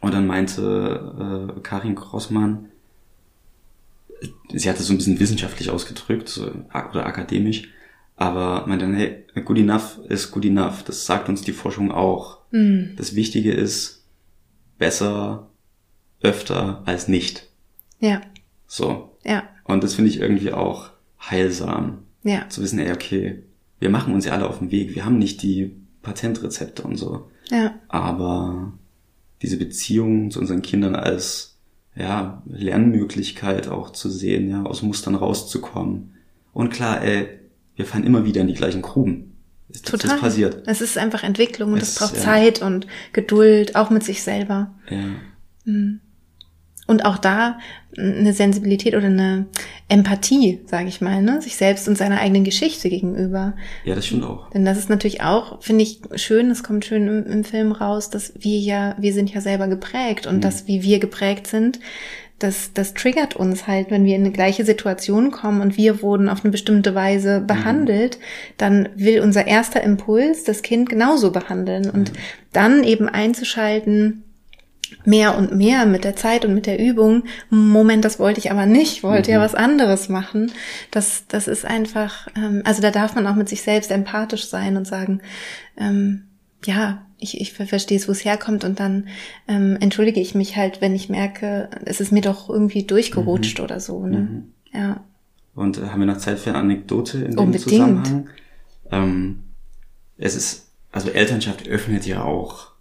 und 0.00 0.14
dann 0.14 0.26
meinte 0.26 1.54
äh, 1.56 1.60
Karin 1.60 1.94
Grossmann, 1.94 2.70
sie 4.52 4.68
hat 4.68 4.80
es 4.80 4.86
so 4.86 4.94
ein 4.94 4.96
bisschen 4.96 5.20
wissenschaftlich 5.20 5.70
ausgedrückt 5.70 6.28
so, 6.28 6.46
oder 6.46 7.06
akademisch, 7.06 7.68
aber 8.16 8.66
meinte 8.66 8.86
dann, 8.86 8.94
hey, 8.94 9.24
good 9.44 9.58
enough 9.58 9.98
ist 10.08 10.30
good 10.30 10.46
enough. 10.46 10.82
Das 10.84 11.04
sagt 11.04 11.28
uns 11.28 11.42
die 11.42 11.52
Forschung 11.52 11.92
auch. 11.92 12.38
Mhm. 12.50 12.94
Das 12.96 13.14
Wichtige 13.14 13.52
ist 13.52 14.04
besser, 14.78 15.50
öfter 16.22 16.82
als 16.86 17.08
nicht. 17.08 17.48
Ja. 18.00 18.22
So. 18.66 19.18
Ja. 19.24 19.42
Und 19.66 19.82
das 19.84 19.94
finde 19.94 20.10
ich 20.10 20.20
irgendwie 20.20 20.52
auch 20.52 20.90
heilsam. 21.20 21.98
Ja. 22.22 22.48
Zu 22.48 22.62
wissen, 22.62 22.78
ey, 22.78 22.92
okay, 22.92 23.42
wir 23.78 23.90
machen 23.90 24.14
uns 24.14 24.24
ja 24.24 24.32
alle 24.32 24.48
auf 24.48 24.58
den 24.58 24.70
Weg. 24.70 24.94
Wir 24.94 25.04
haben 25.04 25.18
nicht 25.18 25.42
die 25.42 25.76
Patentrezepte 26.02 26.82
und 26.82 26.96
so. 26.96 27.28
Ja. 27.50 27.74
Aber 27.88 28.72
diese 29.42 29.56
Beziehung 29.58 30.30
zu 30.30 30.40
unseren 30.40 30.62
Kindern 30.62 30.94
als 30.96 31.56
ja, 31.94 32.42
Lernmöglichkeit 32.46 33.68
auch 33.68 33.90
zu 33.90 34.10
sehen, 34.10 34.48
ja, 34.50 34.62
aus 34.64 34.82
Mustern 34.82 35.14
rauszukommen. 35.14 36.14
Und 36.52 36.70
klar, 36.70 37.02
ey, 37.02 37.28
wir 37.74 37.84
fallen 37.84 38.04
immer 38.04 38.24
wieder 38.24 38.40
in 38.40 38.48
die 38.48 38.54
gleichen 38.54 38.82
Gruben. 38.82 39.32
Das, 39.68 39.82
Total. 39.82 40.10
das 40.12 40.20
passiert. 40.20 40.62
Es 40.66 40.80
ist 40.80 40.96
einfach 40.96 41.22
Entwicklung 41.22 41.72
und 41.72 41.82
es 41.82 41.90
Es- 41.90 41.94
braucht 41.98 42.16
ja. 42.16 42.22
Zeit 42.22 42.62
und 42.62 42.86
Geduld, 43.12 43.76
auch 43.76 43.90
mit 43.90 44.04
sich 44.04 44.22
selber. 44.22 44.74
Ja. 44.88 44.98
Und 46.86 47.04
auch 47.04 47.18
da 47.18 47.58
eine 47.98 48.32
Sensibilität 48.32 48.94
oder 48.94 49.06
eine 49.06 49.46
Empathie, 49.88 50.60
sage 50.66 50.88
ich 50.88 51.00
mal, 51.00 51.22
ne? 51.22 51.40
sich 51.40 51.56
selbst 51.56 51.88
und 51.88 51.96
seiner 51.96 52.20
eigenen 52.20 52.44
Geschichte 52.44 52.88
gegenüber. 52.88 53.54
ja, 53.84 53.94
das 53.94 54.06
stimmt 54.06 54.24
auch. 54.24 54.50
Denn 54.50 54.64
das 54.64 54.78
ist 54.78 54.90
natürlich 54.90 55.22
auch, 55.22 55.62
finde 55.62 55.82
ich, 55.82 56.00
schön, 56.14 56.48
das 56.48 56.62
kommt 56.62 56.84
schön 56.84 57.08
im, 57.08 57.26
im 57.26 57.44
Film 57.44 57.72
raus, 57.72 58.10
dass 58.10 58.34
wir 58.38 58.58
ja, 58.58 58.94
wir 58.98 59.12
sind 59.12 59.32
ja 59.32 59.40
selber 59.40 59.66
geprägt 59.66 60.26
und 60.26 60.44
das, 60.44 60.66
wie 60.66 60.82
wir 60.82 60.98
geprägt 60.98 61.46
sind, 61.46 61.80
das, 62.38 62.72
das 62.74 62.92
triggert 62.92 63.34
uns 63.34 63.66
halt, 63.66 63.90
wenn 63.90 64.04
wir 64.04 64.14
in 64.14 64.22
eine 64.22 64.32
gleiche 64.32 64.64
Situation 64.64 65.30
kommen 65.30 65.62
und 65.62 65.78
wir 65.78 66.02
wurden 66.02 66.28
auf 66.28 66.44
eine 66.44 66.52
bestimmte 66.52 66.94
Weise 66.94 67.40
behandelt, 67.40 68.18
dann 68.58 68.90
will 68.94 69.20
unser 69.20 69.46
erster 69.46 69.82
Impuls 69.82 70.44
das 70.44 70.60
Kind 70.60 70.90
genauso 70.90 71.32
behandeln 71.32 71.88
und 71.88 72.12
dann 72.52 72.84
eben 72.84 73.08
einzuschalten, 73.08 74.22
mehr 75.04 75.36
und 75.36 75.54
mehr 75.54 75.86
mit 75.86 76.04
der 76.04 76.16
Zeit 76.16 76.44
und 76.44 76.54
mit 76.54 76.66
der 76.66 76.78
Übung. 76.78 77.24
Moment, 77.50 78.04
das 78.04 78.18
wollte 78.18 78.40
ich 78.40 78.50
aber 78.50 78.66
nicht, 78.66 79.02
wollte 79.02 79.30
ja 79.32 79.40
was 79.40 79.54
anderes 79.54 80.08
machen. 80.08 80.52
Das, 80.90 81.24
das 81.28 81.48
ist 81.48 81.64
einfach, 81.64 82.28
ähm, 82.36 82.62
also 82.64 82.82
da 82.82 82.90
darf 82.90 83.14
man 83.14 83.26
auch 83.26 83.34
mit 83.34 83.48
sich 83.48 83.62
selbst 83.62 83.90
empathisch 83.90 84.48
sein 84.48 84.76
und 84.76 84.86
sagen, 84.86 85.20
ähm, 85.76 86.24
ja, 86.64 87.06
ich, 87.18 87.40
ich 87.40 87.52
verstehe 87.52 87.98
es, 87.98 88.08
wo 88.08 88.12
es 88.12 88.24
herkommt 88.24 88.64
und 88.64 88.78
dann 88.78 89.08
ähm, 89.48 89.78
entschuldige 89.80 90.20
ich 90.20 90.34
mich 90.34 90.56
halt, 90.56 90.80
wenn 90.80 90.94
ich 90.94 91.08
merke, 91.08 91.70
es 91.84 92.00
ist 92.00 92.12
mir 92.12 92.20
doch 92.20 92.50
irgendwie 92.50 92.84
durchgerutscht 92.84 93.60
oder 93.60 93.80
so. 93.80 94.06
Ne? 94.06 94.44
Ja. 94.72 95.00
Und 95.54 95.80
haben 95.80 96.00
wir 96.00 96.06
noch 96.06 96.18
Zeit 96.18 96.38
für 96.38 96.50
eine 96.50 96.58
Anekdote 96.58 97.18
in 97.18 97.30
dem 97.30 97.38
Unbedingt. 97.38 97.70
Zusammenhang? 97.70 98.28
Ähm, 98.90 99.44
es 100.18 100.36
ist, 100.36 100.70
also 100.92 101.10
Elternschaft 101.10 101.66
öffnet 101.68 102.06
ja 102.06 102.22
auch 102.22 102.72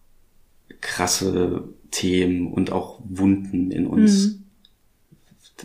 krasse 0.82 1.64
Themen 1.96 2.52
und 2.52 2.72
auch 2.72 3.00
Wunden 3.08 3.72
in 3.72 3.88
uns. 3.88 4.40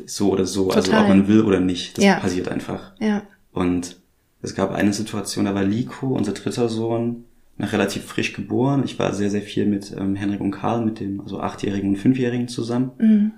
So 0.07 0.31
oder 0.33 0.47
so, 0.47 0.71
also 0.71 0.81
Mhm. 0.90 0.95
Total. 0.95 1.03
ob 1.03 1.09
man 1.09 1.29
will 1.29 1.40
oder 1.43 1.61
nicht, 1.61 1.99
das 1.99 2.05
Ja. 2.05 2.21
passiert 2.21 2.49
einfach. 2.49 2.93
Ja. 3.01 3.23
Und 3.53 3.97
es 4.43 4.55
gab 4.55 4.71
eine 4.73 4.93
Situation, 4.93 5.45
da 5.47 5.55
war 5.55 5.64
Liko, 5.64 6.09
unser 6.14 6.33
dritter 6.33 6.69
Sohn, 6.69 7.25
noch 7.59 7.73
relativ 7.73 8.05
frisch 8.05 8.33
geboren. 8.33 8.83
Ich 8.85 8.99
war 8.99 9.12
sehr, 9.12 9.31
sehr 9.31 9.43
viel 9.43 9.66
mit 9.66 9.93
ähm, 9.99 10.14
Henrik 10.14 10.40
und 10.40 10.53
Karl, 10.53 10.85
mit 10.85 11.01
dem, 11.01 11.21
also 11.21 11.40
achtjährigen 11.40 11.90
und 11.90 11.97
fünfjährigen 11.97 12.47
zusammen. 12.49 12.93
Mhm. 12.99 13.33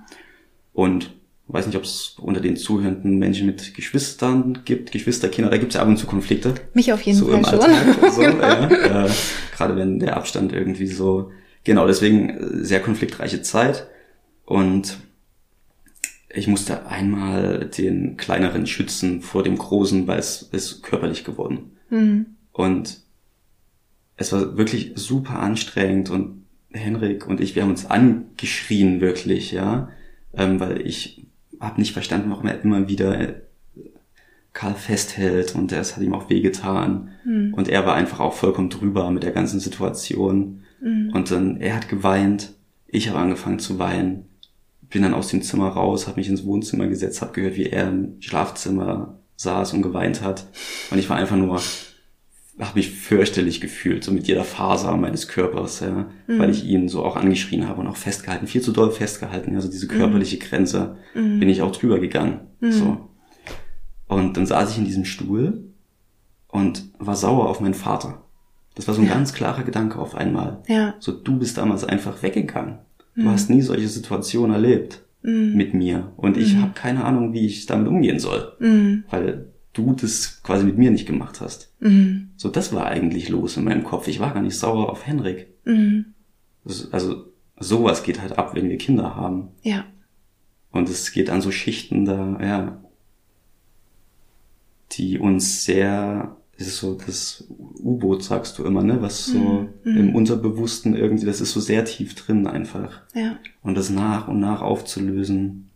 Und 0.75 1.11
weiß 1.49 1.67
nicht, 1.67 1.77
ob 1.77 1.83
es 1.85 2.17
unter 2.21 2.41
den 2.41 2.57
zuhörenden 2.57 3.19
Menschen 3.19 3.47
mit 3.47 3.75
Geschwistern 3.75 4.61
gibt, 4.65 4.93
Geschwisterkinder, 4.93 5.51
da 5.51 5.57
gibt 5.59 5.73
es 5.73 5.77
ja 5.77 5.83
ab 5.83 5.89
und 5.89 5.97
zu 5.99 6.07
Konflikte. 6.07 6.55
Mich 6.75 6.93
auf 6.93 7.01
jeden 7.03 7.19
so 7.19 7.27
Fall 7.27 7.39
im 7.39 7.45
schon. 7.45 7.61
Alltag, 7.61 8.13
so, 8.13 8.23
ja, 8.23 9.07
äh, 9.07 9.11
gerade 9.57 9.77
wenn 9.77 9.99
der 9.99 10.17
Abstand 10.17 10.53
irgendwie 10.53 10.87
so, 10.87 11.31
genau, 11.65 11.87
deswegen 11.87 12.31
äh, 12.31 12.65
sehr 12.65 12.81
konfliktreiche 12.81 13.43
Zeit 13.43 13.89
und 14.45 14.99
ich 16.35 16.49
musste 16.49 16.87
einmal 16.87 17.67
den 17.67 18.17
kleineren 18.17 18.67
schützen 18.67 19.21
vor 19.21 19.43
dem 19.43 19.59
großen, 19.59 20.07
weil 20.07 20.19
es 20.19 20.43
ist 20.43 20.83
körperlich 20.83 21.25
geworden. 21.25 21.73
Mhm. 21.91 22.27
Und 22.53 23.01
es 24.17 24.33
war 24.33 24.57
wirklich 24.57 24.93
super 24.95 25.39
anstrengend 25.41 26.11
und 26.11 26.45
Henrik 26.73 27.27
und 27.27 27.41
ich, 27.41 27.55
wir 27.55 27.63
haben 27.63 27.71
uns 27.71 27.85
angeschrien 27.85 29.01
wirklich, 29.01 29.53
ja, 29.53 29.91
ähm, 30.35 30.59
weil 30.59 30.87
ich 30.87 31.27
habe 31.61 31.81
nicht 31.81 31.93
verstanden, 31.93 32.31
warum 32.31 32.47
er 32.47 32.63
immer 32.63 32.89
wieder 32.89 33.21
äh, 33.21 33.35
Karl 34.55 34.75
festhält 34.75 35.55
und 35.55 35.71
es 35.73 35.97
hat 35.97 36.03
ihm 36.03 36.15
auch 36.15 36.31
wehgetan 36.31 37.11
Mhm. 37.25 37.55
und 37.55 37.69
er 37.69 37.87
war 37.87 37.95
einfach 37.95 38.21
auch 38.21 38.33
vollkommen 38.35 38.71
drüber 38.71 39.11
mit 39.11 39.23
der 39.23 39.33
ganzen 39.33 39.61
Situation 39.61 40.65
Mhm. 40.83 41.11
und 41.15 41.31
dann 41.31 41.61
er 41.61 41.77
hat 41.77 41.89
geweint, 41.89 42.53
ich 42.87 43.09
habe 43.09 43.19
angefangen 43.19 43.59
zu 43.59 43.79
weinen, 43.79 44.27
bin 44.91 45.03
dann 45.03 45.15
aus 45.15 45.29
dem 45.29 45.43
Zimmer 45.43 45.69
raus, 45.69 46.07
habe 46.07 46.19
mich 46.21 46.29
ins 46.29 46.45
Wohnzimmer 46.45 46.87
gesetzt, 46.87 47.23
habe 47.23 47.33
gehört, 47.33 47.57
wie 47.57 47.67
er 47.67 47.89
im 47.89 48.17
Schlafzimmer 48.21 49.19
saß 49.37 49.73
und 49.73 49.83
geweint 49.83 50.23
hat 50.23 50.47
und 50.91 50.99
ich 50.99 51.09
war 51.09 51.17
einfach 51.17 51.37
nur 51.37 51.61
habe 52.61 52.79
mich 52.79 52.91
fürchterlich 52.91 53.63
gefühlt, 53.63 54.05
so 54.05 54.13
mit 54.13 54.29
jeder 54.29 54.45
Faser 54.45 54.95
meines 54.99 55.27
Körpers, 55.27 55.81
ja, 55.81 56.11
weil 56.27 56.51
ich 56.51 56.65
ihn 56.65 56.89
so 56.89 57.03
auch 57.03 57.17
angeschrien 57.17 57.67
habe 57.67 57.81
und 57.81 57.87
auch 57.87 57.97
festgehalten, 57.97 58.47
viel 58.47 58.61
zu 58.61 58.73
doll 58.73 58.91
festgehalten, 58.91 59.55
also 59.55 59.71
diese 59.71 59.89
körperliche 59.89 60.37
Grenze 60.39 60.97
bin 61.15 61.49
ich 61.49 61.63
auch 61.63 61.73
drüber 61.73 61.99
gegangen, 61.99 62.41
so. 62.61 63.09
Und 64.07 64.37
dann 64.37 64.45
saß 64.45 64.73
ich 64.73 64.79
in 64.79 64.85
diesem 64.85 65.07
Stuhl 65.07 65.65
und 66.49 66.85
war 66.99 67.17
sauer 67.17 67.49
auf 67.49 67.61
meinen 67.61 67.73
Vater. 67.73 68.23
Das 68.75 68.89
war 68.89 68.95
so 68.95 69.01
ein 69.03 69.07
Ja. 69.09 69.15
ganz 69.15 69.33
klarer 69.35 69.65
Gedanke 69.65 69.99
auf 69.99 70.15
einmal. 70.15 70.63
Ja. 70.67 70.95
So, 70.99 71.13
du 71.13 71.39
bist 71.39 71.59
damals 71.59 71.85
einfach 71.85 72.23
weggegangen. 72.23 72.79
Du 73.15 73.29
hast 73.29 73.51
nie 73.51 73.61
solche 73.61 73.89
Situationen 73.89 74.55
erlebt 74.55 75.03
mit 75.23 75.75
mir. 75.75 76.13
Und 76.17 76.37
ich 76.37 76.57
habe 76.57 76.73
keine 76.75 77.05
Ahnung, 77.05 77.33
wie 77.33 77.47
ich 77.47 77.67
damit 77.67 77.87
umgehen 77.87 78.19
soll. 78.19 78.53
Mhm. 78.59 79.05
Weil 79.11 79.49
du 79.75 79.93
das 79.95 80.43
quasi 80.43 80.65
mit 80.65 80.79
mir 80.79 80.91
nicht 80.91 81.07
gemacht 81.07 81.41
hast. 81.41 81.73
Mhm. 81.81 82.31
So, 82.37 82.49
das 82.49 82.73
war 82.73 82.87
eigentlich 82.87 83.29
los 83.29 83.57
in 83.57 83.65
meinem 83.65 83.85
Kopf. 83.85 84.09
Ich 84.09 84.19
war 84.19 84.33
gar 84.35 84.43
nicht 84.43 84.57
sauer 84.59 84.91
auf 84.91 85.07
Henrik. 85.07 85.49
Mhm. 85.65 86.07
Das, 86.65 86.91
also, 86.93 87.27
sowas 87.59 88.03
geht 88.03 88.21
halt 88.21 88.39
ab, 88.39 88.55
wenn 88.55 88.69
wir 88.71 88.79
Kinder 88.79 89.15
haben. 89.15 89.49
Ja. 89.63 89.85
Und 90.71 90.89
es 90.89 91.13
geht 91.13 91.29
an 91.31 91.41
so 91.43 91.51
Schichten 91.51 92.05
da, 92.07 92.39
ja, 92.43 92.83
die 94.93 95.19
uns 95.19 95.65
sehr, 95.65 96.37
das 96.63 96.75
ist 96.75 96.79
so 96.79 96.95
das 96.95 97.45
U-Boot, 97.83 98.23
sagst 98.23 98.59
du 98.59 98.65
immer, 98.65 98.83
ne, 98.83 99.03
was 99.03 99.27
so 99.27 99.69
im 99.85 100.15
Unterbewussten 100.15 100.95
irgendwie, 100.95 101.27
das 101.27 101.41
ist 101.41 101.53
so 101.53 101.61
sehr 101.61 101.85
tief 101.85 102.15
drin 102.15 102.47
einfach. 102.47 103.01
Ja. 103.15 103.37
Und 103.63 103.75
das 103.77 103.91
nach 103.91 104.29
und 104.29 104.39
nach 104.39 104.63
aufzulösen. 104.63 105.71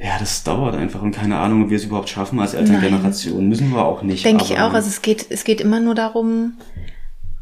Ja, 0.00 0.18
das 0.18 0.44
dauert 0.44 0.74
einfach 0.74 1.02
und 1.02 1.12
keine 1.12 1.38
Ahnung, 1.38 1.64
ob 1.64 1.70
wir 1.70 1.76
es 1.76 1.84
überhaupt 1.84 2.08
schaffen 2.08 2.38
als 2.38 2.54
Elterngeneration. 2.54 3.48
Müssen 3.48 3.70
wir 3.70 3.84
auch 3.84 4.02
nicht. 4.02 4.24
Denke 4.24 4.44
ich 4.44 4.58
auch. 4.60 4.74
Also 4.74 4.88
es 4.88 5.02
geht, 5.02 5.26
es 5.30 5.44
geht 5.44 5.60
immer 5.60 5.80
nur 5.80 5.94
darum, 5.94 6.52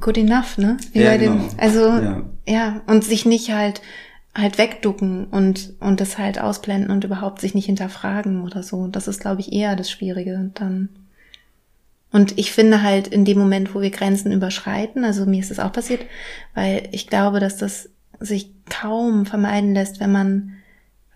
good 0.01 0.17
enough, 0.17 0.57
ne? 0.57 0.77
Wie 0.93 1.01
Ja, 1.01 1.11
bei 1.11 1.19
dem, 1.19 1.33
genau. 1.33 1.49
also 1.59 1.81
Ja. 1.81 2.23
ja. 2.47 2.83
und 2.87 3.05
sich 3.05 3.27
nicht 3.27 3.53
halt 3.53 3.83
halt 4.35 4.59
wegducken 4.59 5.25
und 5.27 5.75
und 5.81 6.01
das 6.01 6.19
halt 6.19 6.39
ausblenden 6.41 6.91
und 6.91 7.05
überhaupt 7.05 7.41
sich 7.41 7.55
nicht 7.55 7.67
hinterfragen 7.67 8.43
oder 8.43 8.63
so. 8.63 8.87
Das 8.87 9.09
ist, 9.09 9.21
glaube 9.21 9.41
ich, 9.41 9.53
eher 9.53 9.77
das 9.77 9.91
Schwierige 9.91 10.51
dann. 10.55 10.91
Und 12.17 12.39
ich 12.39 12.51
finde 12.51 12.83
halt 12.83 13.09
in 13.09 13.27
dem 13.27 13.39
Moment, 13.39 13.75
wo 13.75 13.83
wir 13.83 13.91
Grenzen 13.91 14.33
überschreiten, 14.33 15.05
also 15.05 15.27
mir 15.27 15.39
ist 15.39 15.51
das 15.51 15.59
auch 15.59 15.71
passiert, 15.71 16.01
weil 16.55 16.89
ich 16.93 17.09
glaube, 17.09 17.41
dass 17.41 17.59
das 17.59 17.91
sich 18.19 18.53
kaum 18.71 19.27
vermeiden 19.27 19.75
lässt, 19.75 20.01
wenn 20.01 20.13
man 20.13 20.55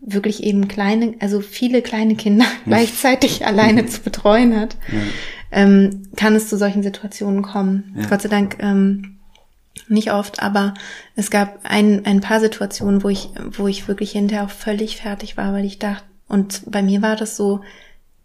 wirklich 0.02 0.42
eben 0.42 0.68
kleine, 0.68 1.14
also 1.20 1.40
viele 1.40 1.80
kleine 1.80 2.16
Kinder 2.16 2.44
gleichzeitig 2.66 3.46
alleine 3.46 3.86
zu 3.86 4.02
betreuen 4.02 4.54
hat, 4.60 4.76
ähm, 5.50 6.02
kann 6.16 6.34
es 6.34 6.50
zu 6.50 6.58
solchen 6.58 6.82
Situationen 6.82 7.40
kommen. 7.40 7.96
Ja. 7.96 8.06
Gott 8.06 8.20
sei 8.20 8.28
Dank 8.28 8.58
ähm, 8.60 9.16
nicht 9.88 10.12
oft, 10.12 10.42
aber 10.42 10.74
es 11.16 11.30
gab 11.30 11.60
ein, 11.62 12.04
ein 12.04 12.20
paar 12.20 12.40
Situationen, 12.40 13.02
wo 13.02 13.08
ich, 13.08 13.30
wo 13.52 13.68
ich 13.68 13.88
wirklich 13.88 14.12
hinterher 14.12 14.44
auch 14.44 14.50
völlig 14.50 14.98
fertig 14.98 15.38
war, 15.38 15.54
weil 15.54 15.64
ich 15.64 15.78
dachte, 15.78 16.04
und 16.28 16.60
bei 16.66 16.82
mir 16.82 17.00
war 17.00 17.16
das 17.16 17.38
so, 17.38 17.62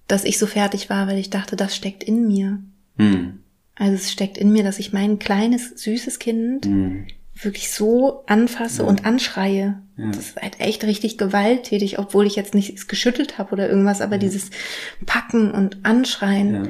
dass 0.08 0.24
ich 0.24 0.38
so 0.38 0.46
fertig 0.48 0.90
war, 0.90 1.08
weil 1.08 1.18
ich 1.18 1.30
dachte, 1.30 1.56
das 1.56 1.76
steckt 1.76 2.04
in 2.04 2.28
mir. 2.28 2.60
Hm. 2.98 3.40
Also 3.76 3.96
es 3.96 4.12
steckt 4.12 4.38
in 4.38 4.52
mir, 4.54 4.64
dass 4.64 4.80
ich 4.80 4.94
mein 4.94 5.20
kleines, 5.20 5.70
süßes 5.76 6.20
Kind 6.20 6.66
Hm. 6.66 7.08
wirklich 7.42 7.72
so 7.72 8.24
anfasse 8.28 8.84
Ja. 8.84 8.88
und 8.88 9.06
anschreie. 9.06 9.82
Ja. 9.98 10.08
Das 10.08 10.18
ist 10.20 10.42
halt 10.42 10.60
echt 10.60 10.84
richtig 10.86 11.18
gewalttätig, 11.18 12.00
obwohl 12.00 12.26
ich 12.28 12.36
jetzt 12.36 12.54
nichts 12.54 12.88
geschüttelt 12.88 13.38
habe 13.38 13.52
oder 13.54 13.68
irgendwas, 13.70 14.00
aber 14.02 14.18
dieses 14.18 14.50
Packen 15.06 15.52
und 15.52 15.80
Anschreien. 15.86 16.70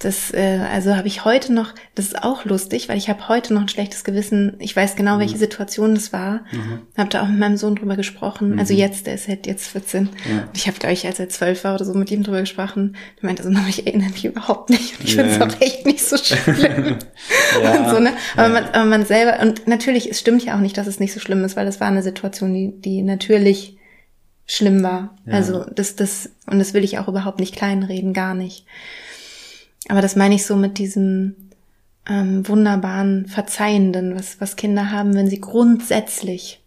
Das, 0.00 0.32
äh, 0.32 0.60
also 0.72 0.94
habe 0.94 1.08
ich 1.08 1.24
heute 1.24 1.52
noch, 1.52 1.74
das 1.96 2.06
ist 2.06 2.22
auch 2.22 2.44
lustig, 2.44 2.88
weil 2.88 2.96
ich 2.96 3.08
habe 3.08 3.28
heute 3.28 3.52
noch 3.52 3.62
ein 3.62 3.68
schlechtes 3.68 4.04
Gewissen. 4.04 4.54
Ich 4.60 4.76
weiß 4.76 4.94
genau, 4.94 5.18
welche 5.18 5.36
Situation 5.36 5.96
das 5.96 6.12
war. 6.12 6.42
Mhm. 6.52 6.82
Habe 6.96 7.08
da 7.10 7.22
auch 7.22 7.26
mit 7.28 7.38
meinem 7.40 7.56
Sohn 7.56 7.74
drüber 7.74 7.96
gesprochen. 7.96 8.60
Also 8.60 8.74
jetzt, 8.74 9.08
der 9.08 9.14
ist 9.14 9.26
halt 9.26 9.48
jetzt 9.48 9.66
14. 9.66 10.08
Ja. 10.30 10.42
Und 10.42 10.56
ich 10.56 10.68
habe, 10.68 10.78
glaube 10.78 10.92
ich, 10.92 11.04
als 11.04 11.18
er 11.18 11.28
12 11.28 11.64
war 11.64 11.74
oder 11.74 11.84
so 11.84 11.94
mit 11.94 12.12
ihm 12.12 12.22
drüber 12.22 12.38
gesprochen. 12.40 12.96
Der 13.20 13.26
meinte 13.26 13.42
so, 13.42 13.50
Mama, 13.50 13.66
ich 13.68 13.88
erinnere 13.88 14.10
mich 14.10 14.24
überhaupt 14.24 14.70
nicht. 14.70 15.00
Und 15.00 15.08
ich 15.08 15.16
Ja. 15.16 15.24
finde 15.24 15.44
es 15.46 15.54
auch 15.54 15.60
echt 15.60 15.84
nicht 15.84 16.04
so 16.04 16.16
schlimm. 16.16 16.96
Ja. 17.62 17.80
und 17.80 17.90
so, 17.90 17.98
ne? 17.98 18.12
aber, 18.36 18.48
man, 18.50 18.64
aber 18.66 18.84
man 18.84 19.04
selber, 19.04 19.40
und 19.42 19.66
natürlich, 19.66 20.08
es 20.08 20.20
stimmt 20.20 20.44
ja 20.44 20.54
auch 20.54 20.60
nicht, 20.60 20.76
dass 20.78 20.86
es 20.86 21.00
nicht 21.00 21.12
so 21.12 21.18
schlimm 21.18 21.42
ist, 21.44 21.56
weil 21.56 21.66
das 21.66 21.80
war 21.80 21.88
eine 21.88 22.02
Situation, 22.04 22.54
die, 22.54 22.80
die 22.80 23.02
natürlich 23.02 23.78
schlimm 24.46 24.82
war. 24.82 25.16
Ja. 25.26 25.32
Also 25.34 25.64
das, 25.74 25.96
das, 25.96 26.30
und 26.46 26.58
das 26.60 26.72
will 26.72 26.84
ich 26.84 26.98
auch 26.98 27.08
überhaupt 27.08 27.40
nicht 27.40 27.56
kleinreden, 27.56 28.12
gar 28.12 28.34
nicht. 28.34 28.64
Aber 29.88 30.00
das 30.02 30.16
meine 30.16 30.34
ich 30.34 30.44
so 30.44 30.56
mit 30.56 30.78
diesem 30.78 31.34
ähm, 32.08 32.46
wunderbaren 32.48 33.26
Verzeihenden, 33.26 34.14
was, 34.14 34.40
was 34.40 34.56
Kinder 34.56 34.90
haben, 34.90 35.14
wenn 35.14 35.28
sie 35.28 35.40
grundsätzlich 35.40 36.60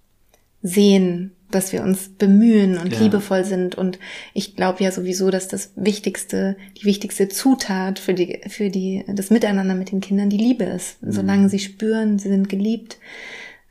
sehen, 0.61 1.31
dass 1.49 1.73
wir 1.73 1.83
uns 1.83 2.09
bemühen 2.09 2.77
und 2.77 2.93
Ja. 2.93 2.99
liebevoll 3.01 3.43
sind. 3.43 3.75
Und 3.75 3.99
ich 4.33 4.55
glaube 4.55 4.83
ja 4.83 4.91
sowieso, 4.91 5.29
dass 5.31 5.47
das 5.47 5.71
wichtigste, 5.75 6.55
die 6.79 6.85
wichtigste 6.85 7.27
Zutat 7.27 7.99
für 7.99 8.13
die, 8.13 8.39
für 8.47 8.69
die, 8.69 9.03
das 9.07 9.29
Miteinander 9.31 9.75
mit 9.75 9.91
den 9.91 9.99
Kindern 10.01 10.29
die 10.29 10.37
Liebe 10.37 10.63
ist. 10.63 11.01
Mhm. 11.03 11.11
Solange 11.11 11.49
sie 11.49 11.59
spüren, 11.59 12.19
sie 12.19 12.29
sind 12.29 12.47
geliebt, 12.47 12.97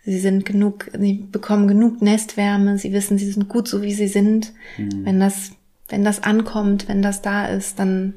sie 0.04 0.18
sind 0.18 0.44
genug, 0.44 0.90
sie 0.98 1.24
bekommen 1.30 1.68
genug 1.68 2.02
Nestwärme, 2.02 2.76
sie 2.78 2.92
wissen, 2.92 3.16
sie 3.18 3.30
sind 3.30 3.48
gut 3.48 3.68
so 3.68 3.82
wie 3.82 3.94
sie 3.94 4.08
sind. 4.08 4.52
Mhm. 4.76 5.04
Wenn 5.06 5.20
das, 5.20 5.52
wenn 5.88 6.04
das 6.04 6.22
ankommt, 6.22 6.88
wenn 6.88 7.00
das 7.02 7.22
da 7.22 7.46
ist, 7.46 7.78
dann, 7.78 8.14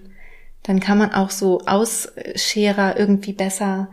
dann 0.64 0.80
kann 0.80 0.98
man 0.98 1.14
auch 1.14 1.30
so 1.30 1.62
Ausscherer 1.66 2.98
irgendwie 2.98 3.34
besser 3.34 3.90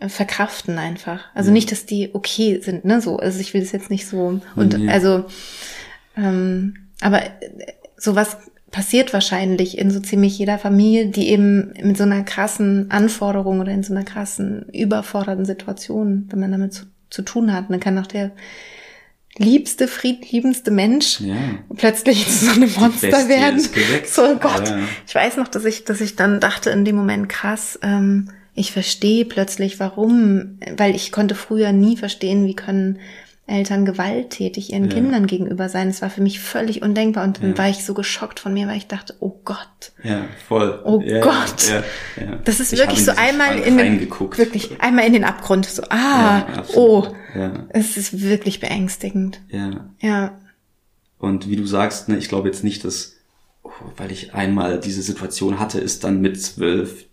äh, 0.00 0.08
verkraften 0.08 0.78
einfach. 0.78 1.24
Also 1.34 1.50
nicht, 1.50 1.70
dass 1.70 1.86
die 1.86 2.10
okay 2.14 2.60
sind, 2.60 2.84
ne, 2.84 3.00
so. 3.00 3.18
Also 3.18 3.40
ich 3.40 3.54
will 3.54 3.60
das 3.60 3.72
jetzt 3.72 3.90
nicht 3.90 4.06
so 4.06 4.40
und 4.56 4.78
Nee. 4.78 4.88
also, 4.88 5.26
ähm, 6.16 6.88
aber 7.00 7.22
äh, 7.22 7.30
sowas 7.96 8.38
passiert 8.70 9.12
wahrscheinlich 9.12 9.78
in 9.78 9.90
so 9.90 10.00
ziemlich 10.00 10.38
jeder 10.38 10.58
Familie, 10.58 11.06
die 11.06 11.28
eben 11.28 11.72
mit 11.82 11.96
so 11.96 12.04
einer 12.04 12.22
krassen 12.22 12.90
Anforderung 12.90 13.60
oder 13.60 13.72
in 13.72 13.82
so 13.82 13.94
einer 13.94 14.04
krassen 14.04 14.66
überfordernden 14.72 15.46
Situation, 15.46 16.26
wenn 16.30 16.40
man 16.40 16.52
damit 16.52 16.74
zu, 16.74 16.84
zu 17.10 17.22
tun 17.22 17.52
hat, 17.52 17.70
dann 17.70 17.80
kann 17.80 17.98
auch 17.98 18.06
der 18.06 18.32
liebste, 19.38 19.88
friedliebendste 19.88 20.70
Mensch 20.70 21.20
Ja. 21.20 21.36
plötzlich 21.76 22.26
zu 22.26 22.46
so 22.46 22.50
einem 22.52 22.72
Monster 22.78 23.28
werden. 23.28 23.60
So 24.04 24.22
oh 24.22 24.36
Gott. 24.36 24.68
Ja. 24.68 24.78
Ich 25.06 25.14
weiß 25.14 25.36
noch, 25.36 25.48
dass 25.48 25.64
ich, 25.64 25.84
dass 25.84 26.00
ich 26.00 26.16
dann 26.16 26.40
dachte 26.40 26.70
in 26.70 26.84
dem 26.84 26.96
Moment 26.96 27.28
krass, 27.28 27.78
ähm, 27.82 28.30
ich 28.54 28.72
verstehe 28.72 29.24
plötzlich, 29.24 29.78
warum, 29.78 30.58
weil 30.76 30.94
ich 30.96 31.12
konnte 31.12 31.36
früher 31.36 31.70
nie 31.72 31.96
verstehen, 31.96 32.44
wie 32.44 32.56
können 32.56 32.98
Eltern 33.48 33.84
gewalttätig 33.84 34.72
ihren 34.72 34.84
Ja. 34.84 34.94
Kindern 34.94 35.26
gegenüber 35.26 35.68
sein. 35.68 35.88
Es 35.88 36.02
war 36.02 36.10
für 36.10 36.20
mich 36.20 36.38
völlig 36.40 36.82
undenkbar 36.82 37.24
und 37.24 37.42
dann 37.42 37.50
Ja. 37.52 37.58
war 37.58 37.68
ich 37.68 37.84
so 37.84 37.94
geschockt 37.94 38.40
von 38.40 38.52
mir, 38.54 38.66
weil 38.68 38.76
ich 38.76 38.86
dachte, 38.86 39.14
oh 39.20 39.40
Gott, 39.44 39.92
Ja, 40.04 40.26
voll. 40.46 40.80
Oh 40.84 41.00
ja, 41.04 41.20
Gott. 41.20 41.68
Ja, 41.68 41.82
ja. 42.22 42.36
das 42.44 42.60
ist 42.60 42.72
Ich 42.72 42.78
wirklich 42.78 43.04
so 43.04 43.12
einmal 43.16 43.58
in 43.58 43.78
den, 43.78 44.00
wirklich 44.10 44.80
einmal 44.80 45.06
in 45.06 45.12
den 45.14 45.24
Abgrund. 45.24 45.66
So, 45.66 45.82
ah, 45.90 46.62
oh. 46.74 47.06
Ja, 47.34 47.66
es 47.70 47.96
ist 47.96 48.20
wirklich 48.22 48.60
beängstigend. 48.60 49.40
ja. 49.48 49.90
Ja, 50.00 50.38
Und 51.18 51.48
wie 51.48 51.56
du 51.56 51.66
sagst, 51.66 52.08
ne, 52.08 52.16
ich 52.18 52.28
glaube 52.28 52.48
jetzt 52.48 52.62
nicht, 52.64 52.84
dass, 52.84 53.16
oh, 53.64 53.70
weil 53.96 54.12
ich 54.12 54.34
einmal 54.34 54.78
diese 54.78 55.02
Situation 55.02 55.58
hatte, 55.58 55.80
ist 55.80 56.04
dann 56.04 56.20
mit 56.20 56.40
zwölf 56.40 57.06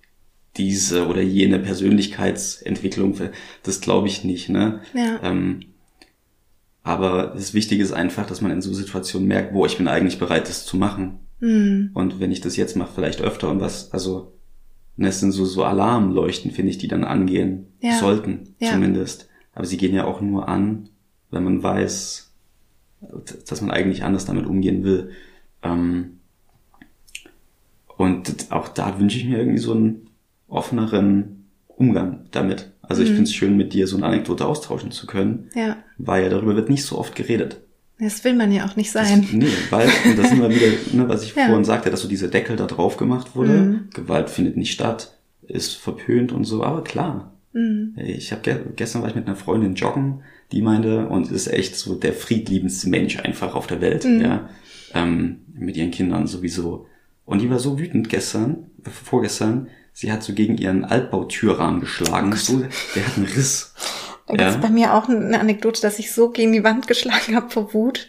diese 0.58 1.08
oder 1.08 1.22
jene 1.22 1.60
Persönlichkeitsentwicklung, 1.60 3.20
das 3.64 3.82
glaube 3.82 4.08
ich 4.08 4.24
nicht, 4.24 4.50
ne? 4.50 4.82
Ja. 4.94 5.20
Ähm, 5.24 5.62
Aber 6.86 7.34
das 7.36 7.56
Wichtige 7.56 7.82
ist 7.82 7.94
einfach, 7.94 8.28
dass 8.28 8.42
man 8.42 8.52
in 8.52 8.62
so 8.62 8.72
Situationen 8.72 9.28
merkt, 9.28 9.56
wo 9.56 9.66
ich 9.66 9.76
bin 9.78 9.88
eigentlich 9.88 10.20
bereit, 10.20 10.48
das 10.48 10.68
zu 10.68 10.78
machen. 10.78 11.18
Mhm. 11.40 11.90
Und 11.96 12.20
wenn 12.20 12.32
ich 12.32 12.42
das 12.42 12.58
jetzt 12.58 12.76
mache, 12.78 12.92
vielleicht 12.94 13.22
öfter 13.22 13.50
und 13.50 13.60
was, 13.60 13.92
also, 13.92 14.34
und 14.96 15.04
es 15.04 15.20
sind 15.20 15.32
so, 15.32 15.46
so 15.46 15.64
Alarmleuchten, 15.64 16.52
finde 16.52 16.70
ich, 16.70 16.78
die 16.78 16.88
dann 16.88 17.04
angehen 17.04 17.66
Ja. 17.82 17.98
sollten, 17.98 18.54
Ja. 18.60 18.70
zumindest. 18.72 19.28
Aber 19.56 19.66
sie 19.66 19.78
gehen 19.78 19.96
ja 19.96 20.06
auch 20.06 20.22
nur 20.22 20.48
an, 20.48 20.90
wenn 21.32 21.44
man 21.44 21.64
weiß, 21.64 22.32
dass 23.50 23.62
man 23.62 23.72
eigentlich 23.72 24.04
anders 24.04 24.26
damit 24.26 24.46
umgehen 24.46 24.84
will. 24.84 25.10
Ähm, 25.64 26.20
und 27.98 28.52
auch 28.52 28.68
da 28.68 29.00
wünsche 29.00 29.18
ich 29.18 29.26
mir 29.26 29.40
irgendwie 29.40 29.58
so 29.58 29.74
einen 29.74 30.10
offeneren 30.48 31.48
Umgang 31.68 32.28
damit. 32.30 32.74
Also 32.88 33.02
ich 33.04 33.10
Mhm. 33.10 33.14
finde 33.16 33.30
es 33.30 33.34
schön, 33.34 33.58
mit 33.58 33.74
dir 33.74 33.88
so 33.88 33.98
eine 33.98 34.06
Anekdote 34.06 34.46
austauschen 34.46 34.92
zu 34.92 35.08
können, 35.08 35.50
Ja. 35.56 35.78
weil 35.98 36.30
darüber 36.30 36.56
wird 36.56 36.70
nicht 36.70 36.84
so 36.84 36.98
oft 36.98 37.16
geredet. 37.16 37.62
Das 38.00 38.24
will 38.26 38.34
man 38.36 38.52
ja 38.52 38.66
auch 38.66 38.76
nicht 38.76 38.94
Das, 38.94 39.08
sein. 39.10 39.26
nee, 39.32 39.48
weil, 39.70 39.88
und 40.06 40.18
das 40.20 40.30
sind 40.30 40.42
wir 40.42 40.50
wieder, 40.50 40.68
ne, 40.94 41.08
was 41.08 41.24
ich 41.24 41.30
Ja. 41.36 41.46
vorhin 41.48 41.64
sagte, 41.64 41.90
dass 41.90 42.02
so 42.02 42.08
diese 42.10 42.28
Deckel 42.30 42.56
da 42.58 42.66
drauf 42.66 42.98
gemacht 42.98 43.36
wurde. 43.36 43.54
Mhm. 43.54 43.80
Gewalt 43.94 44.30
findet 44.30 44.58
nicht 44.58 44.74
statt, 44.74 45.16
ist 45.48 45.76
verpönt 45.76 46.32
und 46.34 46.44
so, 46.44 46.64
aber 46.64 46.84
klar. 46.84 47.34
Mhm. 47.54 47.94
Ich 47.98 48.32
habe 48.34 48.42
ge 48.42 48.58
gestern 48.76 49.02
war 49.02 49.10
ich 49.10 49.16
mit 49.16 49.28
einer 49.28 49.38
Freundin 49.38 49.76
joggen, 49.76 50.22
die 50.52 50.62
meinte, 50.62 51.08
und 51.08 51.32
ist 51.32 51.48
echt 51.48 51.76
so 51.78 51.96
der 51.96 52.12
friedliebendste 52.14 52.90
Mensch 52.90 53.18
einfach 53.20 53.56
auf 53.56 53.66
der 53.68 53.80
Welt, 53.82 54.04
Mhm. 54.04 54.22
ja. 54.22 54.50
Ähm, 54.94 55.38
mit 55.54 55.78
ihren 55.78 55.92
Kindern 55.92 56.28
sowieso. 56.28 56.88
Und 57.26 57.42
die 57.42 57.50
war 57.50 57.60
so 57.60 57.80
wütend 57.80 58.10
gestern, 58.10 58.68
vorgestern, 58.84 59.68
sie 59.98 60.12
hat 60.12 60.24
so 60.24 60.34
gegen 60.34 60.58
ihren 60.58 60.84
Altbautürrahmen 60.84 61.80
geschlagen. 61.80 62.36
so, 62.36 62.64
der 62.96 63.08
hat 63.08 63.16
einen 63.16 63.26
Riss. 63.26 63.74
Da 64.28 64.36
gibt's 64.36 64.56
Ja. 64.56 64.60
bei 64.60 64.70
mir 64.70 64.94
auch 64.96 65.08
eine 65.08 65.40
Anekdote, 65.40 65.80
dass 65.82 66.00
ich 66.00 66.12
so 66.12 66.32
gegen 66.32 66.52
die 66.52 66.64
Wand 66.64 66.88
geschlagen 66.88 67.36
habe 67.36 67.50
vor 67.52 67.74
Wut, 67.76 68.08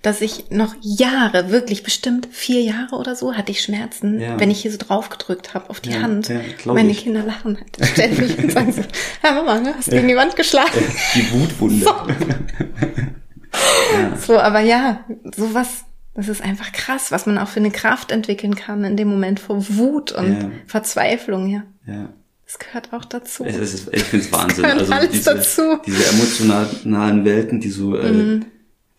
dass 0.00 0.20
ich 0.20 0.44
noch 0.50 0.74
Jahre, 0.80 1.50
wirklich 1.50 1.82
bestimmt 1.82 2.28
vier 2.30 2.62
Jahre 2.62 2.94
oder 2.96 3.16
so, 3.16 3.34
hatte 3.34 3.50
ich 3.50 3.60
Schmerzen, 3.60 4.20
Ja. 4.20 4.38
wenn 4.40 4.50
ich 4.50 4.62
hier 4.62 4.70
so 4.70 4.78
drauf 4.78 5.10
gedrückt 5.10 5.54
habe 5.54 5.68
auf 5.68 5.80
die 5.80 5.90
Ja, 5.90 6.02
Hand. 6.02 6.30
Meine 6.64 6.90
ich. 6.92 7.02
Kinder 7.02 7.24
lachen 7.24 7.58
halt 7.58 7.88
ständig 7.90 8.38
und 8.38 8.52
sagen 8.52 8.72
so, 8.72 8.82
ja 9.24 9.32
Mama, 9.32 9.58
ne, 9.58 9.74
hast 9.76 9.88
du 9.88 9.96
gegen 9.96 10.06
die 10.08 10.16
Wand 10.16 10.36
geschlagen. 10.36 10.70
Die 11.16 11.32
Wutwunde. 11.32 11.84
So. 11.84 11.94
So, 14.26 14.38
aber 14.38 14.60
ja, 14.60 15.04
sowas, 15.34 15.84
das 16.16 16.28
ist 16.28 16.42
einfach 16.42 16.72
krass, 16.72 17.10
was 17.12 17.26
man 17.26 17.38
auch 17.38 17.48
für 17.48 17.60
eine 17.60 17.70
Kraft 17.70 18.10
entwickeln 18.10 18.54
kann 18.56 18.84
in 18.84 18.96
dem 18.96 19.08
Moment 19.08 19.38
vor 19.40 19.64
Wut 19.76 20.12
und 20.12 20.32
Ja. 20.32 20.50
Verzweiflung, 20.66 21.46
ja. 21.48 21.62
ja. 21.86 22.08
Das 22.44 22.58
gehört 22.58 22.92
auch 22.92 23.04
dazu. 23.04 23.44
Es 23.44 23.56
ist, 23.74 23.88
ich 23.92 24.02
finde 24.04 24.24
es 24.24 24.32
Wahnsinn. 24.32 24.64
Also 24.64 24.92
diese, 25.12 25.80
diese 25.84 26.08
emotionalen 26.10 27.24
Welten, 27.24 27.60
die 27.60 27.70
so 27.70 27.96
äh, 27.96 28.10
Mhm. 28.12 28.44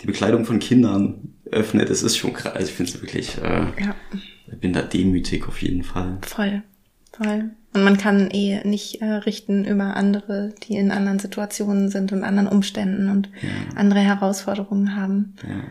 die 0.01 0.05
Bekleidung 0.07 0.45
von 0.45 0.59
Kindern 0.59 1.33
öffnet, 1.51 1.89
das 1.89 2.03
ist 2.03 2.17
schon 2.17 2.33
krass. 2.33 2.53
Also 2.53 2.67
ich 2.67 2.73
finde 2.75 2.91
es 2.91 3.01
wirklich, 3.01 3.37
äh, 3.37 3.61
Ja, 3.81 3.95
ich 4.51 4.59
bin 4.59 4.73
da 4.73 4.81
demütig 4.81 5.47
auf 5.47 5.61
jeden 5.61 5.83
Fall. 5.83 6.17
voll, 6.23 6.61
voll. 7.15 7.51
Und 7.73 7.83
man 7.83 7.97
kann 7.97 8.29
eh 8.31 8.61
nicht 8.67 9.01
äh, 9.01 9.05
richten 9.05 9.63
über 9.63 9.95
andere, 9.95 10.53
die 10.67 10.75
in 10.75 10.91
anderen 10.91 11.19
Situationen 11.19 11.89
sind 11.89 12.11
und 12.11 12.23
anderen 12.23 12.47
Umständen 12.49 13.09
und 13.09 13.29
andere 13.75 13.99
Herausforderungen 13.99 14.95
haben. 14.95 15.35
Ja. 15.47 15.63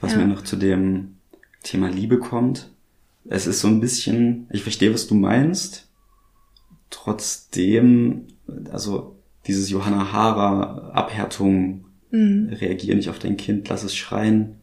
Was 0.00 0.12
Ja. 0.12 0.18
mir 0.18 0.26
noch 0.26 0.42
zu 0.42 0.56
dem 0.56 1.16
Thema 1.62 1.88
Liebe 1.88 2.18
kommt, 2.18 2.70
es 3.28 3.46
ist 3.46 3.60
so 3.60 3.68
ein 3.68 3.80
bisschen, 3.80 4.46
ich 4.50 4.62
verstehe, 4.62 4.92
was 4.94 5.06
du 5.06 5.14
meinst, 5.14 5.88
trotzdem, 6.90 8.26
also 8.70 9.16
dieses 9.46 9.70
Johanna 9.70 10.12
Hara 10.12 10.90
Abhärtung, 10.90 11.84
Mhm. 12.10 12.50
reagier 12.52 12.94
nicht 12.94 13.10
auf 13.10 13.18
dein 13.18 13.36
Kind, 13.36 13.68
lass 13.68 13.82
es 13.82 13.94
schreien. 13.96 14.56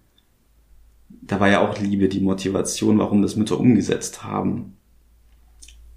Da 1.09 1.39
war 1.39 1.49
ja 1.49 1.59
auch 1.61 1.77
Liebe 1.79 2.07
die 2.07 2.21
Motivation, 2.21 2.97
warum 2.99 3.21
das 3.21 3.35
Mütter 3.35 3.59
umgesetzt 3.59 4.23
haben. 4.23 4.73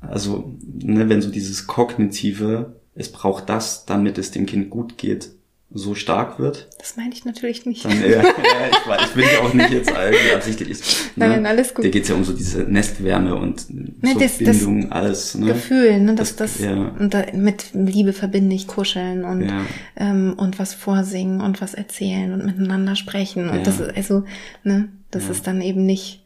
Also, 0.01 0.55
ne, 0.62 1.09
wenn 1.09 1.22
so 1.22 1.30
dieses 1.30 1.66
kognitive, 1.66 2.76
es 2.95 3.11
braucht 3.12 3.49
das, 3.49 3.87
damit 3.87 4.18
es 4.18 4.30
dem 4.30 4.47
Kind 4.47 4.70
gut 4.70 4.99
geht, 4.99 5.30
so 5.72 5.94
stark 5.94 6.38
wird, 6.38 6.68
Das 6.78 6.96
meine 6.96 7.12
ich 7.12 7.24
natürlich 7.24 7.66
nicht. 7.66 7.84
dann, 7.84 8.00
äh, 8.02 8.12
ja, 8.12 8.20
ich, 8.22 8.88
weiß, 8.88 9.00
ich 9.10 9.16
will 9.16 9.24
ja 9.24 9.40
auch 9.40 9.52
nicht 9.52 9.70
jetzt 9.70 9.92
absichtlich. 9.92 10.70
Ich, 10.70 11.16
ne, 11.16 11.28
Nein, 11.28 11.44
alles 11.44 11.74
gut. 11.74 11.84
Da 11.84 11.88
geht's 11.90 12.08
ja 12.08 12.14
um 12.14 12.24
so 12.24 12.32
diese 12.32 12.60
Nestwärme 12.62 13.34
und 13.34 13.68
Ne, 13.68 13.92
so 14.14 14.18
das- 14.20 14.38
das 14.38 14.66
alles. 14.90 15.34
Ne? 15.34 15.46
Gefühl, 15.48 16.00
ne, 16.00 16.14
dass 16.14 16.36
das, 16.36 16.54
Das- 16.58 16.62
ja. 16.64 16.74
und 16.98 17.12
da, 17.12 17.24
mit 17.34 17.70
Liebe 17.74 18.12
verbinde 18.12 18.54
ich 18.54 18.68
kuscheln 18.68 19.24
und 19.24 19.42
Ja. 19.48 19.66
ähm, 19.96 20.34
und 20.36 20.58
was 20.58 20.72
vorsingen 20.72 21.40
und 21.40 21.60
was 21.60 21.74
erzählen 21.74 22.32
und 22.32 22.46
miteinander 22.46 22.94
sprechen 22.96 23.50
und 23.50 23.56
Ja. 23.58 23.62
das 23.64 23.80
ist 23.80 23.96
also 23.96 24.24
ne, 24.62 24.88
das 25.10 25.24
Ja. 25.24 25.30
ist 25.32 25.46
dann 25.46 25.60
eben 25.60 25.84
nicht 25.84 26.24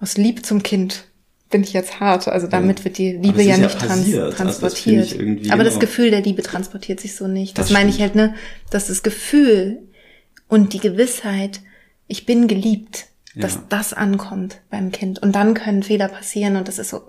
aus 0.00 0.16
Liebe 0.18 0.42
zum 0.42 0.62
Kind 0.62 1.04
bin 1.50 1.62
ich 1.62 1.72
jetzt 1.72 2.00
hart, 2.00 2.26
also 2.28 2.46
damit 2.48 2.84
wird 2.84 2.98
die 2.98 3.12
Liebe 3.12 3.42
ja 3.42 3.54
ist 3.54 3.60
ja 3.60 3.64
nicht 3.66 3.78
trans 3.78 3.88
passiert. 4.00 4.22
Also 4.22 4.30
das 4.30 4.36
transportiert. 4.58 5.52
Aber 5.52 5.64
das 5.64 5.78
Gefühl 5.78 6.10
der 6.10 6.20
Liebe 6.22 6.42
transportiert 6.42 7.00
sich 7.00 7.14
so 7.14 7.28
nicht. 7.28 7.56
Das, 7.56 7.66
Das 7.68 7.72
meine 7.72 7.90
ich 7.90 8.00
halt, 8.00 8.14
ne, 8.16 8.34
dass 8.70 8.88
das 8.88 9.02
Gefühl 9.02 9.78
und 10.48 10.72
die 10.72 10.80
Gewissheit, 10.80 11.60
ich 12.08 12.26
bin 12.26 12.48
geliebt, 12.48 13.06
dass 13.36 13.54
Ja. 13.54 13.64
das 13.68 13.92
ankommt 13.92 14.60
beim 14.70 14.90
Kind 14.90 15.20
und 15.22 15.32
dann 15.32 15.54
können 15.54 15.82
Fehler 15.82 16.08
passieren 16.08 16.56
und 16.56 16.66
das 16.68 16.78
ist 16.78 16.90
so 16.90 17.02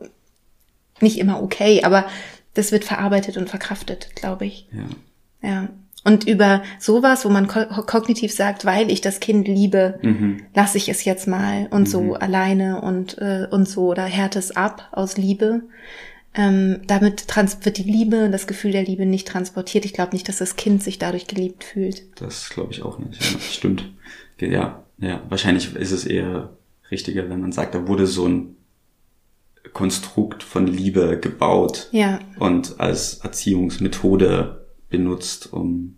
nicht 1.00 1.18
immer 1.20 1.42
okay, 1.42 1.84
aber 1.84 2.06
das 2.54 2.72
wird 2.72 2.84
verarbeitet 2.84 3.38
und 3.38 3.50
verkraftet, 3.50 4.10
glaube 4.16 4.46
ich. 4.46 4.68
Ja. 5.42 5.50
Ja. 5.50 5.70
Und 6.08 6.26
über 6.26 6.64
sowas, 6.80 7.26
wo 7.26 7.30
man 7.30 7.47
ko 7.47 7.66
kognitiv 7.86 8.32
sagt, 8.32 8.64
weil 8.64 8.89
ich 8.89 9.01
das 9.01 9.20
Kind 9.20 9.45
liebe, 9.47 9.99
Mhm. 10.01 10.41
lasse 10.55 10.78
ich 10.78 10.88
es 10.88 11.03
jetzt 11.03 11.28
mal 11.28 11.68
und 11.70 11.89
so 11.89 12.14
alleine 12.14 12.80
und, 12.82 13.18
äh, 13.18 13.45
und 13.51 13.68
so 13.68 13.88
oder 13.88 14.03
härte 14.03 14.39
es 14.39 14.55
ab 14.55 14.88
aus 14.93 15.18
Liebe. 15.18 15.64
Ähm, 16.34 16.82
damit 16.88 17.28
trans 17.28 17.58
wird 17.66 17.78
die 17.78 17.84
Liebe, 17.84 18.30
das 18.32 18.47
Gefühl 18.47 18.72
der 18.72 18.84
Liebe 18.86 19.05
nicht 19.05 19.28
transportiert. 19.28 19.84
Ich 19.86 19.91
glaube 19.93 20.14
nicht, 20.14 20.30
dass 20.30 20.38
das 20.38 20.55
Kind 20.55 20.82
sich 20.82 20.97
dadurch 20.97 21.28
geliebt 21.28 21.64
fühlt. 21.66 22.03
Das 22.22 22.49
glaube 22.49 22.72
ich 22.72 22.84
auch 22.84 22.99
nicht. 22.99 23.22
Ja, 23.22 23.39
stimmt. 23.39 23.91
Ja, 24.39 24.84
ja. 24.99 25.22
Wahrscheinlich 25.30 25.76
ist 25.76 25.91
es 25.91 26.05
eher 26.05 26.51
richtiger, 26.89 27.30
wenn 27.30 27.41
man 27.41 27.51
sagt, 27.51 27.76
da 27.76 27.88
wurde 27.88 28.08
so 28.08 28.28
ein 28.30 28.55
Konstrukt 29.74 30.41
von 30.43 30.68
Liebe 30.68 31.20
gebaut 31.20 31.89
Ja. 31.91 32.20
und 32.39 32.80
als 32.80 33.16
Erziehungsmethode 33.24 34.66
benutzt, 34.89 35.51
um 35.51 35.97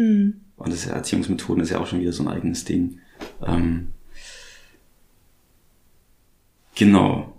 Mhm. 0.00 0.40
und 0.56 0.72
das 0.72 0.86
Erziehungsmethoden 0.86 1.62
ist 1.62 1.70
ja 1.70 1.78
auch 1.78 1.86
schon 1.86 2.00
wieder 2.00 2.12
so 2.12 2.22
ein 2.22 2.28
eigenes 2.28 2.64
Ding. 2.64 2.98
Ähm, 3.46 3.88
genau. 6.74 7.32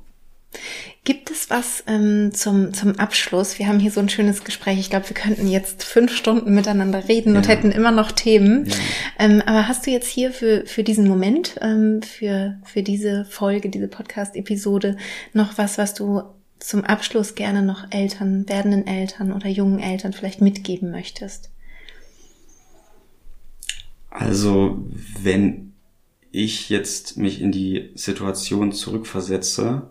Gibt 1.03 1.31
es 1.31 1.49
was 1.49 1.83
ähm, 1.87 2.31
zum, 2.33 2.73
zum 2.75 2.99
Abschluss? 2.99 3.57
Wir 3.57 3.67
haben 3.67 3.79
hier 3.79 3.89
so 3.89 3.99
ein 3.99 4.09
schönes 4.09 4.43
Gespräch. 4.43 4.77
Ich 4.79 4.91
glaube, 4.91 5.09
wir 5.09 5.15
könnten 5.15 5.47
jetzt 5.47 5.83
fünf 5.83 6.15
Stunden 6.15 6.53
miteinander 6.53 7.07
reden 7.07 7.35
und 7.35 7.47
Ja. 7.47 7.53
hätten 7.53 7.71
immer 7.71 7.89
noch 7.91 8.11
Themen. 8.11 8.65
Ja. 8.67 8.75
Ähm, 9.17 9.41
aber 9.45 9.67
hast 9.67 9.87
du 9.87 9.91
jetzt 9.91 10.07
hier 10.09 10.31
für, 10.31 10.65
für 10.67 10.83
diesen 10.83 11.07
Moment, 11.07 11.55
ähm, 11.61 12.03
für, 12.03 12.59
für 12.65 12.83
diese 12.83 13.25
Folge, 13.25 13.69
diese 13.69 13.87
Podcast-Episode 13.87 14.97
noch 15.33 15.57
was, 15.57 15.79
was 15.79 15.95
du 15.95 16.21
zum 16.59 16.83
Abschluss 16.83 17.33
gerne 17.33 17.63
noch 17.63 17.87
Eltern, 17.91 18.47
werdenden 18.47 18.85
Eltern 18.85 19.33
oder 19.33 19.47
jungen 19.47 19.79
Eltern 19.79 20.13
vielleicht 20.13 20.41
mitgeben 20.41 20.91
möchtest? 20.91 21.49
Also, 24.11 24.85
wenn 25.21 25.73
ich 26.31 26.69
jetzt 26.69 27.17
mich 27.17 27.41
in 27.41 27.51
die 27.51 27.91
Situation 27.95 28.71
zurückversetze, 28.73 29.89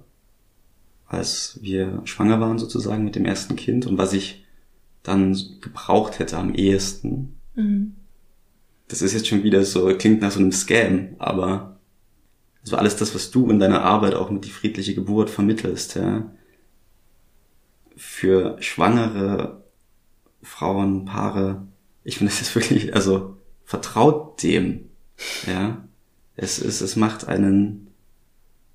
als 1.06 1.58
wir 1.62 2.02
schwanger 2.04 2.40
waren 2.40 2.58
sozusagen 2.58 3.04
mit 3.04 3.16
dem 3.16 3.24
ersten 3.24 3.56
Kind 3.56 3.86
und 3.86 3.98
was 3.98 4.12
ich 4.12 4.44
dann 5.02 5.36
gebraucht 5.60 6.18
hätte 6.20 6.38
am 6.38 6.54
ehesten, 6.54 7.36
Mhm. 7.56 7.96
das 8.88 9.02
ist 9.02 9.12
jetzt 9.12 9.26
schon 9.26 9.42
wieder 9.42 9.64
so, 9.64 9.86
klingt 9.98 10.20
nach 10.20 10.30
so 10.30 10.38
einem 10.38 10.52
Scam, 10.52 11.16
aber 11.18 11.80
so 12.62 12.76
alles 12.76 12.96
das, 12.96 13.14
was 13.14 13.30
du 13.32 13.50
in 13.50 13.58
deiner 13.58 13.82
Arbeit 13.82 14.14
auch 14.14 14.30
mit 14.30 14.44
die 14.44 14.50
friedliche 14.50 14.94
Geburt 14.94 15.30
vermittelst, 15.30 15.96
ja, 15.96 16.30
für 17.96 18.56
schwangere 18.60 19.64
Frauen, 20.42 21.04
Paare, 21.04 21.66
ich 22.04 22.18
finde, 22.18 22.32
das 22.32 22.40
ist 22.40 22.54
wirklich, 22.54 22.94
also 22.94 23.36
vertraut 23.70 24.42
dem, 24.42 24.86
ja. 25.46 25.84
Es 26.34 26.58
ist, 26.58 26.80
es 26.80 26.96
macht 26.96 27.28
einen, 27.28 27.86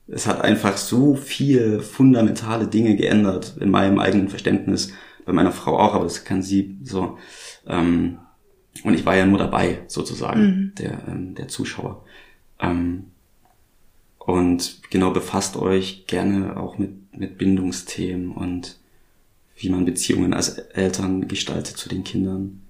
es 0.08 0.26
hat 0.26 0.40
einfach 0.40 0.78
so 0.78 1.16
viel 1.16 1.82
fundamentale 1.82 2.68
Dinge 2.68 2.96
geändert 2.96 3.58
in 3.60 3.72
meinem 3.72 4.00
eigenen 4.00 4.30
Verständnis, 4.30 4.94
bei 5.26 5.34
meiner 5.34 5.52
Frau 5.52 5.78
auch, 5.78 5.96
aber 5.96 6.06
das 6.06 6.24
kann 6.24 6.42
sie 6.42 6.78
so. 6.84 7.18
Ähm, 7.68 8.20
und 8.86 8.94
ich 8.94 9.06
war 9.06 9.18
ja 9.18 9.26
nur 9.26 9.40
dabei, 9.40 9.82
sozusagen, 9.88 10.72
der, 10.78 11.06
ähm, 11.10 11.36
der 11.36 11.50
Zuschauer. 11.50 12.06
Ähm, 12.62 13.08
und 14.18 14.80
genau, 14.92 15.12
befasst 15.12 15.58
euch 15.58 16.08
gerne 16.08 16.56
auch 16.56 16.78
mit, 16.78 17.18
mit 17.18 17.38
Bindungsthemen 17.38 18.32
und 18.32 18.78
wie 19.58 19.70
man 19.70 19.84
Beziehungen 19.84 20.34
als 20.34 20.58
Eltern 20.58 21.28
gestaltet 21.28 21.76
zu 21.76 21.90
den 21.90 22.06
Kindern. 22.06 22.62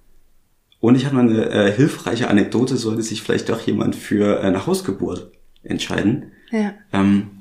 Und 0.85 0.93
ich 0.93 1.05
hatte 1.07 1.15
mal 1.15 1.27
eine 1.27 1.49
äh, 1.49 1.71
hilfreiche 1.71 2.29
Anekdote, 2.29 2.77
sollte 2.77 3.01
sich 3.01 3.23
vielleicht 3.23 3.49
doch 3.49 3.59
jemand 3.61 3.95
für 3.95 4.37
äh, 4.37 4.41
eine 4.41 4.67
Hausgeburt 4.67 5.31
entscheiden. 5.63 6.31
Ja. 6.51 6.73
Ähm, 6.93 7.31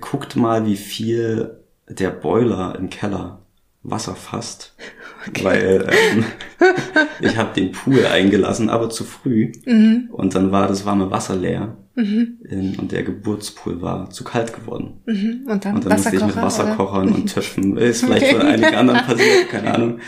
guckt 0.00 0.36
mal, 0.36 0.64
wie 0.64 0.76
viel 0.76 1.58
der 1.88 2.10
Boiler 2.10 2.76
im 2.78 2.90
Keller 2.90 3.40
Wasser 3.82 4.14
fasst. 4.14 4.76
Okay. 5.26 5.44
Weil 5.44 5.90
ähm, 5.90 6.24
ich 7.20 7.36
habe 7.36 7.54
den 7.54 7.72
Pool 7.72 8.06
eingelassen, 8.06 8.70
aber 8.70 8.88
zu 8.88 9.02
früh. 9.02 9.50
Mhm. 9.66 10.08
Und 10.12 10.36
dann 10.36 10.52
war 10.52 10.68
das 10.68 10.86
warme 10.86 11.10
Wasser 11.10 11.34
leer. 11.34 11.76
Mhm. 11.98 12.38
In, 12.48 12.76
und 12.76 12.92
der 12.92 13.02
Geburtspool 13.02 13.82
war 13.82 14.08
zu 14.10 14.22
kalt 14.22 14.54
geworden. 14.54 15.00
Mhm. 15.04 15.48
Und 15.48 15.64
dann, 15.64 15.74
und 15.74 15.84
dann 15.84 15.94
musste 15.94 16.14
ich 16.14 16.24
mit 16.24 16.36
Wasserkochern 16.36 17.08
oder? 17.08 17.16
und 17.16 17.26
Töpfen, 17.34 17.76
ist 17.76 18.04
vielleicht 18.04 18.26
okay. 18.26 18.34
für 18.36 18.46
einige 18.46 18.78
anderen 18.78 19.00
passiert, 19.04 19.48
keine 19.48 19.74
Ahnung. 19.74 20.00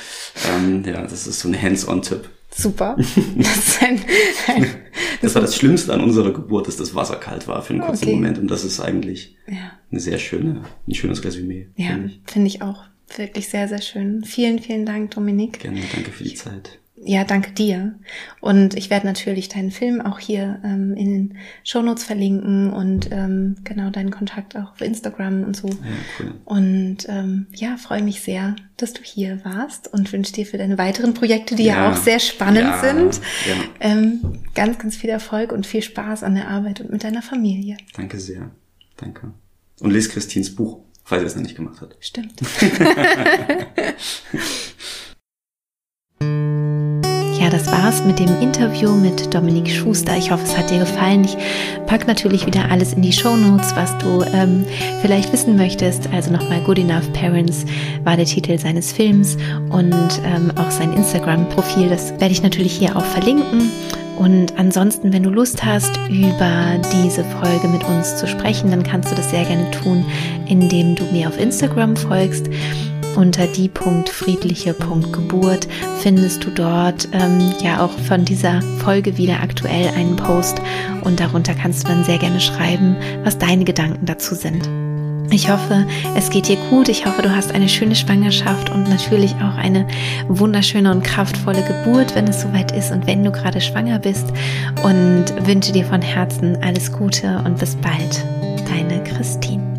Ähm, 0.49 0.85
ja, 0.87 1.03
das 1.03 1.27
ist 1.27 1.41
so 1.41 1.49
ein 1.49 1.61
Hands-on-Tipp. 1.61 2.29
Super. 2.55 2.97
Das, 3.37 3.83
ein, 3.83 4.01
ein, 4.47 4.63
das, 4.63 4.69
das 5.21 5.35
war 5.35 5.43
das 5.43 5.57
Schlimmste 5.57 5.93
an 5.93 6.01
unserer 6.01 6.33
Geburt, 6.33 6.69
dass 6.69 6.77
das 6.77 6.95
Wasser 6.95 7.17
kalt 7.17 7.49
war 7.49 7.63
für 7.63 7.75
einen 7.75 7.83
kurzen 7.83 8.05
okay. 8.05 8.15
Moment. 8.15 8.39
Und 8.39 8.49
das 8.49 8.65
ist 8.65 8.81
eigentlich 8.81 9.37
ja. 9.49 9.73
eine 9.91 10.01
sehr 10.01 10.19
schöne, 10.19 10.63
ein 10.87 10.95
schönes 10.95 11.25
Resümee. 11.25 11.71
Ja, 11.75 11.89
finde 11.89 12.07
ich. 12.07 12.21
Find 12.27 12.47
ich 12.47 12.63
auch 12.63 12.85
wirklich 13.17 13.49
sehr, 13.49 13.67
sehr 13.67 13.83
schön. 13.83 14.23
Vielen, 14.25 14.61
vielen 14.61 14.87
Dank, 14.87 15.11
Dominik. 15.13 15.59
Gerne, 15.59 15.81
danke 15.93 16.13
für 16.13 16.23
die 16.23 16.35
Zeit. 16.35 16.80
Ja, 17.03 17.25
danke 17.25 17.53
dir. 17.53 17.95
Und 18.41 18.75
ich 18.77 18.91
werde 18.91 19.07
natürlich 19.07 19.49
deinen 19.49 19.71
Film 19.71 20.03
auch 20.03 20.19
hier 20.19 20.61
ähm, 20.63 20.95
in 20.95 21.13
den 21.13 21.39
Shownotes 21.65 22.05
verlinken 22.05 22.71
und 22.73 23.11
ähm, 23.11 23.57
genau 23.65 23.89
deinen 23.89 24.11
Kontakt 24.11 24.55
auch 24.55 24.73
auf 24.73 24.81
Instagram 24.83 25.45
und 25.45 25.57
so. 25.57 25.69
Ja, 25.69 25.77
cool. 26.19 26.35
Und 26.45 26.99
ähm, 27.09 27.47
ja, 27.55 27.79
freue 27.79 28.03
mich 28.03 28.21
sehr, 28.21 28.55
dass 28.77 28.93
du 28.93 29.03
hier 29.03 29.43
warst 29.45 29.91
und 29.93 30.13
wünsche 30.13 30.35
dir 30.35 30.45
für 30.45 30.59
deine 30.59 30.77
weiteren 30.77 31.15
Projekte, 31.15 31.55
die 31.55 31.65
ja, 31.65 31.77
ja 31.77 31.93
auch 31.93 31.97
sehr 31.97 32.19
spannend 32.19 32.65
ja, 32.65 32.81
sind. 32.81 33.21
Ähm, 33.81 34.21
ganz, 34.55 34.79
ganz 34.79 34.97
viel 34.97 35.11
Erfolg 35.11 35.53
und 35.53 35.67
viel 35.67 35.83
Spaß 35.83 36.23
an 36.23 36.35
der 36.35 36.49
Arbeit 36.49 36.83
und 36.83 36.91
mit 36.91 37.03
deiner 37.03 37.23
Familie. 37.23 37.79
Danke 37.97 38.21
sehr. 38.21 38.51
Danke. 38.99 39.33
Und 39.81 39.91
lese 39.91 40.11
Christins 40.11 40.55
Buch, 40.55 40.81
falls 41.03 41.23
er 41.23 41.27
es 41.29 41.35
noch 41.35 41.43
nicht 41.43 41.57
gemacht 41.57 41.81
hat. 41.81 41.97
Stimmt. 42.01 42.35
Das 47.51 47.67
war's 47.67 48.05
mit 48.05 48.21
dem 48.21 48.41
Interview 48.41 48.93
mit 48.93 49.35
Dominik 49.35 49.69
Schuster. 49.69 50.17
Ich 50.17 50.31
hoffe, 50.31 50.45
es 50.45 50.57
hat 50.57 50.71
dir 50.71 50.79
gefallen. 50.79 51.25
Ich 51.25 51.37
pack 51.87 52.07
natürlich 52.07 52.47
wieder 52.47 52.71
alles 52.71 52.93
in 52.93 53.03
die 53.03 53.13
Show 53.13 53.37
Notes, 53.37 53.75
was 53.75 53.97
du 53.99 54.23
ähm, 54.33 54.65
vielleicht 55.03 55.33
wissen 55.33 55.57
möchtest. 55.57 56.09
Also 56.13 56.31
nochmal 56.31 56.61
Good 56.61 56.79
Enough 56.79 57.13
Parents 57.13 57.65
war 58.05 58.17
der 58.17 58.27
Titel 58.27 58.57
seines 58.57 58.93
Films 58.93 59.37
und 59.71 60.21
ähm, 60.25 60.53
auch 60.57 60.71
sein 60.71 60.93
Instagram-Profil. 60.93 61.89
Das 61.89 62.13
werde 62.13 62.31
ich 62.31 62.43
natürlich 62.43 62.73
hier 62.73 62.97
auch 62.97 63.05
verlinken. 63.05 63.69
Und 64.17 64.57
ansonsten, 64.57 65.13
wenn 65.13 65.25
du 65.25 65.31
Lust 65.31 65.65
hast, 65.65 65.99
über 66.09 66.79
diese 67.03 67.25
Folge 67.25 67.67
mit 67.67 67.83
uns 67.85 68.17
zu 68.17 68.29
sprechen, 68.29 68.71
dann 68.71 68.85
kannst 68.85 69.11
du 69.11 69.17
das 69.17 69.31
sehr 69.31 69.45
gerne 69.45 69.69
tun, 69.73 70.05
indem 70.47 70.95
du 70.95 71.05
mir 71.07 71.27
auf 71.27 71.41
Instagram 71.41 71.97
folgst. 71.97 72.49
Unter 73.17 73.47
die.friedliche.geburt 73.47 75.69
findest 75.99 76.45
du 76.45 76.51
dort 76.51 77.09
ähm, 77.13 77.53
ja 77.63 77.85
auch 77.85 77.91
von 77.91 78.25
dieser 78.25 78.63
Folge 78.79 79.19
wieder 79.19 79.43
aktuell 79.43 79.89
einen 79.89 80.17
Post 80.17 80.63
und 81.03 81.21
darunter 81.21 81.55
kannst 81.55 81.85
du 81.85 81.89
dann 81.89 82.05
sehr 82.05 82.19
gerne 82.19 82.41
schreiben, 82.41 82.97
was 83.25 83.39
deine 83.39 83.65
Gedanken 83.65 84.07
dazu 84.07 84.35
sind. 84.35 84.69
Ich 85.33 85.49
hoffe, 85.49 85.87
es 86.17 86.31
geht 86.31 86.49
dir 86.49 86.57
gut. 86.71 86.89
Ich 86.89 87.07
hoffe, 87.07 87.23
du 87.23 87.35
hast 87.35 87.53
eine 87.53 87.69
schöne 87.69 87.95
Schwangerschaft 87.95 88.71
und 88.71 88.89
natürlich 88.89 89.33
auch 89.37 89.57
eine 89.57 89.87
wunderschöne 90.29 90.91
und 90.91 91.05
kraftvolle 91.05 91.63
Geburt, 91.63 92.17
wenn 92.17 92.27
es 92.27 92.41
soweit 92.41 92.73
ist 92.73 92.91
und 92.91 93.07
wenn 93.07 93.23
du 93.23 93.31
gerade 93.31 93.61
schwanger 93.61 94.01
bist. 94.01 94.27
Und 94.83 95.27
wünsche 95.47 95.73
dir 95.73 95.85
von 95.85 96.03
Herzen 96.03 96.59
alles 96.63 96.91
Gute 96.91 97.43
und 97.45 97.59
bis 97.59 97.77
bald. 97.77 98.25
Deine 98.69 99.05
Christine. 99.05 99.70